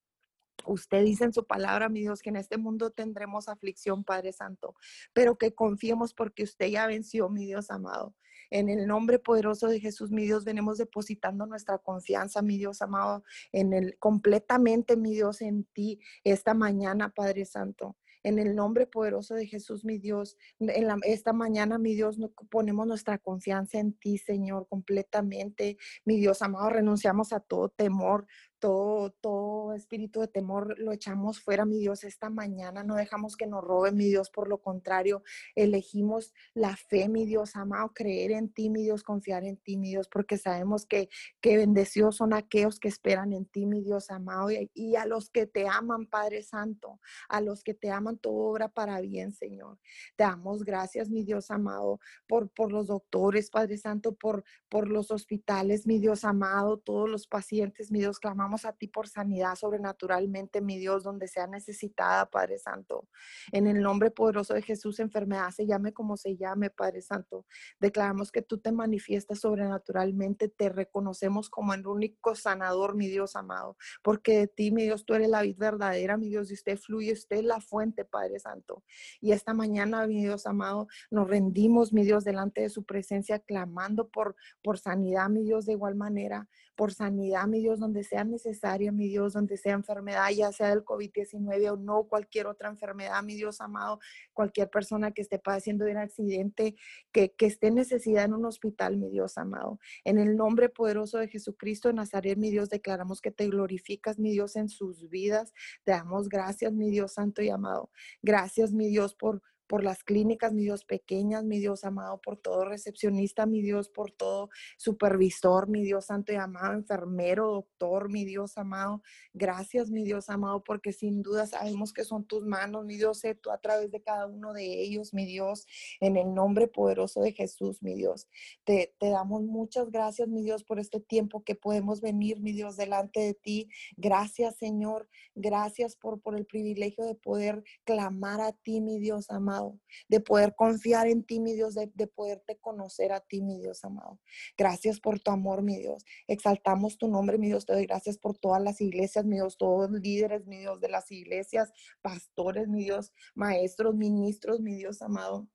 Usted 0.66 1.04
dice 1.04 1.24
en 1.24 1.32
su 1.32 1.46
palabra, 1.46 1.88
mi 1.88 2.00
Dios, 2.00 2.22
que 2.22 2.30
en 2.30 2.36
este 2.36 2.58
mundo 2.58 2.90
tendremos 2.90 3.48
aflicción, 3.48 4.04
Padre 4.04 4.32
Santo, 4.32 4.74
pero 5.12 5.36
que 5.36 5.54
confiemos 5.54 6.14
porque 6.14 6.42
usted 6.42 6.66
ya 6.66 6.86
venció, 6.86 7.28
mi 7.28 7.46
Dios 7.46 7.70
amado. 7.70 8.14
En 8.50 8.68
el 8.68 8.86
nombre 8.86 9.18
poderoso 9.18 9.68
de 9.68 9.80
Jesús, 9.80 10.10
mi 10.10 10.24
Dios, 10.24 10.44
venimos 10.44 10.78
depositando 10.78 11.46
nuestra 11.46 11.78
confianza, 11.78 12.42
mi 12.42 12.58
Dios 12.58 12.82
amado, 12.82 13.24
en 13.52 13.72
el 13.72 13.98
completamente, 13.98 14.96
mi 14.96 15.12
Dios, 15.12 15.40
en 15.40 15.64
ti 15.64 16.00
esta 16.22 16.54
mañana, 16.54 17.10
Padre 17.10 17.44
Santo. 17.44 17.96
En 18.22 18.38
el 18.38 18.54
nombre 18.54 18.86
poderoso 18.86 19.34
de 19.34 19.46
Jesús, 19.46 19.84
mi 19.84 19.98
Dios, 19.98 20.38
en 20.58 20.88
esta 21.02 21.34
mañana, 21.34 21.78
mi 21.78 21.94
Dios, 21.94 22.18
ponemos 22.50 22.86
nuestra 22.86 23.18
confianza 23.18 23.78
en 23.78 23.92
ti, 23.92 24.16
Señor, 24.16 24.66
completamente. 24.66 25.76
Mi 26.06 26.16
Dios 26.16 26.40
amado, 26.40 26.70
renunciamos 26.70 27.34
a 27.34 27.40
todo 27.40 27.68
temor, 27.68 28.26
todo, 28.64 29.10
todo 29.10 29.74
espíritu 29.74 30.20
de 30.20 30.28
temor 30.28 30.78
lo 30.78 30.90
echamos 30.92 31.38
fuera, 31.38 31.66
mi 31.66 31.80
Dios, 31.80 32.02
esta 32.02 32.30
mañana. 32.30 32.82
No 32.82 32.94
dejamos 32.94 33.36
que 33.36 33.46
nos 33.46 33.62
robe, 33.62 33.92
mi 33.92 34.06
Dios. 34.06 34.30
Por 34.30 34.48
lo 34.48 34.56
contrario, 34.56 35.22
elegimos 35.54 36.32
la 36.54 36.74
fe, 36.74 37.10
mi 37.10 37.26
Dios 37.26 37.56
amado, 37.56 37.92
creer 37.92 38.30
en 38.30 38.48
ti, 38.48 38.70
mi 38.70 38.82
Dios, 38.82 39.02
confiar 39.02 39.44
en 39.44 39.58
ti, 39.58 39.76
mi 39.76 39.90
Dios, 39.90 40.08
porque 40.08 40.38
sabemos 40.38 40.86
que, 40.86 41.10
que 41.42 41.58
bendecidos 41.58 42.16
son 42.16 42.32
aquellos 42.32 42.80
que 42.80 42.88
esperan 42.88 43.34
en 43.34 43.44
ti, 43.44 43.66
mi 43.66 43.82
Dios 43.82 44.10
amado, 44.10 44.48
y, 44.50 44.96
a 44.96 45.04
los 45.04 45.28
que 45.28 45.46
te 45.46 45.68
aman, 45.68 46.06
Padre 46.06 46.42
Santo, 46.42 47.00
a 47.28 47.42
los 47.42 47.64
que 47.64 47.74
te 47.74 47.90
aman, 47.90 48.16
todo 48.16 48.32
obra 48.34 48.70
para 48.70 48.98
bien, 49.02 49.34
Señor. 49.34 49.78
Te 50.16 50.24
damos 50.24 50.64
gracias, 50.64 51.10
mi 51.10 51.22
Dios 51.22 51.50
amado, 51.50 52.00
por, 52.26 52.48
por 52.48 52.72
los 52.72 52.86
doctores, 52.86 53.50
Padre 53.50 53.76
Santo, 53.76 54.14
por, 54.14 54.42
por 54.70 54.88
los 54.88 55.10
hospitales, 55.10 55.86
mi 55.86 55.98
Dios 55.98 56.24
amado, 56.24 56.78
todos 56.78 57.10
los 57.10 57.26
pacientes, 57.26 57.90
mi 57.90 57.98
Dios, 57.98 58.18
clamamos 58.18 58.53
a 58.64 58.72
ti 58.72 58.86
por 58.86 59.08
sanidad 59.08 59.56
sobrenaturalmente, 59.56 60.60
mi 60.60 60.78
Dios, 60.78 61.02
donde 61.02 61.26
sea 61.26 61.46
necesitada, 61.46 62.30
Padre 62.30 62.58
Santo. 62.58 63.08
En 63.50 63.66
el 63.66 63.82
nombre 63.82 64.10
poderoso 64.10 64.54
de 64.54 64.62
Jesús, 64.62 65.00
enfermedad 65.00 65.50
se 65.50 65.66
llame 65.66 65.92
como 65.92 66.16
se 66.16 66.36
llame, 66.36 66.70
Padre 66.70 67.02
Santo. 67.02 67.46
Declaramos 67.80 68.30
que 68.30 68.42
tú 68.42 68.58
te 68.58 68.70
manifiestas 68.70 69.40
sobrenaturalmente, 69.40 70.48
te 70.48 70.68
reconocemos 70.68 71.50
como 71.50 71.74
el 71.74 71.86
único 71.86 72.34
sanador, 72.34 72.94
mi 72.94 73.08
Dios 73.08 73.34
amado, 73.36 73.76
porque 74.02 74.38
de 74.38 74.46
ti, 74.46 74.70
mi 74.70 74.84
Dios, 74.84 75.04
tú 75.04 75.14
eres 75.14 75.28
la 75.28 75.42
vida 75.42 75.70
verdadera, 75.70 76.16
mi 76.16 76.28
Dios, 76.28 76.50
y 76.50 76.54
usted 76.54 76.78
fluye, 76.78 77.12
usted 77.12 77.38
es 77.38 77.44
la 77.44 77.60
fuente, 77.60 78.04
Padre 78.04 78.38
Santo. 78.38 78.84
Y 79.20 79.32
esta 79.32 79.54
mañana, 79.54 80.06
mi 80.06 80.22
Dios 80.22 80.46
amado, 80.46 80.86
nos 81.10 81.28
rendimos, 81.28 81.92
mi 81.92 82.04
Dios, 82.04 82.24
delante 82.24 82.60
de 82.60 82.68
su 82.68 82.84
presencia, 82.84 83.38
clamando 83.38 84.08
por, 84.08 84.36
por 84.62 84.78
sanidad, 84.78 85.28
mi 85.28 85.42
Dios, 85.42 85.66
de 85.66 85.72
igual 85.72 85.94
manera, 85.94 86.48
por 86.76 86.92
sanidad, 86.92 87.46
mi 87.46 87.60
Dios, 87.60 87.80
donde 87.80 88.04
sea 88.04 88.24
necesaria, 88.24 88.92
mi 88.92 89.08
Dios, 89.08 89.32
donde 89.32 89.56
sea 89.56 89.74
enfermedad, 89.74 90.30
ya 90.30 90.52
sea 90.52 90.70
del 90.70 90.84
COVID-19 90.84 91.72
o 91.72 91.76
no, 91.76 92.04
cualquier 92.04 92.46
otra 92.46 92.68
enfermedad, 92.68 93.22
mi 93.22 93.34
Dios 93.34 93.60
amado, 93.60 94.00
cualquier 94.32 94.70
persona 94.70 95.12
que 95.12 95.22
esté 95.22 95.38
padeciendo 95.38 95.84
de 95.84 95.92
un 95.92 95.98
accidente, 95.98 96.76
que, 97.12 97.32
que 97.32 97.46
esté 97.46 97.68
en 97.68 97.76
necesidad 97.76 98.24
en 98.24 98.34
un 98.34 98.44
hospital, 98.44 98.96
mi 98.96 99.10
Dios 99.10 99.38
amado. 99.38 99.78
En 100.04 100.18
el 100.18 100.36
nombre 100.36 100.68
poderoso 100.68 101.18
de 101.18 101.28
Jesucristo 101.28 101.88
de 101.88 101.94
Nazaret, 101.94 102.36
mi 102.38 102.50
Dios, 102.50 102.68
declaramos 102.70 103.20
que 103.20 103.30
te 103.30 103.46
glorificas, 103.48 104.18
mi 104.18 104.30
Dios, 104.30 104.56
en 104.56 104.68
sus 104.68 105.08
vidas. 105.08 105.52
Te 105.84 105.92
damos 105.92 106.28
gracias, 106.28 106.72
mi 106.72 106.90
Dios 106.90 107.14
santo 107.14 107.42
y 107.42 107.50
amado. 107.50 107.90
Gracias, 108.22 108.72
mi 108.72 108.88
Dios, 108.88 109.14
por 109.14 109.42
por 109.66 109.82
las 109.82 110.04
clínicas, 110.04 110.52
mi 110.52 110.62
Dios, 110.62 110.84
pequeñas, 110.84 111.44
mi 111.44 111.58
Dios 111.58 111.84
amado, 111.84 112.20
por 112.20 112.36
todo 112.36 112.64
recepcionista, 112.64 113.46
mi 113.46 113.62
Dios, 113.62 113.88
por 113.88 114.12
todo 114.12 114.50
supervisor, 114.76 115.68
mi 115.68 115.82
Dios 115.82 116.06
santo 116.06 116.32
y 116.32 116.36
amado, 116.36 116.74
enfermero, 116.74 117.50
doctor, 117.50 118.10
mi 118.10 118.24
Dios 118.24 118.58
amado. 118.58 119.02
Gracias, 119.32 119.90
mi 119.90 120.04
Dios 120.04 120.28
amado, 120.28 120.62
porque 120.62 120.92
sin 120.92 121.22
duda 121.22 121.46
sabemos 121.46 121.92
que 121.92 122.04
son 122.04 122.24
tus 122.24 122.44
manos, 122.44 122.84
mi 122.84 122.96
Dios, 122.96 123.20
sé 123.20 123.34
tú 123.34 123.50
a 123.50 123.58
través 123.58 123.90
de 123.90 124.02
cada 124.02 124.26
uno 124.26 124.52
de 124.52 124.82
ellos, 124.82 125.14
mi 125.14 125.24
Dios, 125.24 125.66
en 126.00 126.16
el 126.16 126.34
nombre 126.34 126.68
poderoso 126.68 127.22
de 127.22 127.32
Jesús, 127.32 127.82
mi 127.82 127.94
Dios. 127.94 128.28
Te, 128.64 128.94
te 128.98 129.08
damos 129.08 129.42
muchas 129.42 129.90
gracias, 129.90 130.28
mi 130.28 130.42
Dios, 130.42 130.64
por 130.64 130.78
este 130.78 131.00
tiempo 131.00 131.42
que 131.42 131.54
podemos 131.54 132.00
venir, 132.00 132.40
mi 132.40 132.52
Dios, 132.52 132.76
delante 132.76 133.20
de 133.20 133.34
ti. 133.34 133.68
Gracias, 133.96 134.56
Señor. 134.56 135.08
Gracias 135.34 135.96
por, 135.96 136.20
por 136.20 136.36
el 136.36 136.46
privilegio 136.46 137.04
de 137.04 137.14
poder 137.14 137.64
clamar 137.84 138.40
a 138.40 138.52
ti, 138.52 138.80
mi 138.80 138.98
Dios 138.98 139.30
amado 139.30 139.53
amado, 139.54 139.80
de 140.08 140.20
poder 140.20 140.54
confiar 140.54 141.06
en 141.06 141.24
ti, 141.24 141.40
mi 141.40 141.52
Dios, 141.52 141.74
de, 141.74 141.90
de 141.94 142.06
poderte 142.06 142.58
conocer 142.58 143.12
a 143.12 143.20
ti, 143.20 143.42
mi 143.42 143.58
Dios 143.58 143.84
amado. 143.84 144.20
Gracias 144.56 145.00
por 145.00 145.20
tu 145.20 145.30
amor, 145.30 145.62
mi 145.62 145.78
Dios. 145.78 146.04
Exaltamos 146.26 146.98
tu 146.98 147.08
nombre, 147.08 147.38
mi 147.38 147.48
Dios. 147.48 147.66
Te 147.66 147.72
doy 147.72 147.86
gracias 147.86 148.18
por 148.18 148.36
todas 148.38 148.62
las 148.62 148.80
iglesias, 148.80 149.24
mi 149.24 149.36
Dios, 149.36 149.56
todos 149.56 149.90
los 149.90 150.00
líderes, 150.00 150.46
mi 150.46 150.58
Dios, 150.58 150.80
de 150.80 150.88
las 150.88 151.10
iglesias, 151.10 151.70
pastores, 152.02 152.68
mi 152.68 152.84
Dios, 152.84 153.12
maestros, 153.34 153.94
ministros, 153.94 154.60
mi 154.60 154.74
Dios 154.74 155.02
amado 155.02 155.48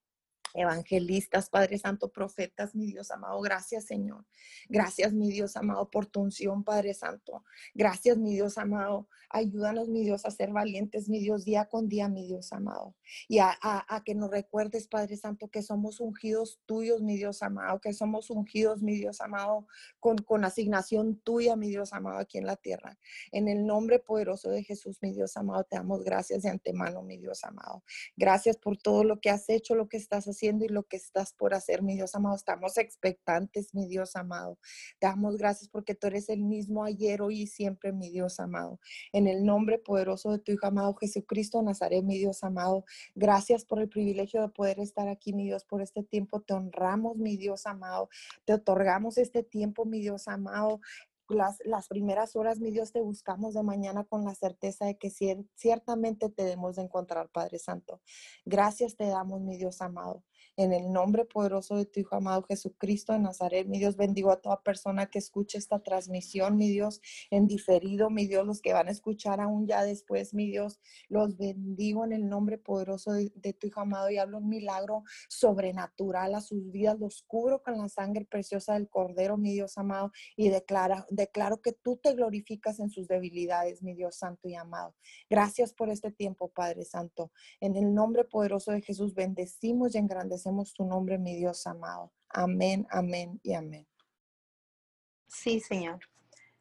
evangelistas, 0.54 1.50
Padre 1.50 1.78
Santo, 1.78 2.12
profetas, 2.12 2.76
mi 2.76 2.88
Dios 2.88 3.12
amado. 3.12 3.40
Gracias, 3.42 3.86
Señor. 3.86 4.26
Gracias, 4.68 5.14
mi 5.14 5.32
Dios 5.32 5.56
amado, 5.56 5.90
por 5.90 6.06
tu 6.06 6.22
unción, 6.22 6.64
Padre 6.64 6.94
Santo. 6.94 7.44
Gracias, 7.74 8.18
mi 8.18 8.34
Dios 8.34 8.58
amado. 8.58 9.08
Ayúdanos, 9.30 9.90
mi 9.90 10.04
Dios, 10.04 10.26
a 10.26 10.32
ser 10.32 10.52
valientes, 10.52 11.08
mi 11.08 11.20
Dios, 11.20 11.46
día 11.46 11.66
con 11.66 11.88
día, 11.88 12.10
mi 12.10 12.26
Dios 12.26 12.52
amado. 12.52 12.96
Y 13.28 13.40
a, 13.40 13.58
que 14.04 14.16
nos 14.16 14.32
recuerdes, 14.32 14.88
Padre 14.88 15.18
Santo, 15.18 15.50
que 15.50 15.62
somos 15.62 16.00
ungidos 16.00 16.60
tuyos, 16.66 17.02
mi 17.02 17.16
Dios 17.16 17.44
amado, 17.44 17.80
que 17.80 17.94
somos 17.94 18.30
ungidos, 18.32 18.82
mi 18.82 18.96
Dios 18.96 19.22
amado, 19.22 19.68
con, 20.00 20.18
con 20.18 20.46
asignación 20.46 21.20
tuya, 21.20 21.56
mi 21.56 21.70
Dios 21.70 21.94
amado, 21.94 22.18
aquí 22.18 22.40
en 22.40 22.48
la 22.48 22.56
tierra. 22.56 22.98
En 23.32 23.48
el 23.48 23.66
nombre 23.66 24.00
poderoso 24.00 24.50
de 24.50 24.64
Jesús, 24.64 24.98
mi 25.02 25.14
Dios 25.14 25.38
amado, 25.38 25.64
te 25.64 25.76
damos 25.76 26.04
gracias 26.04 26.42
de 26.42 26.50
antemano, 26.50 27.04
mi 27.04 27.18
Dios 27.18 27.44
amado. 27.44 27.84
Gracias 28.16 28.58
por 28.58 28.78
todo 28.78 29.04
lo 29.04 29.20
que 29.20 29.30
has 29.30 29.48
hecho, 29.50 29.76
lo 29.76 29.88
que 29.88 29.98
estás 29.98 30.26
haciendo 30.26 30.39
y 30.42 30.70
lo 30.70 30.84
que 30.84 30.96
estás 30.98 31.34
por 31.34 31.54
hacer, 31.54 31.82
mi 31.82 31.96
Dios 31.96 32.16
amado. 32.16 32.36
Estamos 32.36 32.78
expectantes, 32.78 33.74
mi 33.74 33.88
Dios 33.88 34.16
amado. 34.16 34.58
Te 35.00 35.08
damos 35.08 35.38
gracias 35.38 35.70
porque 35.70 35.96
tú 35.96 36.08
eres 36.08 36.30
el 36.30 36.44
mismo 36.44 36.84
ayer, 36.84 37.22
hoy 37.22 37.42
y 37.42 37.48
siempre, 37.48 37.92
mi 37.92 38.10
Dios 38.10 38.40
amado. 38.40 38.80
En 39.12 39.28
el 39.28 39.44
nombre 39.46 39.80
poderoso 39.80 40.32
de 40.32 40.40
tu 40.40 40.52
Hijo 40.54 40.68
amado 40.68 40.96
Jesucristo 40.96 41.62
Nazaret, 41.62 42.04
mi 42.04 42.18
Dios 42.18 42.44
amado. 42.44 42.86
Gracias 43.16 43.66
por 43.66 43.82
el 43.82 43.90
privilegio 43.90 44.42
de 44.42 44.50
poder 44.50 44.80
estar 44.80 45.10
aquí, 45.10 45.34
mi 45.34 45.46
Dios, 45.46 45.66
por 45.66 45.82
este 45.82 46.04
tiempo. 46.04 46.42
Te 46.42 46.54
honramos, 46.54 47.18
mi 47.18 47.36
Dios 47.36 47.66
amado. 47.66 48.10
Te 48.46 48.54
otorgamos 48.54 49.18
este 49.18 49.44
tiempo, 49.44 49.86
mi 49.86 50.00
Dios 50.00 50.28
amado 50.28 50.80
las, 51.30 51.60
las, 51.64 51.88
primeras 51.88 52.36
horas, 52.36 52.60
mi 52.60 52.72
Dios, 52.72 52.92
te 52.92 53.02
buscamos 53.02 53.54
de 53.54 53.64
mañana 53.64 54.04
con 54.04 54.26
la 54.26 54.36
certeza 54.36 54.86
de 54.86 54.98
que 54.98 55.12
ciertamente 55.56 56.30
te 56.30 56.44
debemos 56.44 56.76
de 56.76 56.84
encontrar, 56.84 57.30
Padre 57.30 57.60
Santo. 57.60 58.02
Gracias 58.46 58.96
te 58.96 59.06
damos, 59.06 59.42
mi 59.42 59.58
Dios 59.58 59.82
amado. 59.82 60.24
En 60.60 60.74
el 60.74 60.92
nombre 60.92 61.24
poderoso 61.24 61.78
de 61.78 61.86
tu 61.86 62.02
Hijo 62.02 62.18
amado 62.18 62.44
Jesucristo 62.44 63.14
de 63.14 63.20
Nazaret, 63.20 63.66
mi 63.66 63.80
Dios, 63.80 63.96
bendigo 63.96 64.30
a 64.30 64.42
toda 64.42 64.62
persona 64.62 65.06
que 65.06 65.18
escuche 65.18 65.58
esta 65.58 65.80
transmisión, 65.80 66.58
mi 66.58 66.68
Dios, 66.68 67.00
en 67.32 67.48
diferido, 67.48 68.10
mi 68.10 68.28
Dios, 68.28 68.46
los 68.46 68.62
que 68.62 68.74
van 68.74 68.90
a 68.90 68.92
escuchar 68.92 69.40
aún 69.40 69.68
ya 69.68 69.84
después, 69.84 70.34
mi 70.34 70.48
Dios, 70.48 70.82
los 71.08 71.38
bendigo 71.38 72.04
en 72.04 72.12
el 72.12 72.28
nombre 72.28 72.58
poderoso 72.58 73.14
de, 73.14 73.54
tu 73.54 73.68
Hijo 73.68 73.80
amado 73.80 74.10
y 74.10 74.18
hablo 74.18 74.40
un 74.40 74.50
milagro 74.50 75.06
sobrenatural 75.30 76.36
a 76.36 76.42
sus 76.42 76.70
vidas, 76.72 77.00
los 77.00 77.24
cubro 77.26 77.64
con 77.64 77.78
la 77.78 77.88
sangre 77.88 78.26
preciosa 78.26 78.74
del 78.74 78.90
Cordero, 78.90 79.38
mi 79.38 79.54
Dios 79.54 79.78
amado, 79.78 80.12
y 80.36 80.50
declara, 80.50 81.06
declaro 81.10 81.62
que 81.62 81.72
tú 81.72 82.02
te 82.04 82.16
glorificas 82.16 82.82
en 82.82 82.90
sus 82.90 83.08
debilidades, 83.08 83.82
mi 83.82 83.94
Dios 83.94 84.18
santo 84.18 84.50
y 84.50 84.56
amado. 84.56 84.94
Gracias 85.30 85.74
por 85.74 85.90
este 85.90 86.12
tiempo, 86.12 86.50
Padre 86.50 86.84
Santo. 86.84 87.32
En 87.62 87.78
el 87.78 87.94
nombre 87.94 88.26
poderoso 88.26 88.74
de 88.74 88.82
Jesús, 88.82 89.14
bendecimos 89.14 89.96
y 89.96 90.00
engrandecemos 90.00 90.49
tu 90.74 90.86
nombre, 90.86 91.18
mi 91.18 91.36
Dios 91.36 91.66
amado. 91.68 92.12
Amén, 92.30 92.88
amén 92.90 93.40
y 93.44 93.54
amén. 93.54 93.88
Sí, 95.28 95.60
Señor. 95.60 96.00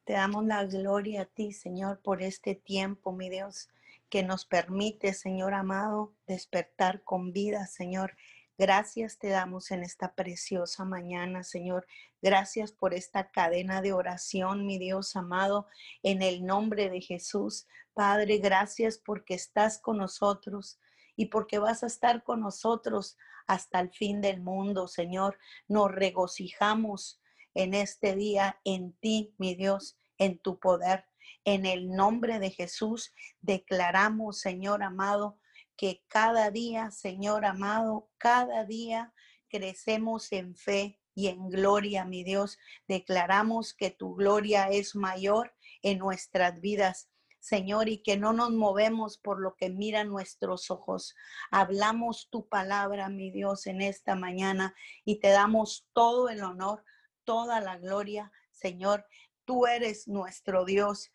Te 0.04 0.14
damos 0.14 0.46
la 0.46 0.64
gloria 0.64 1.22
a 1.22 1.24
ti, 1.26 1.52
Señor, 1.52 2.00
por 2.00 2.22
este 2.22 2.54
tiempo, 2.54 3.12
mi 3.12 3.28
Dios, 3.28 3.68
que 4.08 4.22
nos 4.22 4.46
permite, 4.46 5.12
Señor 5.12 5.52
amado, 5.52 6.14
despertar 6.26 7.02
con 7.02 7.32
vida, 7.32 7.66
Señor. 7.66 8.16
Gracias 8.56 9.18
te 9.18 9.28
damos 9.28 9.70
en 9.70 9.82
esta 9.82 10.14
preciosa 10.14 10.84
mañana, 10.84 11.44
Señor. 11.44 11.86
Gracias 12.22 12.72
por 12.72 12.94
esta 12.94 13.30
cadena 13.30 13.82
de 13.82 13.92
oración, 13.92 14.66
mi 14.66 14.78
Dios 14.78 15.14
amado, 15.14 15.66
en 16.02 16.22
el 16.22 16.44
nombre 16.44 16.90
de 16.90 17.00
Jesús. 17.00 17.68
Padre, 17.94 18.38
gracias 18.38 18.98
porque 18.98 19.34
estás 19.34 19.78
con 19.78 19.98
nosotros 19.98 20.80
y 21.16 21.26
porque 21.26 21.58
vas 21.58 21.82
a 21.82 21.86
estar 21.86 22.24
con 22.24 22.40
nosotros 22.40 23.16
hasta 23.48 23.80
el 23.80 23.90
fin 23.90 24.20
del 24.20 24.40
mundo, 24.40 24.86
Señor. 24.86 25.38
Nos 25.66 25.90
regocijamos 25.90 27.20
en 27.54 27.74
este 27.74 28.14
día 28.14 28.60
en 28.64 28.92
ti, 28.92 29.34
mi 29.38 29.56
Dios, 29.56 29.98
en 30.18 30.38
tu 30.38 30.60
poder. 30.60 31.06
En 31.44 31.66
el 31.66 31.90
nombre 31.90 32.38
de 32.38 32.50
Jesús 32.50 33.12
declaramos, 33.40 34.38
Señor 34.38 34.82
amado, 34.82 35.40
que 35.76 36.04
cada 36.08 36.50
día, 36.50 36.90
Señor 36.90 37.44
amado, 37.44 38.10
cada 38.18 38.64
día 38.64 39.14
crecemos 39.48 40.30
en 40.32 40.54
fe 40.54 41.00
y 41.14 41.28
en 41.28 41.48
gloria, 41.48 42.04
mi 42.04 42.22
Dios. 42.22 42.58
Declaramos 42.86 43.74
que 43.74 43.90
tu 43.90 44.14
gloria 44.14 44.68
es 44.68 44.94
mayor 44.94 45.54
en 45.82 45.98
nuestras 45.98 46.60
vidas. 46.60 47.08
Señor, 47.38 47.88
y 47.88 48.02
que 48.02 48.16
no 48.16 48.32
nos 48.32 48.50
movemos 48.50 49.18
por 49.18 49.40
lo 49.40 49.54
que 49.54 49.70
miran 49.70 50.08
nuestros 50.08 50.70
ojos. 50.70 51.14
Hablamos 51.50 52.28
tu 52.30 52.48
palabra, 52.48 53.08
mi 53.08 53.30
Dios, 53.30 53.66
en 53.66 53.80
esta 53.80 54.14
mañana 54.14 54.74
y 55.04 55.20
te 55.20 55.28
damos 55.28 55.88
todo 55.92 56.28
el 56.28 56.42
honor, 56.42 56.84
toda 57.24 57.60
la 57.60 57.78
gloria, 57.78 58.32
Señor. 58.50 59.06
Tú 59.44 59.66
eres 59.66 60.08
nuestro 60.08 60.64
Dios, 60.64 61.10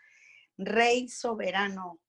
Rey 0.57 1.09
soberano, 1.09 1.99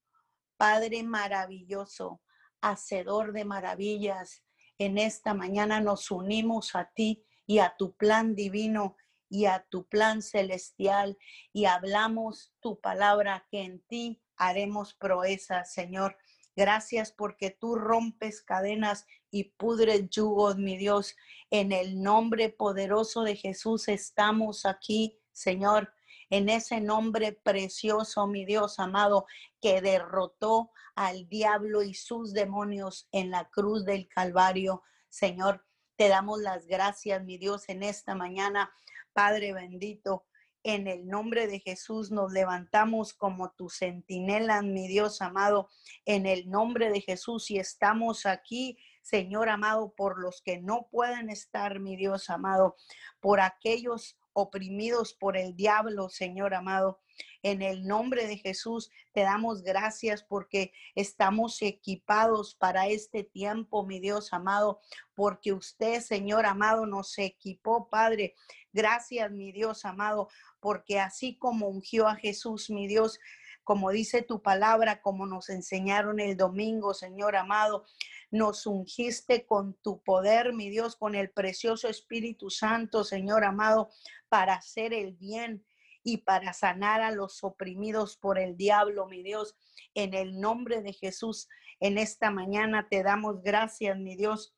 Padre 0.57 1.03
maravilloso, 1.03 2.21
Hacedor 2.61 3.33
de 3.33 3.45
maravillas. 3.45 4.43
En 4.77 4.97
esta 4.97 5.33
mañana 5.33 5.81
nos 5.81 6.09
unimos 6.09 6.75
a 6.75 6.91
ti 6.95 7.23
y 7.45 7.59
a 7.59 7.75
tu 7.77 7.95
plan 7.95 8.33
divino 8.33 8.95
y 9.35 9.47
a 9.47 9.65
tu 9.69 9.85
plan 9.85 10.21
celestial 10.21 11.17
y 11.51 11.65
hablamos 11.65 12.53
tu 12.61 12.79
palabra 12.79 13.45
que 13.51 13.63
en 13.63 13.81
ti 13.81 14.21
haremos 14.37 14.93
proezas, 14.93 15.73
Señor. 15.73 16.17
Gracias 16.55 17.11
porque 17.11 17.49
tú 17.51 17.75
rompes 17.75 18.41
cadenas 18.41 19.05
y 19.31 19.43
pudres 19.57 20.09
yugos, 20.09 20.55
mi 20.55 20.77
Dios. 20.77 21.17
En 21.49 21.73
el 21.73 22.01
nombre 22.01 22.47
poderoso 22.47 23.23
de 23.23 23.35
Jesús 23.35 23.89
estamos 23.89 24.65
aquí, 24.65 25.19
Señor. 25.33 25.93
En 26.29 26.47
ese 26.47 26.79
nombre 26.79 27.33
precioso, 27.33 28.27
mi 28.27 28.45
Dios 28.45 28.79
amado, 28.79 29.25
que 29.59 29.81
derrotó 29.81 30.71
al 30.95 31.27
diablo 31.27 31.83
y 31.83 31.93
sus 31.93 32.31
demonios 32.31 33.09
en 33.11 33.31
la 33.31 33.49
cruz 33.49 33.83
del 33.83 34.07
Calvario. 34.07 34.81
Señor, 35.09 35.65
te 35.97 36.07
damos 36.07 36.39
las 36.39 36.67
gracias, 36.67 37.21
mi 37.21 37.37
Dios, 37.37 37.67
en 37.67 37.83
esta 37.83 38.15
mañana 38.15 38.71
Padre 39.15 39.53
bendito, 39.53 40.25
en 40.61 40.87
el 40.87 41.07
nombre 41.07 41.47
de 41.47 41.61
Jesús 41.61 42.11
nos 42.11 42.33
levantamos 42.33 43.13
como 43.13 43.51
tu 43.51 43.69
centinela, 43.69 44.61
mi 44.61 44.89
Dios 44.89 45.21
amado, 45.21 45.69
en 46.03 46.25
el 46.25 46.49
nombre 46.49 46.91
de 46.91 46.99
Jesús 46.99 47.49
y 47.49 47.57
estamos 47.57 48.25
aquí, 48.25 48.77
Señor 49.01 49.47
amado, 49.47 49.93
por 49.95 50.19
los 50.19 50.41
que 50.41 50.57
no 50.57 50.89
pueden 50.91 51.29
estar, 51.29 51.79
mi 51.79 51.95
Dios 51.95 52.29
amado, 52.29 52.75
por 53.21 53.39
aquellos 53.39 54.19
oprimidos 54.33 55.13
por 55.13 55.37
el 55.37 55.55
diablo, 55.55 56.09
Señor 56.09 56.53
amado. 56.53 56.99
En 57.41 57.61
el 57.61 57.85
nombre 57.85 58.27
de 58.27 58.37
Jesús 58.37 58.89
te 59.13 59.21
damos 59.21 59.61
gracias 59.61 60.23
porque 60.23 60.73
estamos 60.93 61.61
equipados 61.61 62.55
para 62.55 62.87
este 62.87 63.23
tiempo, 63.23 63.85
mi 63.85 64.01
Dios 64.01 64.33
amado, 64.33 64.81
porque 65.13 65.53
usted, 65.53 66.01
Señor 66.01 66.45
amado, 66.45 66.85
nos 66.85 67.17
equipó, 67.17 67.87
Padre. 67.89 68.35
Gracias, 68.75 69.31
mi 69.31 69.53
Dios 69.53 69.85
amado, 69.85 70.27
porque 70.59 70.99
así 70.99 71.37
como 71.37 71.69
ungió 71.69 72.09
a 72.09 72.17
Jesús, 72.17 72.69
mi 72.69 72.87
Dios, 72.87 73.21
como 73.63 73.89
dice 73.89 74.21
tu 74.21 74.41
palabra, 74.41 75.01
como 75.01 75.25
nos 75.25 75.49
enseñaron 75.49 76.19
el 76.19 76.35
domingo, 76.35 76.93
Señor 76.93 77.37
amado, 77.37 77.85
nos 78.31 78.67
ungiste 78.67 79.45
con 79.45 79.75
tu 79.75 80.03
poder, 80.03 80.51
mi 80.51 80.69
Dios, 80.69 80.97
con 80.97 81.15
el 81.15 81.29
precioso 81.29 81.87
Espíritu 81.87 82.49
Santo, 82.49 83.05
Señor 83.05 83.45
amado, 83.45 83.91
para 84.27 84.55
hacer 84.55 84.93
el 84.93 85.13
bien 85.13 85.65
y 86.03 86.17
para 86.17 86.51
sanar 86.51 86.99
a 86.99 87.11
los 87.11 87.45
oprimidos 87.45 88.17
por 88.17 88.37
el 88.37 88.57
diablo, 88.57 89.07
mi 89.07 89.23
Dios. 89.23 89.55
En 89.93 90.13
el 90.13 90.41
nombre 90.41 90.81
de 90.81 90.91
Jesús, 90.91 91.47
en 91.79 91.97
esta 91.97 92.29
mañana 92.29 92.89
te 92.89 93.03
damos 93.03 93.41
gracias, 93.41 93.97
mi 93.97 94.17
Dios. 94.17 94.53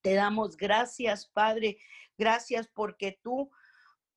Te 0.00 0.14
damos 0.14 0.56
gracias, 0.56 1.26
Padre, 1.26 1.76
Gracias 2.20 2.68
porque 2.68 3.18
tú 3.22 3.50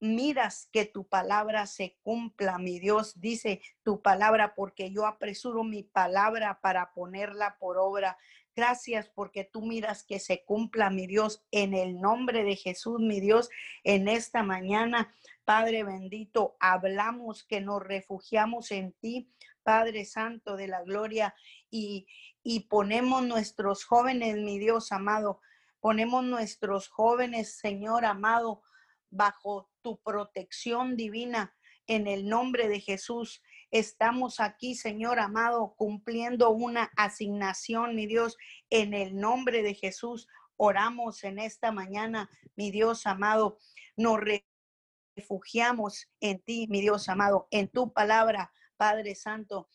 miras 0.02 0.68
que 0.74 0.84
tu 0.84 1.08
palabra 1.08 1.66
se 1.68 1.98
cumpla, 2.02 2.58
mi 2.58 2.78
Dios. 2.78 3.22
Dice 3.22 3.62
tu 3.82 4.02
palabra 4.02 4.56
porque 4.56 4.92
yo 4.92 5.06
apresuro 5.06 5.64
mi 5.64 5.84
palabra 5.84 6.60
para 6.62 6.92
ponerla 6.92 7.56
por 7.60 7.78
obra. 7.78 8.18
Gracias 8.58 9.08
porque 9.08 9.46
tú 9.46 9.62
miras 9.62 10.04
que 10.04 10.20
se 10.20 10.44
cumpla, 10.44 10.90
mi 10.90 11.08
Dios, 11.08 11.46
en 11.52 11.74
el 11.74 12.02
nombre 12.02 12.44
de 12.44 12.58
Jesús, 12.58 13.00
mi 13.00 13.22
Dios, 13.22 13.50
en 13.86 14.10
esta 14.10 14.44
mañana. 14.44 15.16
Padre 15.46 15.86
bendito, 15.86 16.58
hablamos 16.60 17.46
que 17.46 17.62
nos 17.62 17.82
refugiamos 17.82 18.72
en 18.72 18.92
ti, 18.92 19.32
Padre 19.64 20.04
Santo 20.04 20.58
de 20.58 20.68
la 20.68 20.84
Gloria, 20.84 21.34
y, 21.72 22.06
y 22.44 22.68
ponemos 22.68 23.24
nuestros 23.24 23.86
jóvenes, 23.86 24.36
mi 24.36 24.60
Dios 24.60 24.92
amado, 24.92 25.40
ponemos 25.84 26.24
nuestros 26.24 26.88
jóvenes, 26.88 27.58
Señor 27.58 28.06
amado, 28.06 28.64
bajo 29.10 29.70
tu 29.82 29.98
protección 29.98 30.96
divina 30.96 31.54
en 31.88 32.08
el 32.08 32.30
nombre 32.30 32.70
de 32.70 32.80
Jesús. 32.80 33.44
Estamos 33.70 34.40
aquí, 34.40 34.76
Señor 34.76 35.20
amado, 35.20 35.76
cumpliendo 35.76 36.52
una 36.52 36.90
asignación, 36.96 37.96
mi 37.96 38.08
Dios, 38.08 38.38
en 38.70 38.94
el 38.94 39.18
nombre 39.18 39.62
de 39.62 39.74
Jesús. 39.74 40.30
Oramos 40.56 41.26
en 41.26 41.38
esta 41.38 41.74
mañana, 41.74 42.30
mi 42.56 42.72
Dios 42.72 43.06
amado. 43.06 43.58
Nos 43.98 44.22
refugiamos 45.18 46.08
en 46.22 46.40
ti, 46.40 46.66
mi 46.70 46.80
Dios 46.80 47.10
amado, 47.10 47.50
en 47.52 47.68
tu 47.68 47.92
palabra, 47.92 48.54
Padre 48.78 49.16
Santo, 49.16 49.68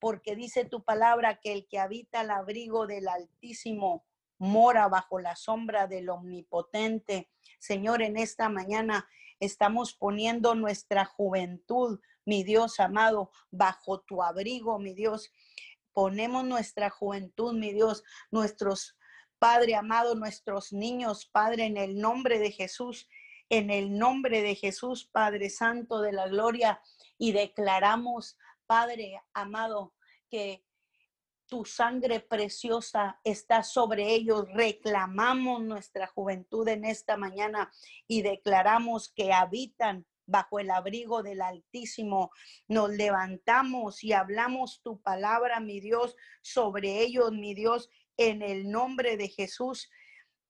porque 0.00 0.36
dice 0.36 0.64
tu 0.64 0.82
palabra 0.84 1.38
que 1.38 1.52
el 1.52 1.66
que 1.68 1.80
habita 1.80 2.22
el 2.22 2.30
abrigo 2.30 2.86
del 2.86 3.08
Altísimo 3.08 4.06
mora 4.38 4.88
bajo 4.88 5.18
la 5.18 5.36
sombra 5.36 5.86
del 5.86 6.08
Omnipotente. 6.08 7.30
Señor, 7.58 8.02
en 8.02 8.16
esta 8.16 8.48
mañana 8.48 9.08
estamos 9.40 9.94
poniendo 9.94 10.54
nuestra 10.54 11.04
juventud, 11.04 12.00
mi 12.24 12.44
Dios 12.44 12.80
amado, 12.80 13.30
bajo 13.50 14.00
tu 14.00 14.22
abrigo, 14.22 14.78
mi 14.78 14.94
Dios. 14.94 15.32
Ponemos 15.92 16.44
nuestra 16.44 16.90
juventud, 16.90 17.54
mi 17.54 17.72
Dios, 17.72 18.02
nuestros 18.30 18.96
Padre 19.38 19.74
amado, 19.74 20.14
nuestros 20.14 20.72
niños, 20.72 21.26
Padre, 21.26 21.66
en 21.66 21.76
el 21.76 21.98
nombre 22.00 22.38
de 22.38 22.50
Jesús, 22.50 23.10
en 23.50 23.70
el 23.70 23.98
nombre 23.98 24.40
de 24.40 24.54
Jesús, 24.54 25.04
Padre 25.04 25.50
Santo 25.50 26.00
de 26.00 26.12
la 26.12 26.28
Gloria, 26.28 26.80
y 27.18 27.32
declaramos, 27.32 28.38
Padre 28.66 29.20
amado, 29.34 29.92
que 30.30 30.64
tu 31.46 31.64
sangre 31.64 32.20
preciosa 32.20 33.20
está 33.24 33.62
sobre 33.62 34.12
ellos. 34.12 34.46
Reclamamos 34.52 35.62
nuestra 35.62 36.06
juventud 36.06 36.66
en 36.68 36.84
esta 36.84 37.16
mañana 37.16 37.70
y 38.06 38.22
declaramos 38.22 39.08
que 39.08 39.32
habitan 39.32 40.06
bajo 40.26 40.58
el 40.58 40.70
abrigo 40.70 41.22
del 41.22 41.42
Altísimo. 41.42 42.30
Nos 42.68 42.90
levantamos 42.90 44.02
y 44.02 44.12
hablamos 44.12 44.80
tu 44.82 45.00
palabra, 45.00 45.60
mi 45.60 45.80
Dios, 45.80 46.16
sobre 46.42 47.00
ellos, 47.00 47.32
mi 47.32 47.54
Dios, 47.54 47.90
en 48.16 48.42
el 48.42 48.70
nombre 48.70 49.16
de 49.16 49.28
Jesús, 49.28 49.90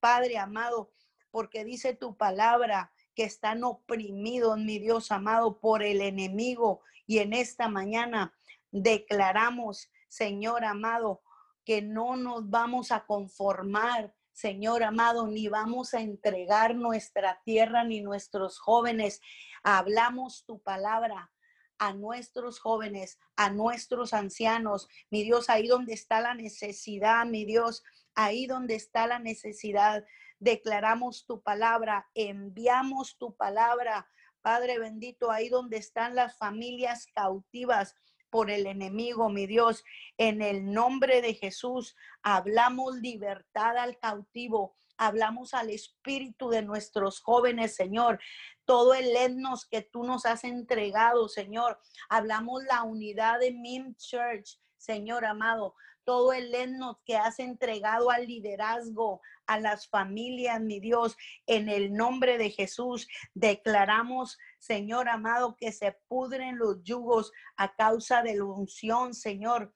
Padre 0.00 0.38
amado, 0.38 0.92
porque 1.30 1.64
dice 1.64 1.94
tu 1.94 2.16
palabra 2.16 2.92
que 3.14 3.24
están 3.24 3.64
oprimidos, 3.64 4.58
mi 4.58 4.78
Dios 4.78 5.10
amado, 5.10 5.58
por 5.60 5.82
el 5.82 6.00
enemigo. 6.00 6.82
Y 7.06 7.18
en 7.18 7.32
esta 7.32 7.68
mañana 7.68 8.34
declaramos 8.70 9.88
Señor 10.14 10.64
amado, 10.64 11.22
que 11.64 11.82
no 11.82 12.14
nos 12.14 12.48
vamos 12.48 12.92
a 12.92 13.04
conformar, 13.04 14.14
Señor 14.32 14.84
amado, 14.84 15.26
ni 15.26 15.48
vamos 15.48 15.92
a 15.92 16.02
entregar 16.02 16.76
nuestra 16.76 17.42
tierra 17.44 17.82
ni 17.82 18.00
nuestros 18.00 18.60
jóvenes. 18.60 19.20
Hablamos 19.64 20.44
tu 20.44 20.62
palabra 20.62 21.32
a 21.78 21.94
nuestros 21.94 22.60
jóvenes, 22.60 23.18
a 23.34 23.50
nuestros 23.50 24.14
ancianos. 24.14 24.86
Mi 25.10 25.24
Dios, 25.24 25.50
ahí 25.50 25.66
donde 25.66 25.94
está 25.94 26.20
la 26.20 26.34
necesidad, 26.34 27.26
mi 27.26 27.44
Dios, 27.44 27.82
ahí 28.14 28.46
donde 28.46 28.76
está 28.76 29.08
la 29.08 29.18
necesidad, 29.18 30.04
declaramos 30.38 31.26
tu 31.26 31.42
palabra, 31.42 32.08
enviamos 32.14 33.18
tu 33.18 33.34
palabra. 33.34 34.08
Padre 34.42 34.78
bendito, 34.78 35.32
ahí 35.32 35.48
donde 35.48 35.78
están 35.78 36.14
las 36.14 36.38
familias 36.38 37.06
cautivas, 37.16 37.96
por 38.34 38.50
el 38.50 38.66
enemigo, 38.66 39.30
mi 39.30 39.46
Dios. 39.46 39.84
En 40.18 40.42
el 40.42 40.72
nombre 40.72 41.22
de 41.22 41.34
Jesús, 41.34 41.94
hablamos 42.20 42.96
libertad 42.96 43.76
al 43.76 43.96
cautivo. 44.00 44.74
Hablamos 44.96 45.54
al 45.54 45.70
espíritu 45.70 46.48
de 46.48 46.62
nuestros 46.62 47.20
jóvenes, 47.20 47.76
Señor. 47.76 48.18
Todo 48.64 48.92
el 48.94 49.14
etnos 49.14 49.66
que 49.66 49.82
tú 49.82 50.02
nos 50.02 50.26
has 50.26 50.42
entregado, 50.42 51.28
Señor. 51.28 51.78
Hablamos 52.08 52.64
la 52.64 52.82
unidad 52.82 53.38
de 53.38 53.52
MIM 53.52 53.94
Church, 53.98 54.58
Señor 54.78 55.24
amado 55.24 55.76
todo 56.04 56.32
el 56.32 56.54
etnos 56.54 56.98
que 57.04 57.16
has 57.16 57.38
entregado 57.38 58.10
al 58.10 58.26
liderazgo, 58.26 59.22
a 59.46 59.58
las 59.58 59.88
familias, 59.88 60.60
mi 60.60 60.80
Dios, 60.80 61.16
en 61.46 61.68
el 61.68 61.92
nombre 61.92 62.38
de 62.38 62.50
Jesús, 62.50 63.08
declaramos, 63.34 64.38
Señor 64.58 65.08
amado, 65.08 65.56
que 65.56 65.72
se 65.72 65.96
pudren 66.08 66.58
los 66.58 66.82
yugos 66.82 67.32
a 67.56 67.74
causa 67.74 68.22
de 68.22 68.36
la 68.36 68.44
unción, 68.44 69.14
Señor 69.14 69.74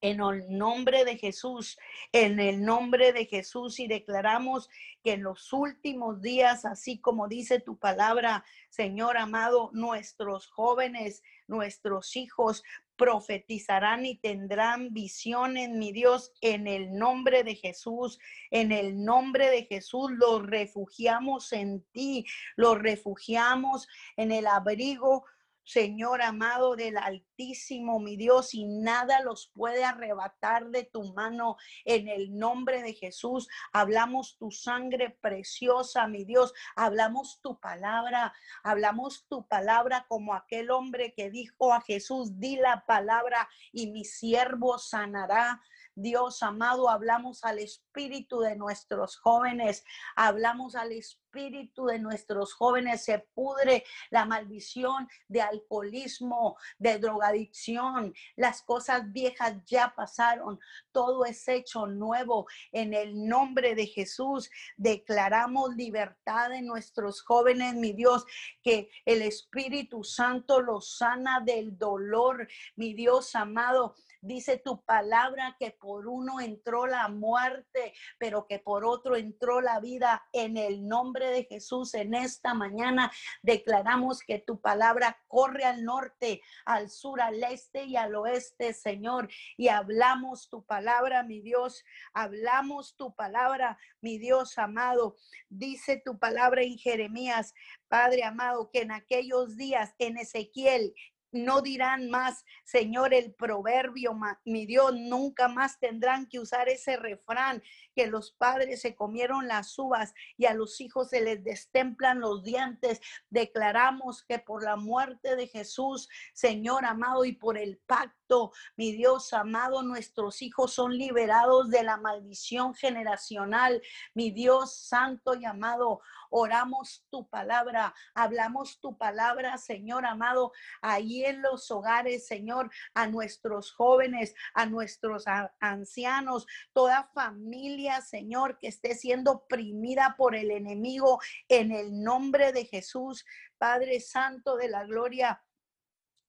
en 0.00 0.20
el 0.20 0.46
nombre 0.48 1.04
de 1.04 1.16
Jesús, 1.16 1.78
en 2.12 2.38
el 2.38 2.64
nombre 2.64 3.12
de 3.12 3.26
Jesús 3.26 3.80
y 3.80 3.88
declaramos 3.88 4.68
que 5.02 5.12
en 5.12 5.22
los 5.22 5.52
últimos 5.52 6.20
días, 6.20 6.64
así 6.64 7.00
como 7.00 7.28
dice 7.28 7.60
tu 7.60 7.78
palabra, 7.78 8.44
Señor 8.68 9.16
amado, 9.16 9.70
nuestros 9.72 10.48
jóvenes, 10.48 11.22
nuestros 11.48 12.16
hijos 12.16 12.62
profetizarán 12.96 14.06
y 14.06 14.16
tendrán 14.16 14.92
visiones, 14.92 15.68
mi 15.70 15.92
Dios, 15.92 16.32
en 16.40 16.66
el 16.66 16.94
nombre 16.94 17.44
de 17.44 17.54
Jesús, 17.54 18.18
en 18.50 18.72
el 18.72 19.04
nombre 19.04 19.50
de 19.50 19.64
Jesús, 19.64 20.10
los 20.12 20.44
refugiamos 20.46 21.52
en 21.52 21.84
ti, 21.92 22.24
los 22.56 22.78
refugiamos 22.78 23.86
en 24.16 24.32
el 24.32 24.46
abrigo 24.46 25.24
Señor 25.66 26.22
amado 26.22 26.76
del 26.76 26.96
Altísimo, 26.96 27.98
mi 27.98 28.16
Dios, 28.16 28.54
y 28.54 28.66
nada 28.66 29.20
los 29.22 29.50
puede 29.52 29.84
arrebatar 29.84 30.68
de 30.68 30.84
tu 30.84 31.12
mano 31.12 31.56
en 31.84 32.06
el 32.06 32.38
nombre 32.38 32.82
de 32.82 32.94
Jesús. 32.94 33.48
Hablamos 33.72 34.38
tu 34.38 34.52
sangre 34.52 35.10
preciosa, 35.20 36.06
mi 36.06 36.24
Dios. 36.24 36.54
Hablamos 36.76 37.40
tu 37.42 37.58
palabra, 37.58 38.32
hablamos 38.62 39.26
tu 39.28 39.48
palabra 39.48 40.06
como 40.08 40.34
aquel 40.34 40.70
hombre 40.70 41.14
que 41.14 41.30
dijo 41.30 41.74
a 41.74 41.80
Jesús, 41.80 42.38
di 42.38 42.54
la 42.54 42.84
palabra 42.86 43.48
y 43.72 43.90
mi 43.90 44.04
siervo 44.04 44.78
sanará. 44.78 45.60
Dios 45.96 46.42
amado, 46.42 46.90
hablamos 46.90 47.42
al 47.42 47.58
espíritu 47.58 48.40
de 48.40 48.54
nuestros 48.54 49.16
jóvenes, 49.16 49.82
hablamos 50.14 50.74
al 50.74 50.92
espíritu 50.92 51.86
de 51.86 51.98
nuestros 51.98 52.52
jóvenes, 52.52 53.02
se 53.02 53.18
pudre 53.34 53.82
la 54.10 54.26
maldición 54.26 55.08
de 55.26 55.40
alcoholismo, 55.40 56.58
de 56.78 56.98
drogadicción, 56.98 58.12
las 58.36 58.62
cosas 58.62 59.10
viejas 59.10 59.54
ya 59.64 59.94
pasaron, 59.96 60.60
todo 60.92 61.24
es 61.24 61.48
hecho 61.48 61.86
nuevo. 61.86 62.46
En 62.72 62.92
el 62.92 63.26
nombre 63.26 63.74
de 63.74 63.86
Jesús 63.86 64.50
declaramos 64.76 65.74
libertad 65.76 66.52
en 66.52 66.66
nuestros 66.66 67.22
jóvenes, 67.22 67.74
mi 67.74 67.94
Dios, 67.94 68.26
que 68.62 68.90
el 69.06 69.22
Espíritu 69.22 70.04
Santo 70.04 70.60
los 70.60 70.98
sana 70.98 71.40
del 71.40 71.78
dolor, 71.78 72.46
mi 72.74 72.92
Dios 72.92 73.34
amado 73.34 73.94
Dice 74.20 74.58
tu 74.58 74.82
palabra 74.82 75.56
que 75.58 75.70
por 75.70 76.08
uno 76.08 76.40
entró 76.40 76.86
la 76.86 77.08
muerte, 77.08 77.94
pero 78.18 78.46
que 78.46 78.58
por 78.58 78.84
otro 78.84 79.16
entró 79.16 79.60
la 79.60 79.80
vida. 79.80 80.24
En 80.32 80.56
el 80.56 80.86
nombre 80.86 81.28
de 81.28 81.44
Jesús, 81.44 81.94
en 81.94 82.14
esta 82.14 82.54
mañana 82.54 83.10
declaramos 83.42 84.22
que 84.22 84.38
tu 84.38 84.60
palabra 84.60 85.18
corre 85.28 85.64
al 85.64 85.84
norte, 85.84 86.42
al 86.64 86.90
sur, 86.90 87.20
al 87.20 87.42
este 87.42 87.84
y 87.84 87.96
al 87.96 88.14
oeste, 88.14 88.72
Señor. 88.72 89.28
Y 89.56 89.68
hablamos 89.68 90.48
tu 90.48 90.64
palabra, 90.64 91.22
mi 91.22 91.40
Dios. 91.40 91.84
Hablamos 92.12 92.96
tu 92.96 93.14
palabra, 93.14 93.78
mi 94.00 94.18
Dios 94.18 94.58
amado. 94.58 95.16
Dice 95.48 96.02
tu 96.04 96.18
palabra 96.18 96.62
en 96.62 96.78
Jeremías, 96.78 97.54
Padre 97.88 98.24
amado, 98.24 98.70
que 98.70 98.80
en 98.82 98.92
aquellos 98.92 99.56
días 99.56 99.94
en 99.98 100.18
Ezequiel 100.18 100.94
no 101.32 101.60
dirán 101.60 102.08
más, 102.10 102.44
Señor, 102.64 103.14
el 103.14 103.34
proverbio, 103.34 104.16
mi 104.44 104.66
Dios, 104.66 104.94
nunca 104.94 105.48
más 105.48 105.78
tendrán 105.78 106.26
que 106.26 106.38
usar 106.38 106.68
ese 106.68 106.96
refrán 106.96 107.62
que 107.94 108.06
los 108.06 108.32
padres 108.32 108.80
se 108.80 108.94
comieron 108.94 109.48
las 109.48 109.78
uvas 109.78 110.14
y 110.36 110.46
a 110.46 110.54
los 110.54 110.80
hijos 110.80 111.10
se 111.10 111.20
les 111.20 111.42
destemplan 111.42 112.20
los 112.20 112.44
dientes. 112.44 113.00
Declaramos 113.30 114.24
que 114.24 114.38
por 114.38 114.62
la 114.62 114.76
muerte 114.76 115.36
de 115.36 115.46
Jesús, 115.46 116.08
Señor 116.34 116.84
amado, 116.84 117.24
y 117.24 117.32
por 117.32 117.56
el 117.58 117.78
pacto, 117.86 118.52
mi 118.76 118.92
Dios 118.92 119.32
amado, 119.32 119.82
nuestros 119.82 120.42
hijos 120.42 120.72
son 120.72 120.96
liberados 120.96 121.70
de 121.70 121.82
la 121.82 121.96
maldición 121.96 122.74
generacional. 122.74 123.82
Mi 124.14 124.30
Dios 124.30 124.76
santo 124.76 125.34
y 125.34 125.44
amado, 125.44 126.00
oramos 126.30 127.06
tu 127.10 127.28
palabra, 127.28 127.94
hablamos 128.14 128.80
tu 128.80 128.96
palabra, 128.96 129.58
Señor 129.58 130.06
amado, 130.06 130.52
ahí 130.82 131.24
en 131.24 131.42
los 131.42 131.70
hogares, 131.70 132.26
Señor, 132.26 132.70
a 132.94 133.06
nuestros 133.06 133.72
jóvenes, 133.72 134.34
a 134.54 134.66
nuestros 134.66 135.24
ancianos, 135.60 136.46
toda 136.72 137.10
familia, 137.14 138.00
Señor, 138.00 138.58
que 138.58 138.68
esté 138.68 138.94
siendo 138.94 139.32
oprimida 139.32 140.14
por 140.16 140.34
el 140.34 140.50
enemigo 140.50 141.20
en 141.48 141.72
el 141.72 142.02
nombre 142.02 142.52
de 142.52 142.64
Jesús, 142.64 143.24
Padre 143.58 144.00
Santo 144.00 144.56
de 144.56 144.68
la 144.68 144.84
Gloria. 144.84 145.42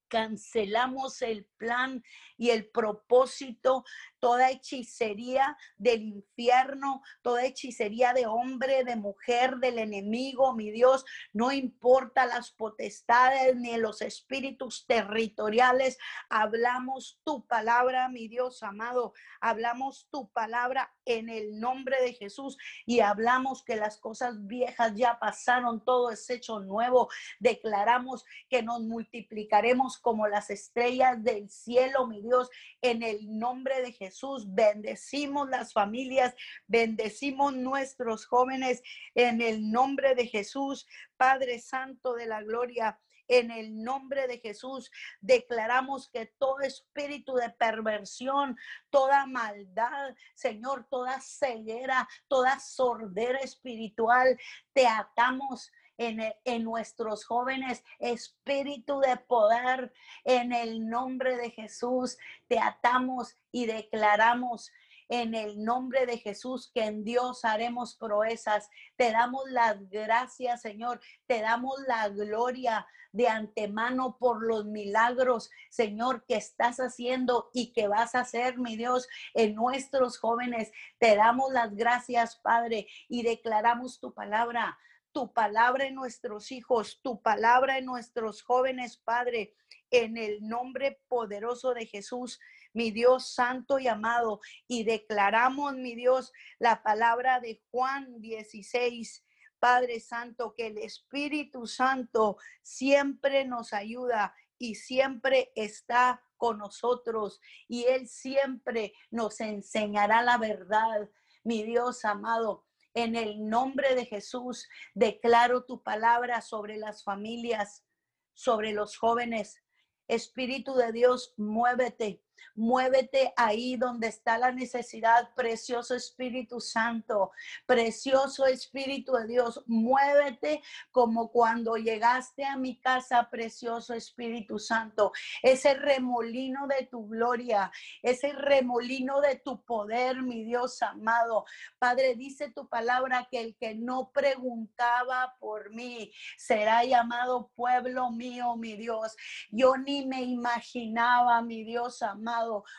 Cancelamos 0.08 1.22
el 1.22 1.45
plan 1.58 2.03
y 2.38 2.51
el 2.51 2.70
propósito, 2.70 3.84
toda 4.20 4.51
hechicería 4.51 5.58
del 5.78 6.03
infierno, 6.03 7.01
toda 7.22 7.45
hechicería 7.45 8.14
de 8.14 8.26
hombre, 8.26 8.84
de 8.84 8.95
mujer, 8.95 9.58
del 9.58 9.80
enemigo, 9.80 10.53
mi 10.53 10.72
Dios, 10.72 11.05
no 11.34 11.51
importa 11.51 12.26
las 12.26 12.51
potestades 12.51 13.55
ni 13.55 13.78
los 13.78 14.01
espíritus 14.01 14.86
territoriales, 14.88 15.97
hablamos 16.30 17.20
tu 17.24 17.45
palabra, 17.45 18.10
mi 18.10 18.28
Dios 18.28 18.64
amado, 18.64 19.14
hablamos 19.41 20.08
tu 20.12 20.30
palabra 20.32 20.93
en 21.05 21.30
el 21.30 21.60
nombre 21.60 22.01
de 22.01 22.14
Jesús 22.14 22.58
y 22.86 22.99
hablamos 22.99 23.64
que 23.64 23.76
las 23.76 23.97
cosas 23.97 24.45
viejas 24.45 24.93
ya 24.95 25.20
pasaron, 25.20 25.84
todo 25.84 26.12
es 26.12 26.30
hecho 26.30 26.60
nuevo, 26.60 27.10
declaramos 27.39 28.26
que 28.49 28.64
nos 28.64 28.82
multiplicaremos 28.82 29.97
como 30.00 30.28
las 30.28 30.50
estrellas 30.50 31.24
del 31.24 31.50
cielo, 31.50 32.08
mi 32.08 32.22
Dios, 32.22 32.50
en 32.82 33.04
el 33.04 33.38
nombre 33.38 33.82
de 33.82 33.91
Jesús. 33.91 34.45
Bendecimos 34.54 35.50
las 35.50 35.74
familias, 35.74 36.36
bendecimos 36.68 37.54
nuestros 37.54 38.26
jóvenes 38.26 38.82
en 39.16 39.41
el 39.41 39.72
nombre 39.72 40.16
de 40.16 40.28
Jesús. 40.28 40.88
Padre 41.18 41.60
Santo 41.60 42.14
de 42.14 42.26
la 42.26 42.41
Gloria, 42.43 43.00
en 43.28 43.52
el 43.52 43.84
nombre 43.84 44.28
de 44.28 44.39
Jesús 44.39 44.89
declaramos 45.20 46.10
que 46.10 46.28
todo 46.38 46.62
espíritu 46.62 47.36
de 47.36 47.50
perversión, 47.50 48.58
toda 48.89 49.26
maldad, 49.26 50.16
Señor, 50.34 50.88
toda 50.89 51.20
ceguera, 51.20 52.08
toda 52.28 52.60
sordera 52.60 53.39
espiritual, 53.39 54.38
te 54.74 54.88
atamos 54.88 55.72
en, 55.98 56.64
nuestros 56.64 57.26
jóvenes, 57.26 57.84
espíritu 58.00 59.00
de 59.00 59.18
poder, 59.18 59.93
en 60.24 60.54
el 60.54 60.88
nombre 60.88 61.38
de 61.38 61.52
Jesús, 61.52 62.18
te 62.48 62.60
atamos 62.60 63.36
y 63.52 63.66
declaramos 63.66 64.72
en 65.10 65.36
el 65.36 65.64
nombre 65.64 66.06
de 66.06 66.18
Jesús, 66.18 66.70
que 66.74 66.84
en 66.84 67.04
Dios 67.04 67.45
haremos 67.45 67.95
proezas. 67.95 68.70
Te 68.98 69.12
damos 69.12 69.50
las 69.50 69.89
gracias, 69.89 70.62
Señor. 70.62 71.00
Te 71.28 71.41
damos 71.41 71.80
la 71.88 72.10
gloria 72.10 72.86
de 73.14 73.30
antemano 73.30 74.18
por 74.20 74.45
los 74.45 74.66
milagros, 74.66 75.50
Señor, 75.70 76.26
que 76.26 76.36
estás 76.36 76.78
haciendo 76.78 77.50
y 77.54 77.72
que 77.72 77.88
vas 77.88 78.16
a 78.16 78.20
hacer, 78.20 78.58
mi 78.58 78.76
Dios, 78.76 79.08
en 79.34 79.56
nuestros 79.56 80.20
jóvenes. 80.20 80.72
Te 81.00 81.16
damos 81.16 81.52
las 81.54 81.74
gracias, 81.76 82.36
Padre, 82.36 82.88
y 83.08 83.24
declaramos 83.24 84.00
tu 84.00 84.14
palabra 84.14 84.78
tu 85.18 85.34
palabra 85.34 85.88
en 85.88 85.95
nuestros 85.95 86.51
hijos, 86.51 86.99
tu 87.01 87.24
palabra 87.24 87.80
en 87.80 87.86
nuestros 87.86 88.43
jóvenes, 88.43 88.97
Padre, 88.97 89.55
en 89.89 90.15
el 90.15 90.47
nombre 90.47 91.01
poderoso 91.07 91.74
de 91.74 91.88
Jesús, 91.88 92.39
mi 92.72 92.91
Dios 92.91 93.34
santo 93.34 93.80
y 93.80 93.88
amado. 93.88 94.41
Y 94.68 94.84
declaramos, 94.84 95.74
mi 95.74 95.95
Dios, 95.95 96.32
la 96.59 96.84
palabra 96.84 97.39
de 97.39 97.63
Juan 97.72 98.22
16. 98.22 99.26
Padre 99.57 99.99
Santo, 100.01 100.53
que 100.55 100.68
el 100.68 100.78
Espíritu 100.78 101.65
Santo 101.65 102.38
siempre 102.61 103.43
nos 103.43 103.74
ayuda 103.74 104.36
y 104.59 104.76
siempre 104.76 105.51
está 105.55 106.24
con 106.38 106.59
nosotros 106.59 107.41
y 107.68 107.86
Él 107.86 108.07
siempre 108.07 108.93
nos 109.09 109.41
enseñará 109.41 110.22
la 110.22 110.38
verdad. 110.38 111.09
Mi 111.43 111.63
Dios 111.63 112.05
amado, 112.05 112.66
en 112.98 113.16
el 113.16 113.48
nombre 113.48 113.93
de 113.93 114.08
Jesús, 114.08 114.68
declaro 114.95 115.66
tu 115.66 115.84
palabra 115.84 116.41
sobre 116.41 116.78
las 116.78 117.04
familias, 117.04 117.86
sobre 118.34 118.72
los 118.72 118.98
jóvenes. 118.98 119.62
Espíritu 120.08 120.74
de 120.74 120.91
Dios, 120.91 121.36
muévete, 121.38 122.24
Muévete 122.55 123.33
ahí 123.35 123.75
donde 123.75 124.07
está 124.07 124.38
la 124.38 124.51
necesidad, 124.51 125.33
precioso 125.35 125.95
Espíritu 125.95 126.59
Santo, 126.59 127.31
precioso 127.65 128.45
Espíritu 128.45 129.13
de 129.13 129.27
Dios. 129.27 129.63
Muévete 129.67 130.61
como 130.91 131.31
cuando 131.31 131.77
llegaste 131.77 132.45
a 132.45 132.57
mi 132.57 132.79
casa, 132.79 133.29
precioso 133.29 133.93
Espíritu 133.93 134.59
Santo. 134.59 135.11
Ese 135.41 135.73
remolino 135.73 136.67
de 136.67 136.85
tu 136.85 137.07
gloria, 137.07 137.71
ese 138.01 138.33
remolino 138.33 139.21
de 139.21 139.35
tu 139.35 139.63
poder, 139.63 140.21
mi 140.21 140.43
Dios 140.43 140.81
amado. 140.81 141.45
Padre, 141.79 142.15
dice 142.15 142.51
tu 142.51 142.67
palabra 142.67 143.27
que 143.29 143.41
el 143.41 143.55
que 143.55 143.75
no 143.75 144.11
preguntaba 144.11 145.35
por 145.39 145.71
mí 145.71 146.11
será 146.38 146.83
llamado 146.83 147.51
pueblo 147.55 148.11
mío, 148.11 148.55
mi 148.55 148.75
Dios. 148.75 149.15
Yo 149.51 149.77
ni 149.77 150.05
me 150.05 150.21
imaginaba, 150.23 151.41
mi 151.41 151.63
Dios 151.63 152.01
amado 152.01 152.26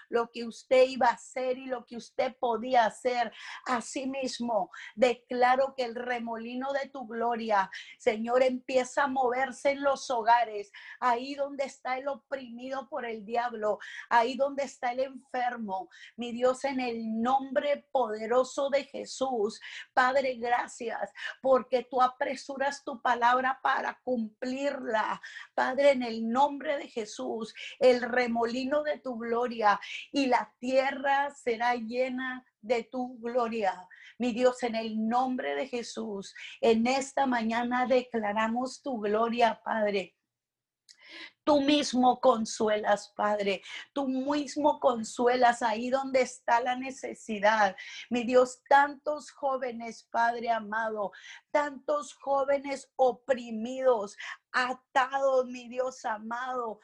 lo 0.09 0.31
que 0.31 0.45
usted 0.45 0.85
iba 0.89 1.07
a 1.09 1.13
hacer 1.15 1.59
y 1.59 1.67
lo 1.67 1.85
que 1.85 1.97
usted 1.97 2.37
podía 2.39 2.87
hacer. 2.87 3.33
Asimismo, 3.67 4.71
declaro 4.95 5.75
que 5.77 5.85
el 5.85 5.95
remolino 5.95 6.73
de 6.73 6.89
tu 6.89 7.07
gloria, 7.07 7.71
Señor, 7.99 8.43
empieza 8.43 9.05
a 9.05 9.09
moverse 9.09 9.71
en 9.71 9.83
los 9.83 10.11
hogares, 10.11 10.71
ahí 11.01 11.35
donde 11.35 11.65
está 11.65 11.99
el 11.99 12.09
oprimido 12.09 12.89
por 12.89 13.05
el 13.05 13.25
diablo, 13.25 13.79
ahí 14.09 14.37
donde 14.37 14.65
está 14.65 14.93
el 14.93 15.01
enfermo. 15.01 15.89
Mi 16.17 16.33
Dios, 16.33 16.65
en 16.65 16.81
el 16.81 17.21
nombre 17.21 17.87
poderoso 17.91 18.71
de 18.71 18.85
Jesús, 18.85 19.61
Padre, 19.95 20.37
gracias 20.37 21.13
porque 21.41 21.87
tú 21.91 22.01
apresuras 22.03 22.85
tu 22.85 23.01
palabra 23.01 23.61
para 23.63 23.99
cumplirla. 24.05 25.21
Padre, 25.55 25.93
en 25.93 26.03
el 26.03 26.29
nombre 26.29 26.77
de 26.79 26.89
Jesús, 26.89 27.55
el 27.79 28.03
remolino 28.03 28.83
de 28.83 28.99
tu 28.99 29.17
gloria 29.19 29.38
y 30.13 30.27
la 30.27 30.53
tierra 30.59 31.31
será 31.35 31.75
llena 31.75 32.45
de 32.61 32.85
tu 32.85 33.19
gloria. 33.19 33.87
Mi 34.19 34.33
Dios, 34.33 34.63
en 34.63 34.75
el 34.75 35.09
nombre 35.09 35.55
de 35.55 35.69
Jesús, 35.69 36.35
en 36.61 36.87
esta 36.87 37.27
mañana 37.27 37.87
declaramos 37.87 38.83
tu 38.83 39.01
gloria, 39.01 39.61
Padre. 39.65 40.17
Tú 41.45 41.63
mismo 41.63 42.21
consuelas, 42.21 43.15
Padre. 43.17 43.63
Tú 43.95 44.07
mismo 44.07 44.79
consuelas 44.81 45.63
ahí 45.63 45.89
donde 45.89 46.21
está 46.21 46.61
la 46.61 46.77
necesidad. 46.77 47.75
Mi 48.11 48.25
Dios, 48.25 48.61
tantos 48.69 49.31
jóvenes, 49.31 50.07
Padre 50.11 50.51
amado, 50.51 51.13
tantos 51.51 52.13
jóvenes 52.13 52.93
oprimidos, 52.97 54.17
atados, 54.53 55.47
mi 55.47 55.69
Dios 55.69 56.05
amado, 56.05 56.81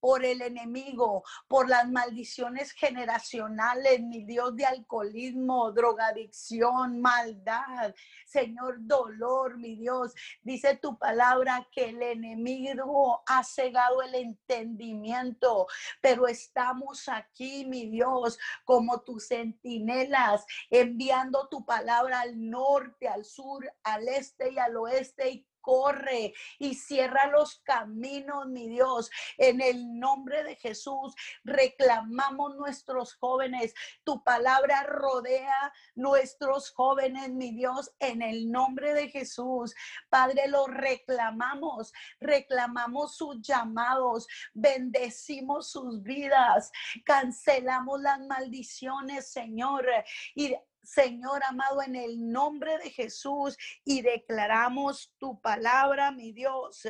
por 0.00 0.24
el 0.24 0.42
enemigo, 0.42 1.22
por 1.46 1.68
las 1.68 1.88
maldiciones 1.88 2.72
generacionales, 2.72 4.00
mi 4.02 4.24
Dios 4.24 4.56
de 4.56 4.66
alcoholismo, 4.66 5.72
drogadicción, 5.72 7.00
maldad, 7.00 7.94
Señor, 8.26 8.76
dolor, 8.80 9.58
mi 9.58 9.76
Dios. 9.76 10.14
Dice 10.42 10.76
tu 10.76 10.98
palabra 10.98 11.68
que 11.70 11.90
el 11.90 12.02
enemigo 12.02 13.22
ha 13.26 13.44
cegado 13.44 14.02
el 14.02 14.14
entendimiento, 14.14 15.66
pero 16.00 16.26
estamos 16.26 17.08
aquí, 17.08 17.64
mi 17.66 17.86
Dios, 17.86 18.38
como 18.64 19.00
tus 19.02 19.28
centinelas, 19.28 20.44
enviando 20.70 21.48
tu 21.48 21.64
palabra 21.64 22.20
al 22.20 22.48
norte, 22.48 23.08
al 23.08 23.24
sur, 23.24 23.70
al 23.82 24.08
este 24.08 24.52
y 24.52 24.58
al 24.58 24.76
oeste 24.76 25.30
y 25.30 25.46
corre 25.60 26.34
y 26.58 26.74
cierra 26.74 27.26
los 27.26 27.60
caminos, 27.60 28.46
mi 28.46 28.68
Dios. 28.68 29.10
En 29.38 29.60
el 29.60 29.98
nombre 29.98 30.42
de 30.44 30.56
Jesús, 30.56 31.14
reclamamos 31.44 32.56
nuestros 32.56 33.14
jóvenes. 33.14 33.74
Tu 34.04 34.22
palabra 34.22 34.82
rodea 34.84 35.72
nuestros 35.94 36.70
jóvenes, 36.70 37.30
mi 37.30 37.52
Dios, 37.52 37.90
en 37.98 38.22
el 38.22 38.50
nombre 38.50 38.94
de 38.94 39.08
Jesús. 39.08 39.74
Padre, 40.08 40.48
los 40.48 40.68
reclamamos, 40.68 41.92
reclamamos 42.20 43.16
sus 43.16 43.40
llamados, 43.40 44.26
bendecimos 44.54 45.70
sus 45.70 46.02
vidas, 46.02 46.70
cancelamos 47.04 48.00
las 48.00 48.20
maldiciones, 48.20 49.30
Señor, 49.30 49.86
y 50.34 50.54
Señor 50.82 51.42
amado, 51.44 51.82
en 51.82 51.94
el 51.94 52.30
nombre 52.30 52.78
de 52.78 52.90
Jesús 52.90 53.56
y 53.84 54.02
declaramos 54.02 55.12
tu 55.18 55.40
palabra, 55.40 56.10
mi 56.10 56.32
Dios. 56.32 56.82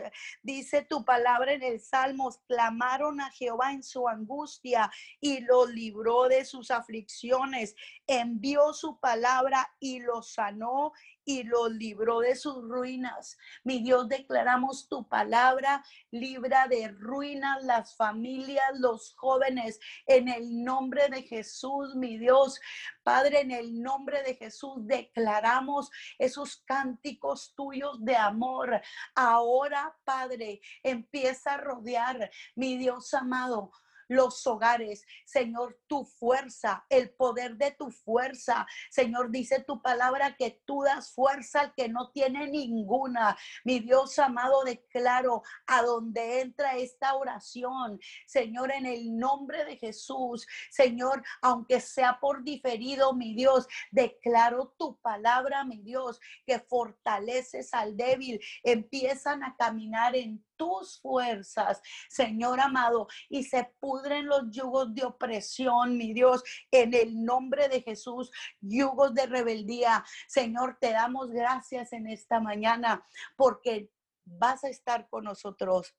Dice 0.43 0.83
tu 0.83 1.05
palabra 1.05 1.53
en 1.53 1.63
el 1.63 1.81
Salmos, 1.81 2.39
clamaron 2.47 3.21
a 3.21 3.31
Jehová 3.31 3.73
en 3.73 3.83
su 3.83 4.09
angustia 4.09 4.91
y 5.21 5.41
lo 5.41 5.67
libró 5.67 6.29
de 6.29 6.45
sus 6.45 6.71
aflicciones, 6.71 7.75
envió 8.07 8.73
su 8.73 8.99
palabra 9.01 9.69
y 9.81 10.01
lo 10.01 10.23
sanó 10.23 10.93
y 11.25 11.43
los 11.45 11.71
libró 11.73 12.21
de 12.21 12.35
sus 12.35 12.63
ruinas. 12.69 13.37
Mi 13.65 13.83
Dios, 13.83 14.09
declaramos 14.09 14.89
tu 14.89 15.09
palabra, 15.09 15.85
libra 16.11 16.67
de 16.69 16.89
ruinas 16.89 17.63
las 17.65 17.97
familias, 17.97 18.79
los 18.79 19.15
jóvenes, 19.17 19.79
en 20.07 20.29
el 20.29 20.63
nombre 20.65 21.09
de 21.09 21.23
Jesús, 21.23 21.95
mi 21.95 22.19
Dios. 22.19 22.61
Padre, 23.03 23.41
en 23.41 23.51
el 23.51 23.81
nombre 23.81 24.23
de 24.23 24.35
Jesús 24.35 24.87
declaramos 24.87 25.91
esos 26.19 26.63
cánticos 26.67 27.55
tuyos 27.55 28.05
de 28.05 28.17
amor. 28.17 28.81
Ahora, 29.15 29.97
Padre, 30.05 30.61
empieza 30.83 31.55
a 31.55 31.59
rodear, 31.59 32.31
mi 32.55 32.77
Dios 32.77 33.13
amado 33.15 33.73
los 34.11 34.45
hogares. 34.47 35.07
Señor, 35.25 35.79
tu 35.87 36.05
fuerza, 36.05 36.85
el 36.89 37.11
poder 37.11 37.57
de 37.57 37.71
tu 37.71 37.91
fuerza. 37.91 38.67
Señor, 38.91 39.31
dice 39.31 39.63
tu 39.63 39.81
palabra 39.81 40.37
que 40.37 40.61
tú 40.67 40.83
das 40.83 41.13
fuerza 41.13 41.61
al 41.61 41.75
que 41.75 41.89
no 41.89 42.11
tiene 42.11 42.49
ninguna. 42.49 43.39
Mi 43.65 43.79
Dios 43.79 44.19
amado, 44.19 44.65
declaro 44.65 45.43
a 45.67 45.83
donde 45.83 46.41
entra 46.41 46.77
esta 46.77 47.15
oración. 47.15 48.01
Señor, 48.27 48.73
en 48.73 48.87
el 48.87 49.17
nombre 49.17 49.65
de 49.65 49.77
Jesús. 49.77 50.45
Señor, 50.71 51.23
aunque 51.41 51.81
sea 51.81 52.19
por 52.21 52.43
diferido, 52.43 53.15
mi 53.15 53.35
Dios, 53.35 53.69
declaro 53.93 54.75
tu 54.77 54.99
palabra, 55.01 55.65
mi 55.65 55.83
Dios, 55.83 56.21
que 56.45 56.59
fortaleces 56.59 57.73
al 57.73 57.97
débil. 57.97 58.41
Empiezan 58.65 59.45
a 59.45 59.55
caminar 59.57 60.17
en 60.17 60.45
tus 60.61 61.01
fuerzas, 61.01 61.81
Señor 62.11 62.61
amado, 62.61 63.09
y 63.31 63.45
se 63.45 63.65
pudren 63.81 64.27
los 64.27 64.51
yugos 64.51 64.95
de 64.95 65.07
opresión, 65.07 65.97
mi 65.97 66.13
Dios, 66.13 66.45
en 66.71 66.93
el 66.93 67.25
nombre 67.25 67.71
de 67.71 67.81
Jesús, 67.81 68.31
yugos 68.61 69.15
de 69.15 69.25
rebeldía. 69.25 70.05
Señor, 70.29 70.77
te 70.79 70.93
damos 70.93 71.31
gracias 71.31 71.95
en 71.95 72.07
esta 72.09 72.41
mañana 72.41 73.03
porque 73.37 73.91
vas 74.27 74.63
a 74.63 74.69
estar 74.69 75.09
con 75.09 75.25
nosotros 75.25 75.97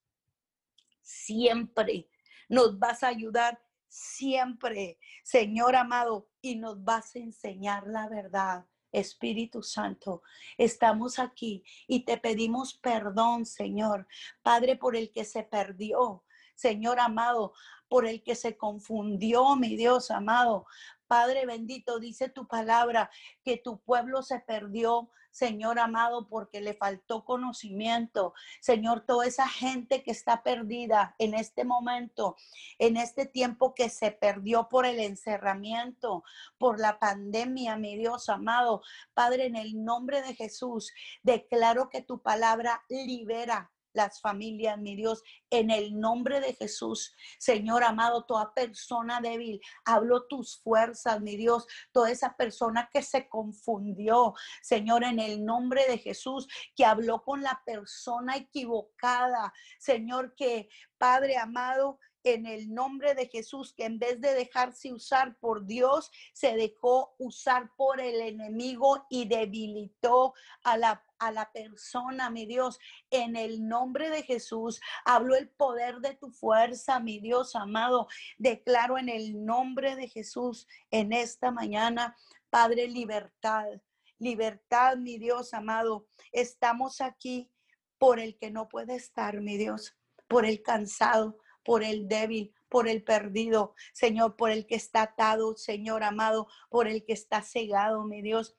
siempre. 1.02 2.08
Nos 2.48 2.78
vas 2.78 3.02
a 3.02 3.08
ayudar 3.08 3.60
siempre, 3.88 5.00
Señor 5.24 5.76
amado, 5.76 6.30
y 6.40 6.58
nos 6.58 6.84
vas 6.84 7.16
a 7.16 7.20
enseñar 7.20 7.88
la 7.88 8.08
verdad. 8.08 8.68
Espíritu 8.92 9.64
Santo, 9.64 10.24
estamos 10.58 11.20
aquí 11.20 11.64
y 11.88 12.06
te 12.06 12.18
pedimos 12.18 12.74
perdón, 12.76 13.46
Señor, 13.46 14.08
Padre, 14.42 14.76
por 14.76 14.96
el 14.96 15.12
que 15.12 15.26
se 15.26 15.44
perdió, 15.44 16.24
Señor 16.56 17.00
amado, 17.00 17.54
por 17.88 18.06
el 18.06 18.24
que 18.24 18.36
se 18.36 18.58
confundió, 18.58 19.56
mi 19.56 19.76
Dios 19.76 20.12
amado. 20.12 20.66
Padre 21.08 21.46
bendito, 21.46 22.00
dice 22.00 22.30
tu 22.30 22.48
palabra 22.48 23.10
que 23.44 23.58
tu 23.58 23.82
pueblo 23.82 24.22
se 24.22 24.40
perdió 24.40 25.10
Señor 25.32 25.80
amado, 25.80 26.28
porque 26.28 26.62
le 26.62 26.74
faltó 26.74 27.26
conocimiento. 27.26 28.34
Señor, 28.60 29.02
toda 29.02 29.26
esa 29.26 29.48
gente 29.48 30.04
que 30.04 30.12
está 30.12 30.44
perdida 30.44 31.16
en 31.18 31.34
este 31.34 31.64
momento, 31.64 32.36
en 32.78 32.98
este 32.98 33.26
tiempo 33.26 33.74
que 33.74 33.90
se 33.90 34.12
perdió 34.12 34.70
por 34.70 34.86
el 34.86 35.00
encerramiento, 35.00 36.24
por 36.58 36.80
la 36.80 37.00
pandemia, 37.00 37.78
mi 37.78 37.98
Dios 37.98 38.30
amado. 38.30 38.82
Padre, 39.14 39.46
en 39.46 39.56
el 39.56 39.84
nombre 39.84 40.22
de 40.22 40.36
Jesús, 40.36 40.92
declaro 41.24 41.90
que 41.90 42.02
tu 42.02 42.22
palabra 42.22 42.84
libera 42.90 43.72
las 43.94 44.22
familias, 44.22 44.78
mi 44.78 44.96
Dios, 44.96 45.24
en 45.50 45.70
el 45.70 46.00
nombre 46.00 46.40
de 46.40 46.54
Jesús. 46.54 47.16
Señor 47.40 47.84
amado, 47.84 48.26
toda 48.26 48.54
persona 48.54 49.22
débil, 49.22 49.62
hablo 49.86 50.28
tus 50.28 50.62
fuerzas, 50.62 51.22
mi 51.22 51.36
Dios, 51.36 51.66
toda 51.92 52.12
esa 52.12 52.36
persona 52.36 52.90
que 52.92 53.02
se 53.02 53.28
confundió, 53.28 54.34
Señor, 54.62 55.04
en 55.04 55.20
el 55.20 55.44
nombre 55.44 55.86
de 55.88 55.98
Jesús, 55.98 56.48
que 56.76 56.86
habló 56.86 57.24
con 57.24 57.42
la 57.42 57.62
persona 57.66 58.38
equivocada, 58.38 59.54
Señor, 59.80 60.34
que 60.36 60.70
Padre 60.98 61.38
amado, 61.38 62.00
en 62.24 62.46
el 62.46 62.74
nombre 62.74 63.16
de 63.16 63.28
Jesús, 63.28 63.74
que 63.74 63.86
en 63.86 64.00
vez 64.00 64.22
de 64.22 64.34
dejarse 64.34 64.94
usar 64.94 65.38
por 65.40 65.66
Dios, 65.66 66.12
se 66.34 66.56
dejó 66.56 67.16
usar 67.18 67.72
por 67.76 68.00
el 68.00 68.22
enemigo 68.22 69.06
y 69.10 69.28
debilitó 69.28 70.34
a 70.64 70.78
la, 70.78 71.04
a 71.20 71.32
la 71.32 71.52
persona, 71.52 72.30
mi 72.30 72.46
Dios. 72.46 72.80
En 73.10 73.36
el 73.36 73.68
nombre 73.68 74.10
de 74.10 74.24
Jesús, 74.24 74.82
hablo 75.06 75.36
el 75.36 75.50
poder 75.50 76.00
de 76.00 76.16
tu 76.16 76.32
fuerza, 76.32 77.00
mi 77.00 77.20
Dios 77.20 77.56
amado. 77.56 78.08
Declaro 78.38 78.98
en 78.98 79.10
el 79.10 79.46
nombre 79.46 79.96
de 79.96 80.08
Jesús 80.08 80.68
en 80.92 81.14
esta 81.14 81.52
mañana, 81.52 82.16
Padre, 82.50 82.88
libertad. 82.88 83.68
Libertad, 84.20 84.98
mi 84.98 85.18
Dios 85.18 85.54
amado. 85.54 86.06
Estamos 86.32 87.02
aquí 87.02 87.50
por 87.98 88.20
el 88.20 88.38
que 88.38 88.52
no 88.52 88.68
puede 88.68 88.96
estar, 88.96 89.42
mi 89.42 89.58
Dios, 89.58 89.96
por 90.28 90.46
el 90.46 90.62
cansado, 90.62 91.38
por 91.64 91.84
el 91.84 92.08
débil, 92.08 92.54
por 92.70 92.88
el 92.88 93.04
perdido, 93.04 93.76
Señor, 93.94 94.36
por 94.36 94.50
el 94.50 94.66
que 94.66 94.76
está 94.76 95.04
atado, 95.04 95.56
Señor 95.58 96.04
amado, 96.04 96.48
por 96.70 96.88
el 96.88 97.04
que 97.04 97.14
está 97.14 97.42
cegado, 97.42 98.04
mi 98.04 98.22
Dios. 98.22 98.56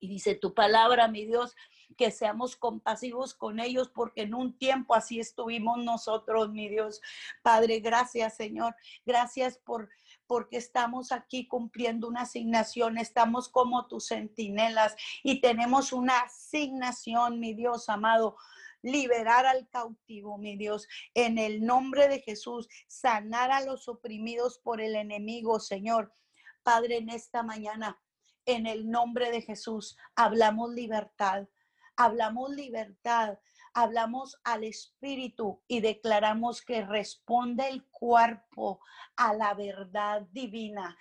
Y 0.00 0.08
dice 0.08 0.34
tu 0.34 0.52
palabra, 0.52 1.08
mi 1.08 1.24
Dios, 1.24 1.54
que 1.96 2.10
seamos 2.10 2.56
compasivos 2.56 3.34
con 3.34 3.60
ellos, 3.60 3.88
porque 3.88 4.22
en 4.22 4.34
un 4.34 4.58
tiempo 4.58 4.94
así 4.94 5.20
estuvimos 5.20 5.78
nosotros, 5.78 6.50
mi 6.50 6.68
Dios. 6.68 7.00
Padre, 7.42 7.80
gracias, 7.80 8.36
Señor. 8.36 8.74
Gracias 9.04 9.58
por 9.58 9.88
porque 10.26 10.56
estamos 10.56 11.12
aquí 11.12 11.46
cumpliendo 11.46 12.08
una 12.08 12.22
asignación, 12.22 12.98
estamos 12.98 13.48
como 13.48 13.86
tus 13.86 14.08
centinelas 14.08 14.96
y 15.22 15.40
tenemos 15.40 15.92
una 15.92 16.18
asignación, 16.20 17.40
mi 17.40 17.54
Dios 17.54 17.88
amado, 17.88 18.36
liberar 18.84 19.46
al 19.46 19.66
cautivo, 19.70 20.36
mi 20.36 20.56
Dios, 20.56 20.86
en 21.14 21.38
el 21.38 21.64
nombre 21.64 22.06
de 22.06 22.20
Jesús, 22.20 22.68
sanar 22.86 23.50
a 23.50 23.62
los 23.64 23.88
oprimidos 23.88 24.58
por 24.58 24.80
el 24.80 24.94
enemigo, 24.94 25.58
Señor. 25.58 26.14
Padre, 26.62 26.98
en 26.98 27.08
esta 27.08 27.42
mañana, 27.42 27.98
en 28.44 28.66
el 28.66 28.90
nombre 28.90 29.30
de 29.30 29.40
Jesús, 29.40 29.96
hablamos 30.14 30.72
libertad, 30.74 31.48
hablamos 31.96 32.50
libertad, 32.50 33.38
hablamos 33.72 34.38
al 34.44 34.64
Espíritu 34.64 35.62
y 35.66 35.80
declaramos 35.80 36.60
que 36.62 36.84
responde 36.84 37.66
el 37.68 37.86
cuerpo 37.94 38.80
a 39.16 39.34
la 39.34 39.54
verdad 39.54 40.22
divina. 40.32 40.96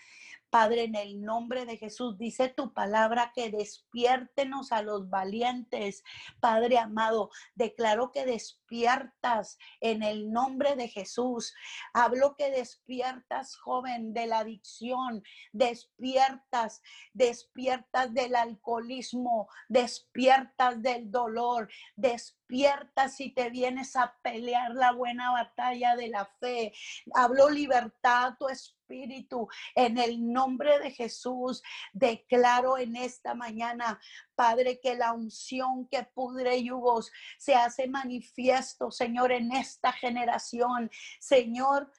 Padre, 0.54 0.84
en 0.84 0.94
el 0.94 1.24
nombre 1.24 1.66
de 1.66 1.78
Jesús, 1.78 2.16
dice 2.20 2.48
tu 2.48 2.74
palabra 2.74 3.32
que 3.34 3.50
despiértenos 3.50 4.72
a 4.72 4.84
los 4.84 5.10
valientes. 5.10 6.04
Padre 6.40 6.78
amado, 6.78 7.32
declaro 7.56 8.12
que 8.12 8.24
despiertas 8.24 9.58
en 9.82 10.04
el 10.04 10.32
nombre 10.32 10.76
de 10.76 10.90
Jesús. 10.90 11.56
Hablo 11.92 12.36
que 12.36 12.52
despiertas, 12.52 13.56
joven, 13.56 14.14
de 14.14 14.28
la 14.28 14.40
adicción, 14.40 15.24
despiertas, 15.54 16.84
despiertas 17.14 18.14
del 18.14 18.36
alcoholismo, 18.36 19.50
despiertas 19.70 20.80
del 20.84 21.10
dolor, 21.10 21.68
despiertas 21.96 23.20
y 23.20 23.34
te 23.34 23.50
vienes 23.50 23.96
a 23.96 24.16
pelear 24.22 24.76
la 24.76 24.92
buena 24.92 25.32
batalla 25.32 25.96
de 25.96 26.10
la 26.10 26.26
fe. 26.40 26.74
Hablo 27.14 27.50
libertad 27.50 28.34
tu 28.38 28.48
espíritu. 28.48 29.48
En 29.76 29.98
el 29.98 30.32
nombre 30.32 30.80
de 30.80 30.92
Jesús, 30.92 31.62
declaro 31.94 32.78
en 32.78 32.96
esta 32.96 33.34
mañana, 33.34 34.00
Padre, 34.36 34.80
que 34.80 34.96
la 34.96 35.14
unción 35.14 35.88
que 35.88 36.04
pudre 36.04 36.64
yugos 36.64 37.12
se 37.38 37.56
hace 37.56 37.88
manifiesto, 37.88 38.92
Señor, 38.92 39.32
en 39.32 39.52
esta 39.52 39.92
generación. 39.92 40.92
Señor, 41.20 41.92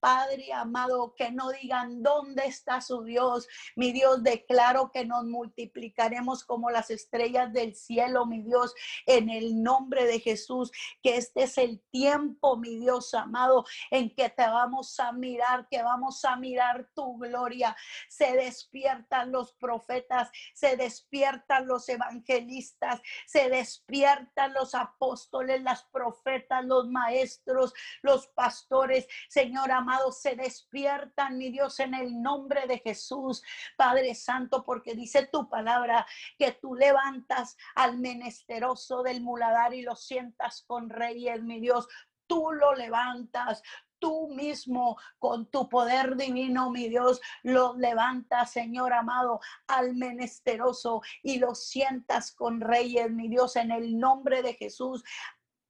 Padre 0.00 0.52
amado, 0.52 1.14
que 1.14 1.30
no 1.30 1.50
digan 1.50 2.02
dónde 2.02 2.46
está 2.46 2.80
su 2.80 3.04
Dios. 3.04 3.46
Mi 3.76 3.92
Dios, 3.92 4.22
declaro 4.22 4.90
que 4.90 5.04
nos 5.04 5.24
multiplicaremos 5.24 6.44
como 6.44 6.70
las 6.70 6.90
estrellas 6.90 7.52
del 7.52 7.74
cielo, 7.74 8.24
mi 8.24 8.42
Dios, 8.42 8.74
en 9.06 9.28
el 9.28 9.62
nombre 9.62 10.06
de 10.06 10.18
Jesús. 10.20 10.72
Que 11.02 11.16
este 11.16 11.42
es 11.44 11.58
el 11.58 11.80
tiempo, 11.90 12.56
mi 12.56 12.78
Dios 12.78 13.12
amado, 13.14 13.64
en 13.90 14.14
que 14.14 14.30
te 14.30 14.46
vamos 14.46 14.98
a 14.98 15.12
mirar, 15.12 15.68
que 15.68 15.82
vamos 15.82 16.24
a 16.24 16.36
mirar 16.36 16.88
tu 16.94 17.18
gloria. 17.18 17.76
Se 18.08 18.32
despiertan 18.32 19.30
los 19.32 19.52
profetas, 19.52 20.30
se 20.54 20.76
despiertan 20.76 21.66
los 21.66 21.88
evangelistas, 21.88 23.02
se 23.26 23.50
despiertan 23.50 24.54
los 24.54 24.74
apóstoles, 24.74 25.62
las 25.62 25.84
profetas, 25.84 26.64
los 26.64 26.88
maestros, 26.88 27.74
los 28.02 28.26
pastores. 28.28 29.06
Señor 29.28 29.70
amado, 29.70 29.89
se 30.10 30.36
despiertan, 30.36 31.38
mi 31.38 31.50
Dios, 31.50 31.80
en 31.80 31.94
el 31.94 32.20
nombre 32.20 32.66
de 32.66 32.78
Jesús, 32.78 33.42
Padre 33.76 34.14
Santo, 34.14 34.64
porque 34.64 34.94
dice 34.94 35.26
tu 35.26 35.48
palabra 35.48 36.06
que 36.38 36.52
tú 36.52 36.74
levantas 36.74 37.56
al 37.74 37.98
menesteroso 37.98 39.02
del 39.02 39.20
muladar 39.20 39.74
y 39.74 39.82
lo 39.82 39.96
sientas 39.96 40.64
con 40.66 40.90
reyes, 40.90 41.42
mi 41.42 41.60
Dios. 41.60 41.88
Tú 42.26 42.52
lo 42.52 42.74
levantas, 42.74 43.62
tú 44.00 44.28
mismo 44.28 44.96
con 45.18 45.50
tu 45.50 45.68
poder 45.68 46.16
divino, 46.16 46.70
mi 46.70 46.88
Dios, 46.88 47.20
lo 47.42 47.76
levantas, 47.76 48.50
Señor 48.50 48.92
amado, 48.92 49.40
al 49.68 49.94
menesteroso 49.94 51.02
y 51.22 51.38
lo 51.38 51.54
sientas 51.54 52.32
con 52.32 52.60
reyes, 52.60 53.10
mi 53.10 53.28
Dios, 53.28 53.54
en 53.56 53.70
el 53.70 53.98
nombre 53.98 54.42
de 54.42 54.54
Jesús. 54.54 55.04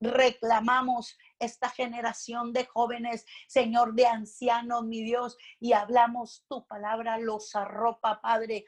Reclamamos 0.01 1.19
esta 1.41 1.71
generación 1.71 2.53
de 2.53 2.67
jóvenes, 2.67 3.27
Señor, 3.49 3.95
de 3.95 4.07
ancianos, 4.07 4.85
mi 4.85 5.03
Dios, 5.03 5.37
y 5.59 5.73
hablamos 5.73 6.45
tu 6.49 6.67
palabra, 6.67 7.19
los 7.19 7.57
arropa, 7.57 8.21
Padre, 8.21 8.67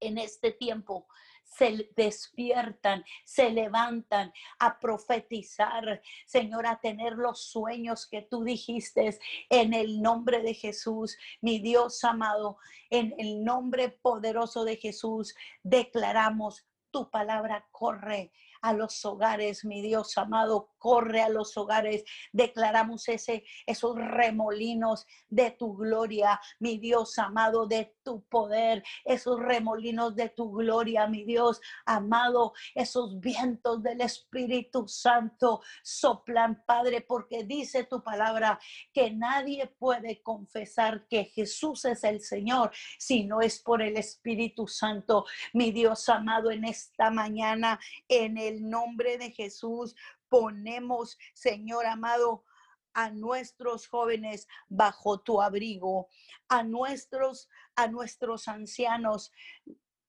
en 0.00 0.18
este 0.18 0.50
tiempo. 0.52 1.06
Se 1.44 1.90
despiertan, 1.96 3.04
se 3.24 3.50
levantan 3.50 4.32
a 4.58 4.80
profetizar, 4.80 6.02
Señor, 6.26 6.66
a 6.66 6.80
tener 6.80 7.12
los 7.12 7.44
sueños 7.44 8.08
que 8.08 8.22
tú 8.22 8.42
dijiste 8.42 9.16
en 9.48 9.72
el 9.72 10.02
nombre 10.02 10.42
de 10.42 10.54
Jesús, 10.54 11.16
mi 11.40 11.60
Dios 11.60 12.02
amado, 12.02 12.58
en 12.90 13.14
el 13.18 13.44
nombre 13.44 13.90
poderoso 13.90 14.64
de 14.64 14.76
Jesús, 14.76 15.36
declaramos 15.62 16.66
tu 16.90 17.10
palabra 17.10 17.68
corre 17.70 18.32
a 18.66 18.72
los 18.72 19.04
hogares, 19.04 19.64
mi 19.64 19.80
Dios 19.80 20.18
amado, 20.18 20.70
corre 20.76 21.22
a 21.22 21.28
los 21.28 21.56
hogares. 21.56 22.02
Declaramos 22.32 23.08
ese, 23.08 23.44
esos 23.64 23.94
remolinos 23.96 25.06
de 25.28 25.52
tu 25.52 25.76
gloria, 25.76 26.40
mi 26.58 26.76
Dios 26.78 27.16
amado, 27.20 27.68
de 27.68 27.94
tu 28.02 28.24
poder, 28.24 28.82
esos 29.04 29.38
remolinos 29.38 30.16
de 30.16 30.30
tu 30.30 30.50
gloria, 30.50 31.06
mi 31.06 31.22
Dios 31.22 31.60
amado, 31.84 32.54
esos 32.74 33.20
vientos 33.20 33.84
del 33.84 34.00
Espíritu 34.00 34.88
Santo 34.88 35.60
soplan, 35.84 36.64
Padre, 36.66 37.02
porque 37.02 37.44
dice 37.44 37.84
tu 37.84 38.02
palabra 38.02 38.58
que 38.92 39.12
nadie 39.12 39.68
puede 39.78 40.22
confesar 40.22 41.06
que 41.06 41.26
Jesús 41.26 41.84
es 41.84 42.02
el 42.02 42.20
Señor 42.20 42.72
si 42.98 43.22
no 43.22 43.40
es 43.40 43.60
por 43.60 43.80
el 43.80 43.96
Espíritu 43.96 44.66
Santo. 44.66 45.24
Mi 45.52 45.70
Dios 45.70 46.08
amado, 46.08 46.50
en 46.50 46.64
esta 46.64 47.12
mañana, 47.12 47.78
en 48.08 48.36
el 48.56 48.68
nombre 48.68 49.18
de 49.18 49.30
Jesús, 49.30 49.94
ponemos, 50.28 51.18
Señor 51.34 51.86
amado, 51.86 52.44
a 52.94 53.10
nuestros 53.10 53.88
jóvenes 53.88 54.48
bajo 54.68 55.20
tu 55.20 55.42
abrigo, 55.42 56.08
a 56.48 56.62
nuestros 56.62 57.48
a 57.76 57.88
nuestros 57.88 58.48
ancianos 58.48 59.32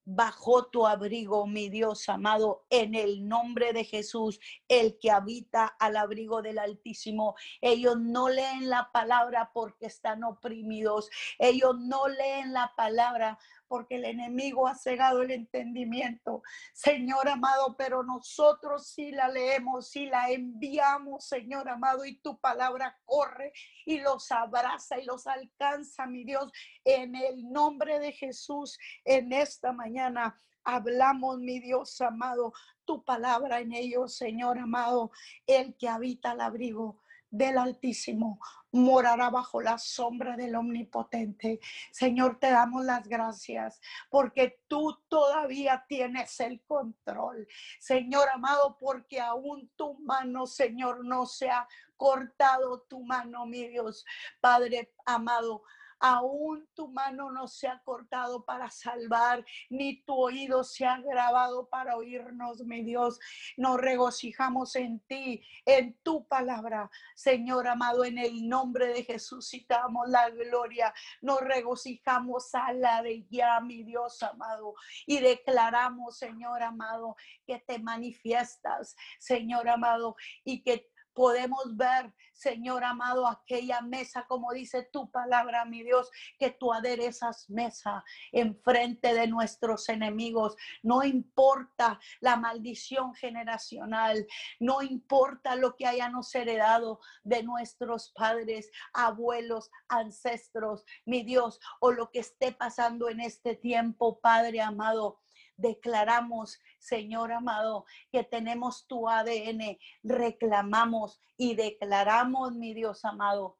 bajo 0.09 0.67
tu 0.67 0.87
abrigo, 0.87 1.45
mi 1.47 1.67
Dios 1.67 2.07
amado, 2.07 2.65
en 2.69 2.95
el 2.95 3.27
nombre 3.27 3.73
de 3.73 3.83
Jesús, 3.83 4.39
el 4.69 4.97
que 4.99 5.11
habita 5.11 5.65
al 5.65 5.97
abrigo 5.97 6.41
del 6.41 6.59
Altísimo. 6.59 7.35
Ellos 7.59 7.99
no 7.99 8.29
leen 8.29 8.69
la 8.69 8.89
palabra 8.93 9.51
porque 9.53 9.87
están 9.87 10.23
oprimidos. 10.23 11.09
Ellos 11.37 11.77
no 11.77 12.07
leen 12.07 12.53
la 12.53 12.73
palabra 12.77 13.37
porque 13.67 13.95
el 13.95 14.05
enemigo 14.05 14.67
ha 14.67 14.75
cegado 14.75 15.21
el 15.21 15.31
entendimiento. 15.31 16.41
Señor 16.73 17.29
amado, 17.29 17.75
pero 17.77 18.03
nosotros 18.03 18.87
sí 18.87 19.11
la 19.11 19.27
leemos, 19.27 19.89
sí 19.89 20.05
la 20.05 20.29
enviamos, 20.29 21.25
Señor 21.25 21.69
amado, 21.69 22.05
y 22.05 22.19
tu 22.19 22.39
palabra 22.39 22.97
corre 23.05 23.53
y 23.85 23.99
los 23.99 24.31
abraza 24.31 24.99
y 24.99 25.05
los 25.05 25.27
alcanza, 25.27 26.05
mi 26.05 26.23
Dios, 26.23 26.51
en 26.83 27.15
el 27.15 27.51
nombre 27.51 27.99
de 27.99 28.11
Jesús, 28.11 28.77
en 29.05 29.33
esta 29.33 29.71
mañana. 29.71 30.41
Hablamos, 30.63 31.39
mi 31.39 31.61
Dios 31.61 32.01
amado, 32.01 32.51
tu 32.83 33.03
palabra 33.05 33.61
en 33.61 33.73
ellos, 33.73 34.17
Señor 34.17 34.57
amado, 34.57 35.11
el 35.45 35.77
que 35.77 35.87
habita 35.87 36.31
al 36.31 36.41
abrigo 36.41 37.01
del 37.29 37.57
Altísimo 37.57 38.39
morará 38.77 39.29
bajo 39.29 39.61
la 39.61 39.77
sombra 39.77 40.37
del 40.37 40.55
Omnipotente. 40.55 41.59
Señor, 41.91 42.39
te 42.39 42.49
damos 42.49 42.85
las 42.85 43.07
gracias 43.07 43.81
porque 44.09 44.61
tú 44.67 44.97
todavía 45.07 45.85
tienes 45.87 46.39
el 46.39 46.61
control. 46.61 47.47
Señor 47.79 48.29
amado, 48.33 48.77
porque 48.79 49.19
aún 49.19 49.69
tu 49.75 49.95
mano, 49.99 50.47
Señor, 50.47 51.03
no 51.03 51.25
se 51.25 51.49
ha 51.49 51.67
cortado 51.97 52.81
tu 52.81 53.03
mano, 53.03 53.45
mi 53.45 53.67
Dios. 53.67 54.05
Padre 54.39 54.93
amado, 55.05 55.63
Aún 55.99 56.67
tu 56.73 56.87
mano 56.89 57.31
no 57.31 57.47
se 57.47 57.67
ha 57.67 57.81
cortado 57.83 58.45
para 58.45 58.69
salvar, 58.69 59.43
ni 59.69 60.01
tu 60.03 60.13
oído 60.13 60.63
se 60.63 60.85
ha 60.85 60.99
grabado 60.99 61.67
para 61.69 61.97
oírnos, 61.97 62.63
mi 62.65 62.83
Dios. 62.83 63.19
Nos 63.57 63.77
regocijamos 63.77 64.75
en 64.75 64.99
ti, 65.01 65.43
en 65.65 65.97
tu 66.03 66.27
palabra, 66.27 66.89
Señor 67.15 67.67
amado, 67.67 68.05
en 68.05 68.17
el 68.17 68.47
nombre 68.47 68.87
de 68.87 69.03
Jesús 69.03 69.49
citamos 69.49 70.07
la 70.09 70.29
gloria. 70.29 70.93
Nos 71.21 71.41
regocijamos 71.41 72.53
a 72.53 72.73
la 72.73 73.01
de 73.01 73.25
ya, 73.29 73.59
mi 73.59 73.83
Dios 73.83 74.21
amado, 74.23 74.75
y 75.05 75.19
declaramos, 75.19 76.17
Señor 76.17 76.61
amado, 76.63 77.15
que 77.45 77.59
te 77.59 77.79
manifiestas, 77.79 78.95
Señor 79.19 79.69
amado, 79.69 80.15
y 80.43 80.61
que 80.61 80.91
podemos 81.17 81.75
ver, 81.75 82.13
Señor 82.31 82.83
amado, 82.83 83.25
aquella 83.25 83.81
mesa, 83.81 84.27
como 84.27 84.53
dice 84.53 84.83
tu 84.83 85.09
palabra, 85.09 85.65
mi 85.65 85.81
Dios, 85.81 86.11
que 86.37 86.51
tú 86.51 86.71
aderezas 86.71 87.49
mesa 87.49 88.05
enfrente 88.31 89.15
de 89.15 89.25
nuestros 89.25 89.89
enemigos. 89.89 90.55
No 90.83 91.03
importa 91.03 91.99
la 92.19 92.35
maldición 92.35 93.15
generacional, 93.15 94.27
no 94.59 94.83
importa 94.83 95.55
lo 95.55 95.75
que 95.75 95.87
hayamos 95.87 96.35
heredado 96.35 96.99
de 97.23 97.41
nuestros 97.41 98.11
padres, 98.11 98.69
abuelos, 98.93 99.71
ancestros, 99.89 100.85
mi 101.03 101.23
Dios, 101.23 101.59
o 101.79 101.91
lo 101.91 102.11
que 102.11 102.19
esté 102.19 102.51
pasando 102.51 103.09
en 103.09 103.21
este 103.21 103.55
tiempo, 103.55 104.19
Padre 104.19 104.61
amado 104.61 105.17
declaramos, 105.57 106.61
Señor 106.79 107.31
amado, 107.31 107.85
que 108.11 108.23
tenemos 108.23 108.87
tu 108.87 109.09
ADN, 109.09 109.77
reclamamos 110.03 111.19
y 111.35 111.55
declaramos, 111.55 112.53
mi 112.53 112.73
Dios 112.73 113.03
amado, 113.03 113.57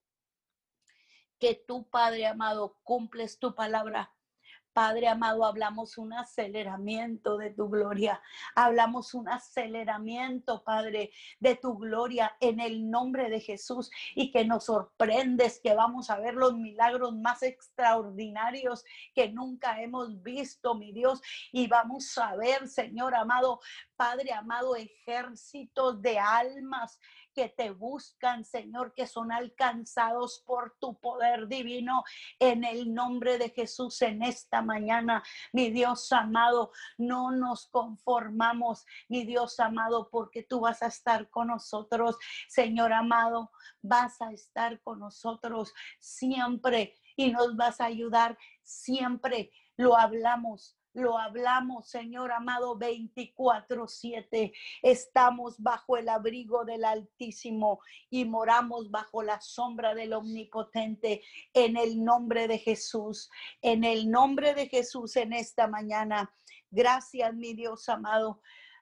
que 1.40 1.56
tú, 1.56 1.88
Padre 1.90 2.26
amado, 2.26 2.78
cumples 2.84 3.38
tu 3.40 3.54
palabra 3.54 4.17
Padre 4.78 5.08
amado, 5.08 5.44
hablamos 5.44 5.98
un 5.98 6.14
aceleramiento 6.14 7.36
de 7.40 7.50
tu 7.50 7.68
gloria. 7.68 8.22
Hablamos 8.54 9.16
un 9.16 9.28
aceleramiento, 9.28 10.64
Padre, 10.64 11.10
de 11.40 11.56
tu 11.56 11.80
gloria 11.80 12.38
en 12.40 12.60
el 12.60 12.88
nombre 12.88 13.32
de 13.32 13.40
Jesús 13.40 13.90
y 14.14 14.30
que 14.30 14.46
nos 14.46 14.66
sorprendes 14.66 15.60
que 15.64 15.74
vamos 15.74 16.12
a 16.12 16.20
ver 16.20 16.36
los 16.36 16.54
milagros 16.54 17.16
más 17.16 17.42
extraordinarios 17.42 18.86
que 19.16 19.30
nunca 19.32 19.82
hemos 19.82 20.22
visto, 20.22 20.76
mi 20.76 20.92
Dios. 20.92 21.24
Y 21.52 21.66
vamos 21.66 22.16
a 22.20 22.36
ver, 22.36 22.68
Señor 22.68 23.16
amado, 23.16 23.60
Padre 23.96 24.32
amado, 24.32 24.76
ejércitos 24.76 26.04
de 26.04 26.20
almas 26.20 27.00
que 27.38 27.50
te 27.50 27.70
buscan, 27.70 28.44
Señor, 28.44 28.96
que 28.96 29.06
son 29.06 29.32
alcanzados 29.32 30.44
por 30.44 30.76
tu 30.80 31.00
poder 31.00 31.48
divino 31.48 32.04
en 32.40 32.64
el 32.64 32.96
nombre 32.96 33.38
de 33.38 33.52
Jesús 33.52 34.02
en 34.02 34.24
esta 34.24 34.64
mañana. 34.64 35.22
Mi 35.54 35.70
Dios 35.70 36.12
amado, 36.12 36.72
no 36.98 37.30
nos 37.30 37.68
conformamos, 37.68 38.88
mi 39.08 39.24
Dios 39.24 39.60
amado, 39.60 40.10
porque 40.10 40.42
tú 40.42 40.62
vas 40.62 40.82
a 40.82 40.88
estar 40.88 41.30
con 41.30 41.50
nosotros, 41.50 42.18
Señor 42.48 42.92
amado, 42.92 43.52
vas 43.84 44.20
a 44.20 44.32
estar 44.32 44.82
con 44.82 44.98
nosotros 44.98 45.76
siempre 46.00 46.96
y 47.16 47.30
nos 47.30 47.56
vas 47.56 47.80
a 47.80 47.86
ayudar 47.86 48.36
siempre. 48.64 49.52
Lo 49.76 49.96
hablamos 49.96 50.76
lo 50.94 51.18
hablamos, 51.18 51.88
Señor 51.88 52.32
amado, 52.32 52.76
24/7. 52.76 54.54
Estamos 54.82 55.62
bajo 55.62 55.98
el 55.98 56.10
abrigo 56.10 56.66
del 56.66 56.86
Altísimo 56.86 57.82
y 58.10 58.26
moramos 58.26 58.90
bajo 58.90 59.22
la 59.22 59.40
sombra 59.40 59.94
del 59.94 60.14
Omnipotente 60.14 61.22
en 61.54 61.78
el 61.78 62.04
nombre 62.04 62.48
de 62.48 62.58
Jesús. 62.58 63.30
En 63.62 63.84
el 63.84 64.10
nombre 64.10 64.54
de 64.54 64.68
Jesús 64.68 65.16
en 65.18 65.34
esta 65.34 65.68
mañana. 65.68 66.34
Gracias, 66.72 67.34
mi 67.34 67.54
Dios 67.54 67.88
amado. 67.90 68.42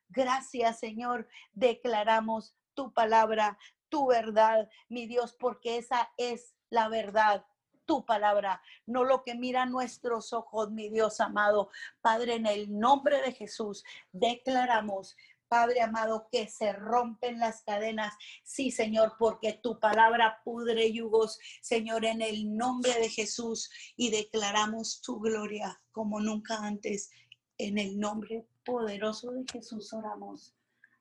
Gracias, 0.10 0.80
Señor. 0.80 1.28
Declaramos 1.54 2.56
tu 2.74 2.94
palabra, 2.94 3.58
tu 3.90 4.08
verdad, 4.08 4.70
mi 4.88 5.06
Dios, 5.06 5.36
porque 5.38 5.78
esa 5.78 6.12
es 6.18 6.56
la 6.70 6.88
verdad 6.88 7.46
tu 7.86 8.06
palabra, 8.06 8.62
no 8.86 9.04
lo 9.04 9.24
que 9.24 9.36
mira 9.36 9.66
nuestros 9.66 10.34
ojos, 10.34 10.72
mi 10.72 10.90
Dios 10.90 11.20
amado. 11.20 11.70
Padre, 12.02 12.36
en 12.36 12.46
el 12.46 12.78
nombre 12.78 13.22
de 13.22 13.32
Jesús, 13.32 13.84
declaramos 14.12 15.16
Padre 15.48 15.82
amado, 15.82 16.28
que 16.32 16.48
se 16.48 16.74
rompen 16.74 17.40
las 17.40 17.62
cadenas. 17.62 18.14
Sí, 18.44 18.72
Señor, 18.72 19.14
porque 19.20 19.54
tu 19.54 19.80
palabra 19.80 20.42
pudre 20.44 20.92
yugos, 20.92 21.40
Señor, 21.62 22.06
en 22.06 22.22
el 22.22 22.58
nombre 22.58 22.94
de 22.96 23.10
Jesús. 23.10 23.70
Y 23.96 24.10
declaramos 24.10 25.02
tu 25.02 25.20
gloria 25.20 25.82
como 25.92 26.20
nunca 26.20 26.58
antes. 26.58 27.12
En 27.58 27.78
el 27.78 28.00
nombre 28.00 28.46
poderoso 28.66 29.32
de 29.32 29.46
Jesús 29.52 29.94
oramos. 29.94 30.54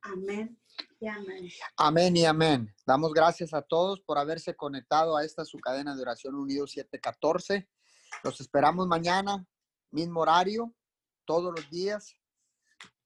Amén 0.05 0.61
y 1.01 1.07
amén. 1.07 1.49
Amén 1.79 2.17
y 2.17 2.27
amén. 2.27 2.75
Damos 2.87 3.15
gracias 3.15 3.55
a 3.55 3.63
todos 3.63 4.03
por 4.03 4.19
haberse 4.19 4.55
conectado 4.55 5.17
a 5.17 5.25
esta 5.25 5.47
su 5.47 5.59
cadena 5.59 5.97
de 5.97 6.03
oración 6.03 6.35
unido 6.35 6.67
714. 6.67 7.71
Los 8.23 8.39
esperamos 8.43 8.87
mañana, 8.87 9.47
mismo 9.91 10.21
horario, 10.21 10.75
todos 11.25 11.55
los 11.57 11.71
días, 11.71 12.15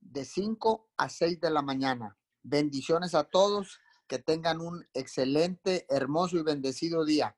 de 0.01 0.25
5 0.25 0.91
a 0.97 1.09
6 1.09 1.41
de 1.41 1.51
la 1.51 1.63
mañana. 1.63 2.19
Bendiciones 2.43 3.15
a 3.15 3.25
todos. 3.25 3.79
Que 4.09 4.19
tengan 4.19 4.63
un 4.63 4.89
excelente, 4.95 5.85
hermoso 5.91 6.39
y 6.39 6.43
bendecido 6.43 7.05
día. 7.05 7.37